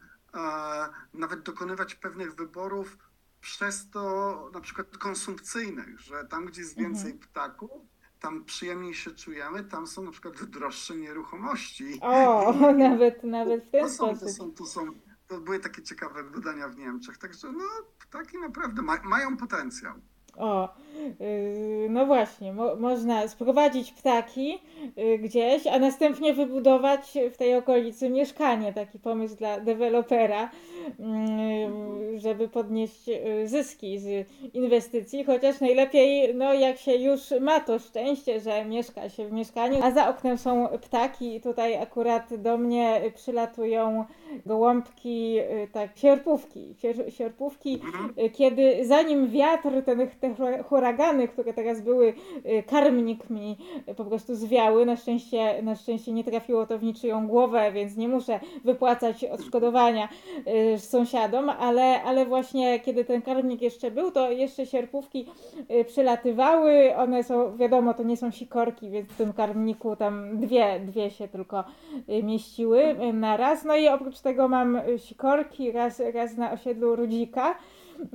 nawet 1.14 1.42
dokonywać 1.42 1.96
pewnych 1.96 2.36
wyborów 2.36 2.98
przez 3.42 3.90
to 3.90 4.50
na 4.54 4.62
przykład 4.62 4.98
konsumpcyjnych, 4.98 6.00
że 6.00 6.26
tam, 6.26 6.46
gdzie 6.46 6.62
jest 6.62 6.78
Mhm. 6.78 6.94
więcej 6.94 7.14
ptaków, 7.14 7.72
tam 8.20 8.46
przyjemniej 8.46 8.94
się 8.94 9.12
czujemy, 9.12 9.64
tam 9.64 9.88
są 9.88 10.04
na 10.04 10.12
przykład 10.12 10.44
droższe 10.44 10.96
nieruchomości. 10.96 12.00
O, 12.02 12.54
nawet, 12.78 13.24
nawet 13.24 13.66
w 13.66 13.72
ten 13.72 13.82
To 13.84 13.90
są, 13.90 14.18
to 14.18 14.30
są, 14.30 14.52
to 14.52 14.66
są, 14.66 14.86
to 15.28 15.40
były 15.40 15.60
takie 15.60 15.82
ciekawe 15.82 16.24
badania 16.24 16.68
w 16.70 16.78
Niemczech, 16.78 17.18
także 17.18 17.52
no, 17.52 17.64
ptaki 18.00 18.38
naprawdę 18.38 18.82
ma, 18.82 18.98
mają 19.04 19.38
potencjał. 19.38 19.96
O, 20.38 20.76
yy, 21.20 21.83
no 22.04 22.08
właśnie, 22.08 22.54
mo 22.54 22.76
można 22.76 23.28
sprowadzić 23.28 23.92
ptaki 23.92 24.60
yy, 24.96 25.18
gdzieś, 25.18 25.68
a 25.68 25.80
następnie 25.80 26.34
wybudować 26.34 27.18
w 27.34 27.38
tej 27.38 27.56
okolicy 27.56 28.10
mieszkanie. 28.10 28.74
Taki 28.74 29.00
pomysł 29.00 29.36
dla 29.36 29.60
dewelopera, 29.60 30.50
yy, 31.00 32.20
żeby 32.20 32.48
podnieść 32.48 33.08
yy, 33.08 33.48
zyski 33.48 34.00
z 34.00 34.28
inwestycji, 34.54 35.24
chociaż 35.24 35.60
najlepiej, 35.62 36.36
no 36.36 36.54
jak 36.54 36.78
się 36.78 36.96
już 36.96 37.22
ma 37.42 37.60
to 37.60 37.80
szczęście, 37.80 38.40
że 38.40 38.66
mieszka 38.66 39.10
się 39.10 39.26
w 39.28 39.32
mieszkaniu, 39.32 39.80
a 39.84 39.92
za 39.92 40.10
oknem 40.10 40.38
są 40.38 40.68
ptaki. 40.82 41.42
Tutaj 41.42 41.78
akurat 41.78 42.36
do 42.36 42.58
mnie 42.58 43.02
przylatują 43.16 44.06
gołąbki, 44.46 45.34
yy, 45.34 45.68
tak, 45.74 45.98
sierpówki, 45.98 46.76
sier- 46.82 47.12
sierpówki 47.12 47.74
Mhm. 47.84 48.26
Y, 48.26 48.30
kiedy 48.30 48.86
zanim 48.86 49.28
wiatr, 49.28 49.70
ten, 49.86 50.10
te 50.20 50.30
hura- 50.34 50.64
huragany, 50.64 51.28
które 51.28 51.54
teraz 51.54 51.82
były, 51.82 51.93
y, 52.02 52.64
karmnik 52.68 53.30
mi 53.30 53.58
y, 53.90 53.96
po 53.96 54.06
prostu 54.06 54.36
zwiały, 54.36 54.86
na 54.86 54.96
szczęście, 54.96 55.64
na 55.64 55.76
szczęście 55.76 56.14
nie 56.14 56.24
trafiło 56.24 56.66
to 56.66 56.80
w 56.80 56.84
niczyją 56.84 57.28
głowę, 57.28 57.72
więc 57.72 57.98
nie 57.98 58.08
muszę 58.08 58.40
wypłacać 58.64 59.24
odszkodowania 59.24 60.10
y, 60.76 60.80
sąsiadom, 60.80 61.50
ale, 61.50 62.04
ale 62.04 62.26
właśnie 62.26 62.80
kiedy 62.80 63.06
ten 63.06 63.22
karmnik 63.22 63.62
jeszcze 63.62 63.92
był, 63.92 64.12
to 64.12 64.32
jeszcze 64.32 64.66
sierpówki 64.66 65.26
przylatywały, 65.88 66.96
one 66.96 67.24
są, 67.24 67.58
wiadomo, 67.58 67.94
to 67.94 68.04
nie 68.04 68.18
są 68.18 68.32
sikorki, 68.32 68.90
więc 68.90 69.10
w 69.10 69.18
tym 69.18 69.34
karmniku 69.34 69.96
tam 69.96 70.40
dwie, 70.40 70.80
dwie 70.80 71.10
się 71.12 71.28
tylko 71.28 71.64
mieściły 72.24 72.96
na 73.14 73.38
raz, 73.38 73.66
no 73.66 73.76
i 73.76 73.88
oprócz 73.88 74.20
tego 74.20 74.48
mam 74.48 74.82
sikorki 74.98 75.72
raz, 75.72 76.02
raz 76.14 76.38
na 76.38 76.52
osiedlu 76.52 76.96
Rudzika, 76.96 77.56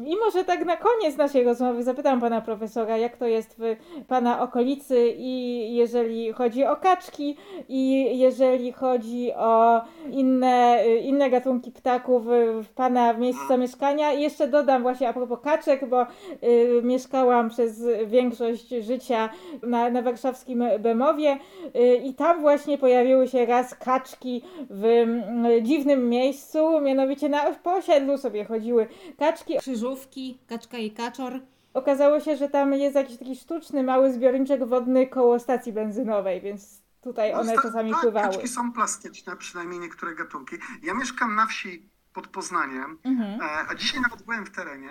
i 0.06 0.16
może 0.16 0.44
tak 0.44 0.64
na 0.64 0.76
koniec 0.76 1.16
naszej 1.16 1.44
rozmowy 1.44 1.82
zapytam 1.82 2.20
pana 2.20 2.40
profesora, 2.40 2.96
jak 2.96 3.16
to 3.16 3.26
jest 3.26 3.56
w 3.58 3.76
pana 4.06 4.42
okolicy 4.42 5.14
i 5.16 5.74
jeżeli 5.74 6.32
chodzi 6.32 6.64
o 6.64 6.76
kaczki 6.76 7.36
i 7.68 8.10
jeżeli 8.18 8.72
chodzi 8.72 9.32
o 9.34 9.80
inne, 10.10 10.84
inne 11.02 11.30
gatunki 11.30 11.72
ptaków 11.72 12.26
w 12.62 12.68
pana 12.74 13.12
miejscu 13.12 13.48
zamieszkania. 13.48 14.12
I 14.12 14.22
jeszcze 14.22 14.48
dodam 14.48 14.82
właśnie 14.82 15.08
a 15.08 15.12
propos 15.12 15.38
kaczek, 15.42 15.88
bo 15.88 16.02
y, 16.02 16.80
mieszkałam 16.82 17.50
przez 17.50 17.84
większość 18.06 18.68
życia 18.68 19.28
na, 19.62 19.90
na 19.90 20.02
warszawskim 20.02 20.64
Bemowie 20.80 21.38
y, 21.76 21.96
i 21.96 22.14
tam 22.14 22.40
właśnie 22.40 22.78
pojawiły 22.78 23.28
się 23.28 23.46
raz 23.46 23.74
kaczki 23.74 24.42
w 24.70 24.84
mm, 24.84 25.66
dziwnym 25.66 26.08
miejscu, 26.08 26.80
mianowicie 26.80 27.28
na, 27.28 27.52
po 27.52 27.82
sobie 28.18 28.44
chodziły 28.44 28.86
kaczki, 29.18 29.58
Krzyżówki, 29.72 30.38
kaczka 30.48 30.78
i 30.78 30.90
kaczor. 30.90 31.32
Okazało 31.74 32.20
się, 32.20 32.36
że 32.36 32.48
tam 32.48 32.72
jest 32.72 32.94
jakiś 32.94 33.18
taki 33.18 33.36
sztuczny, 33.36 33.82
mały 33.82 34.12
zbiorniczek 34.12 34.64
wodny 34.68 35.06
koło 35.06 35.38
stacji 35.38 35.72
benzynowej, 35.72 36.40
więc 36.40 36.82
tutaj 37.00 37.34
one 37.34 37.52
sta- 37.52 37.62
czasami 37.62 37.90
tak, 37.92 38.00
pływały. 38.00 38.26
Kaczki 38.26 38.48
są 38.48 38.72
plastyczne, 38.72 39.36
przynajmniej 39.36 39.80
niektóre 39.80 40.14
gatunki. 40.14 40.56
Ja 40.82 40.94
mieszkam 40.94 41.34
na 41.34 41.46
wsi 41.46 41.88
pod 42.12 42.26
Poznaniem, 42.26 42.98
Mhm. 43.04 43.40
e, 43.40 43.44
a 43.68 43.74
dzisiaj 43.74 44.00
nawet 44.00 44.22
byłem 44.22 44.46
w 44.46 44.50
terenie, 44.50 44.90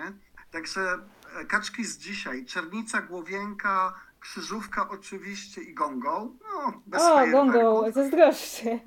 także 0.50 0.98
e, 1.40 1.44
kaczki 1.44 1.84
z 1.84 1.98
dzisiaj, 1.98 2.44
czernica, 2.44 3.02
głowienka, 3.02 3.94
krzyżówka 4.20 4.88
oczywiście 4.88 5.62
i 5.62 5.74
gongol. 5.74 6.28
No, 6.42 6.82
bez 6.86 7.02
O, 7.02 7.26
gongo, 7.30 7.84
zazdroszczę. 7.92 8.78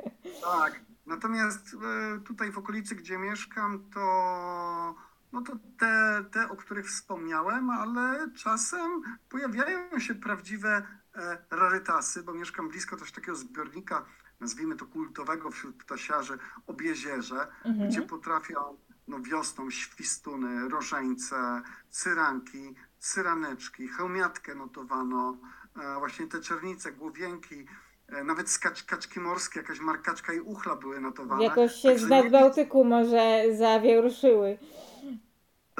Tak. 0.43 0.79
Natomiast 1.05 1.75
e, 2.15 2.19
tutaj 2.19 2.51
w 2.51 2.57
okolicy, 2.57 2.95
gdzie 2.95 3.17
mieszkam, 3.17 3.83
to, 3.93 4.95
no 5.31 5.41
to 5.41 5.53
te, 5.79 6.23
te, 6.31 6.49
o 6.49 6.55
których 6.55 6.87
wspomniałem, 6.87 7.69
ale 7.69 8.29
czasem 8.35 9.01
pojawiają 9.29 9.99
się 9.99 10.15
prawdziwe 10.15 10.83
e, 11.15 11.37
rarytasy, 11.51 12.23
bo 12.23 12.33
mieszkam 12.33 12.69
blisko 12.69 12.97
też 12.97 13.11
takiego 13.11 13.35
zbiornika, 13.35 14.05
nazwijmy 14.39 14.75
to 14.75 14.85
kultowego 14.85 15.51
wśród 15.51 15.75
ptasiarzy, 15.83 16.37
Obiezierze, 16.67 17.47
Mhm. 17.65 17.89
gdzie 17.89 18.01
potrafią 18.01 18.77
no, 19.07 19.19
wiosną 19.19 19.69
świstuny, 19.69 20.69
rożeńce, 20.69 21.61
cyranki, 21.89 22.75
cyraneczki, 22.99 23.87
chełmiatkę 23.87 24.55
notowano, 24.55 25.37
e, 25.81 25.99
właśnie 25.99 26.27
te 26.27 26.39
czernice, 26.41 26.91
głowienki, 26.91 27.65
e, 28.07 28.23
nawet 28.23 28.49
skacz, 28.49 28.83
kaczki 28.83 29.19
morskie, 29.19 29.59
jakaś 29.59 29.79
markaczka 29.79 30.33
i 30.33 30.39
uchla 30.39 30.75
były 30.75 31.01
notowane. 31.01 31.43
Jakoś 31.43 31.73
się 31.75 31.89
Także 31.89 32.05
z 32.05 32.09
nie- 32.09 32.23
Nadbałtyku 32.23 32.85
może 32.85 33.43
zawieruszyły. 33.57 34.57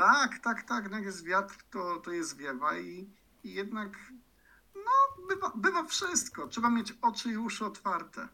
Tak, 0.02 0.40
tak, 0.44 0.64
tak, 0.64 0.92
no 0.92 0.98
jak 0.98 1.06
jest 1.06 1.26
wiatr, 1.26 1.56
to, 1.72 1.96
to 2.06 2.12
jest 2.12 2.38
wiewa 2.38 2.78
i, 2.78 3.10
i 3.44 3.54
jednak 3.54 3.90
no, 4.76 5.26
bywa, 5.30 5.52
bywa 5.56 5.84
wszystko. 5.84 6.48
Trzeba 6.48 6.70
mieć 6.70 6.94
oczy 7.02 7.30
i 7.30 7.38
uszy 7.38 7.66
otwarte. 7.66 8.28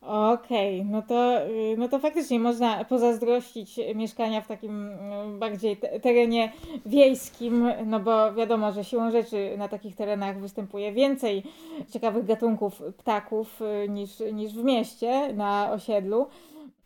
Okej, 0.00 0.84
no 0.84 1.02
to, 1.02 1.40
no 1.78 1.88
to 1.88 1.98
faktycznie 1.98 2.40
można 2.40 2.84
pozazdrościć 2.84 3.80
mieszkania 3.94 4.40
w 4.40 4.46
takim 4.46 4.88
y, 4.88 5.38
bardziej 5.38 5.76
te- 5.76 6.00
terenie 6.00 6.52
wiejskim, 6.86 7.68
no 7.86 8.00
bo 8.00 8.34
wiadomo, 8.34 8.72
że 8.72 8.84
siłą 8.84 9.10
rzeczy 9.10 9.54
na 9.58 9.68
takich 9.68 9.96
terenach 9.96 10.40
występuje 10.40 10.92
więcej 10.92 11.42
ciekawych 11.90 12.26
gatunków 12.26 12.82
ptaków 12.98 13.60
y, 13.84 13.88
niż, 13.88 14.10
niż 14.32 14.52
w 14.52 14.64
mieście, 14.64 15.32
na 15.34 15.70
osiedlu. 15.72 16.26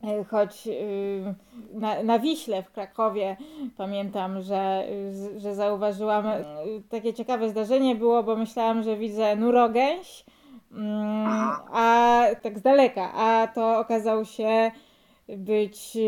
Y, 0.05 0.25
Choć 0.25 0.67
y, 0.67 1.35
na, 1.75 2.03
na 2.03 2.19
Wiśle 2.19 2.63
w 2.63 2.71
Krakowie 2.71 3.37
pamiętam, 3.77 4.43
że, 4.43 4.89
że 5.37 5.55
zauważyłam 5.55 6.27
y, 6.27 6.45
takie 6.89 7.15
ciekawe 7.15 7.49
zdarzenie 7.49 7.95
było, 7.95 8.23
bo 8.23 8.37
myślałam, 8.37 8.83
że 8.83 8.97
widzę 8.97 9.37
nurogęś, 9.37 10.25
Mm, 10.73 11.27
a 11.73 12.23
tak 12.43 12.59
z 12.59 12.63
daleka, 12.63 13.13
a 13.13 13.47
to 13.47 13.79
okazał 13.79 14.25
się 14.25 14.71
być 15.29 15.99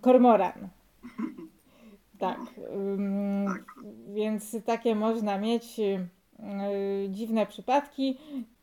kormoran. 0.00 0.68
Tak, 2.18 2.38
ym, 2.74 3.46
Tak. 3.46 3.64
więc 4.14 4.64
takie 4.64 4.94
można 4.94 5.38
mieć 5.38 5.78
y, 5.80 6.08
dziwne 7.08 7.46
przypadki, 7.46 8.18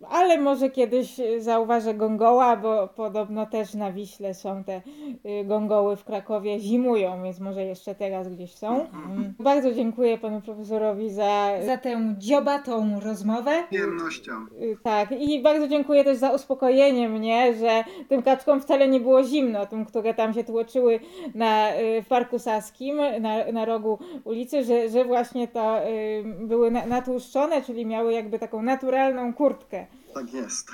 ale 0.09 0.37
może 0.37 0.69
kiedyś 0.69 1.21
zauważę 1.39 1.93
gongoła, 1.93 2.55
bo 2.57 2.87
podobno 2.87 3.45
też 3.45 3.73
na 3.73 3.91
Wiśle 3.91 4.33
są 4.33 4.63
te 4.63 4.81
y, 5.25 5.45
gongoły 5.45 5.95
w 5.95 6.03
Krakowie, 6.03 6.59
zimują, 6.59 7.23
więc 7.23 7.39
może 7.39 7.63
jeszcze 7.63 7.95
teraz 7.95 8.29
gdzieś 8.29 8.53
są. 8.55 8.67
Mm, 8.87 9.33
Bardzo 9.39 9.73
dziękuję 9.73 10.17
panu 10.17 10.41
profesorowi 10.41 11.09
za, 11.09 11.49
Za 11.65 11.77
tę 11.77 12.15
dziobatą 12.17 12.99
rozmowę. 12.99 13.51
Przyjemnością. 13.69 14.31
Y, 14.61 14.77
Tak, 14.83 15.11
i 15.11 15.41
bardzo 15.41 15.67
dziękuję 15.67 16.03
też 16.03 16.17
za 16.17 16.31
uspokojenie 16.31 17.09
mnie, 17.09 17.53
że 17.53 17.83
tym 18.09 18.21
kaczkom 18.21 18.61
wcale 18.61 18.87
nie 18.87 18.99
było 18.99 19.23
zimno, 19.23 19.65
tym, 19.65 19.85
które 19.85 20.13
tam 20.13 20.33
się 20.33 20.43
tłoczyły 20.43 20.99
na, 21.35 21.75
y, 21.75 22.01
w 22.01 22.07
Parku 22.07 22.39
Saskim, 22.39 22.97
na, 23.19 23.51
na 23.51 23.65
rogu 23.65 23.99
ulicy, 24.23 24.63
że, 24.63 24.89
że 24.89 25.05
właśnie 25.05 25.47
to 25.47 25.87
y, 25.89 26.23
były 26.39 26.71
na, 26.71 26.85
natłuszczone, 26.85 27.61
czyli 27.61 27.85
miały 27.85 28.13
jakby 28.13 28.39
taką 28.39 28.61
naturalną 28.61 29.33
kurtkę. 29.33 29.85
Tak 30.15 30.33
jest. 30.33 30.71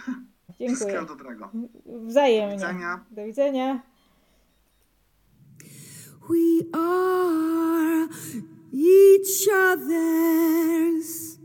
Dziękuję. 0.49 0.75
Wszystkiego 0.75 1.05
dobrego. 1.05 1.51
Wzajemnie. 1.85 2.57
Do 2.57 2.67
widzenia. 2.67 3.05
Do 3.11 3.25
widzenia. 3.25 3.81
We 6.29 6.79
are 6.79 8.07
each 8.73 9.47
other's 9.49 11.37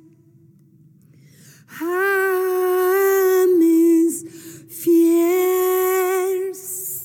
hemispheres. 6.47 6.96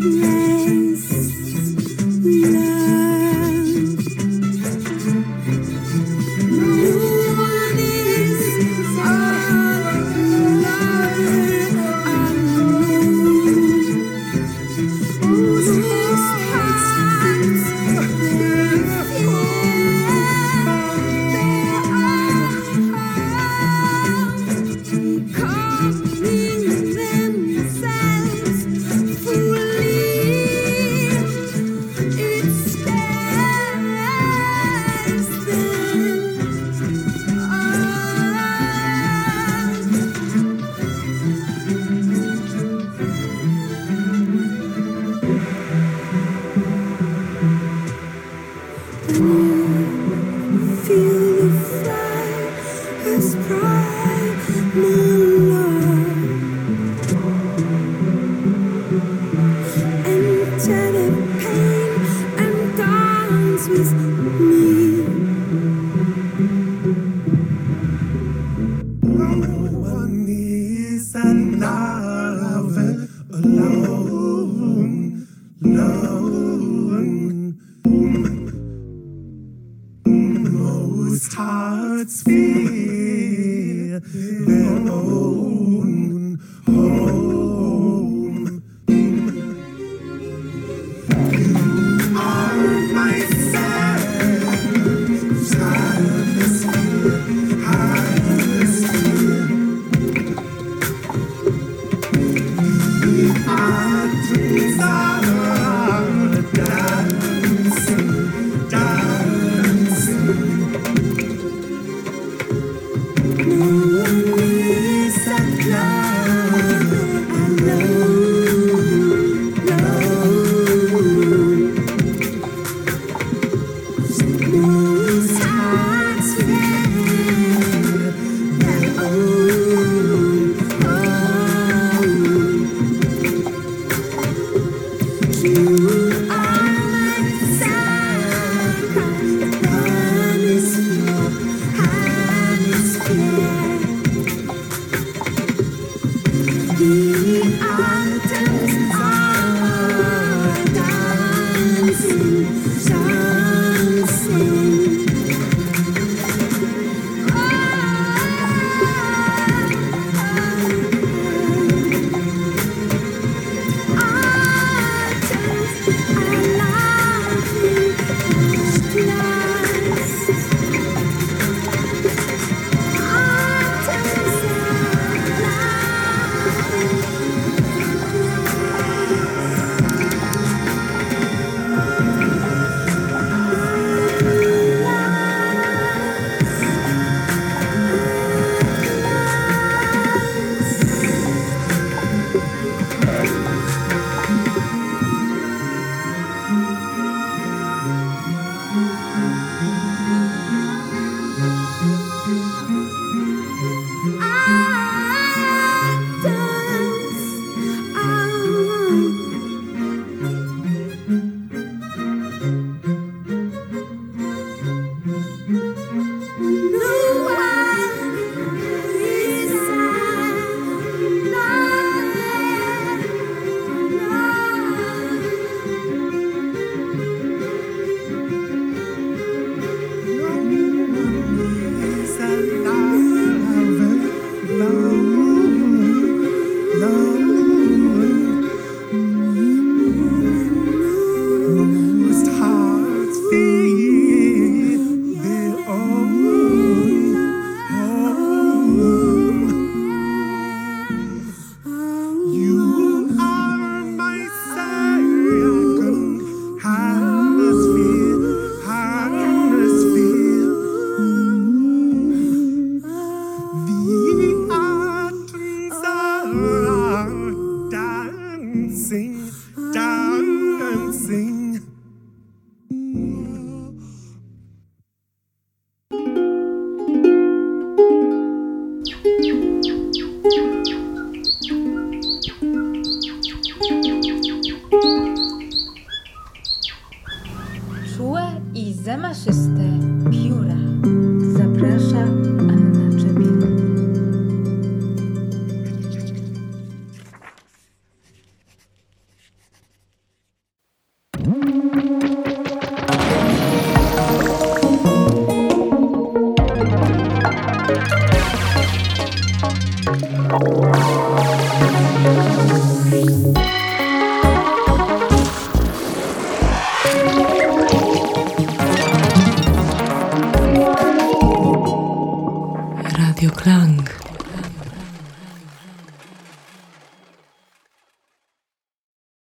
No 0.00 0.06
one 2.30 2.67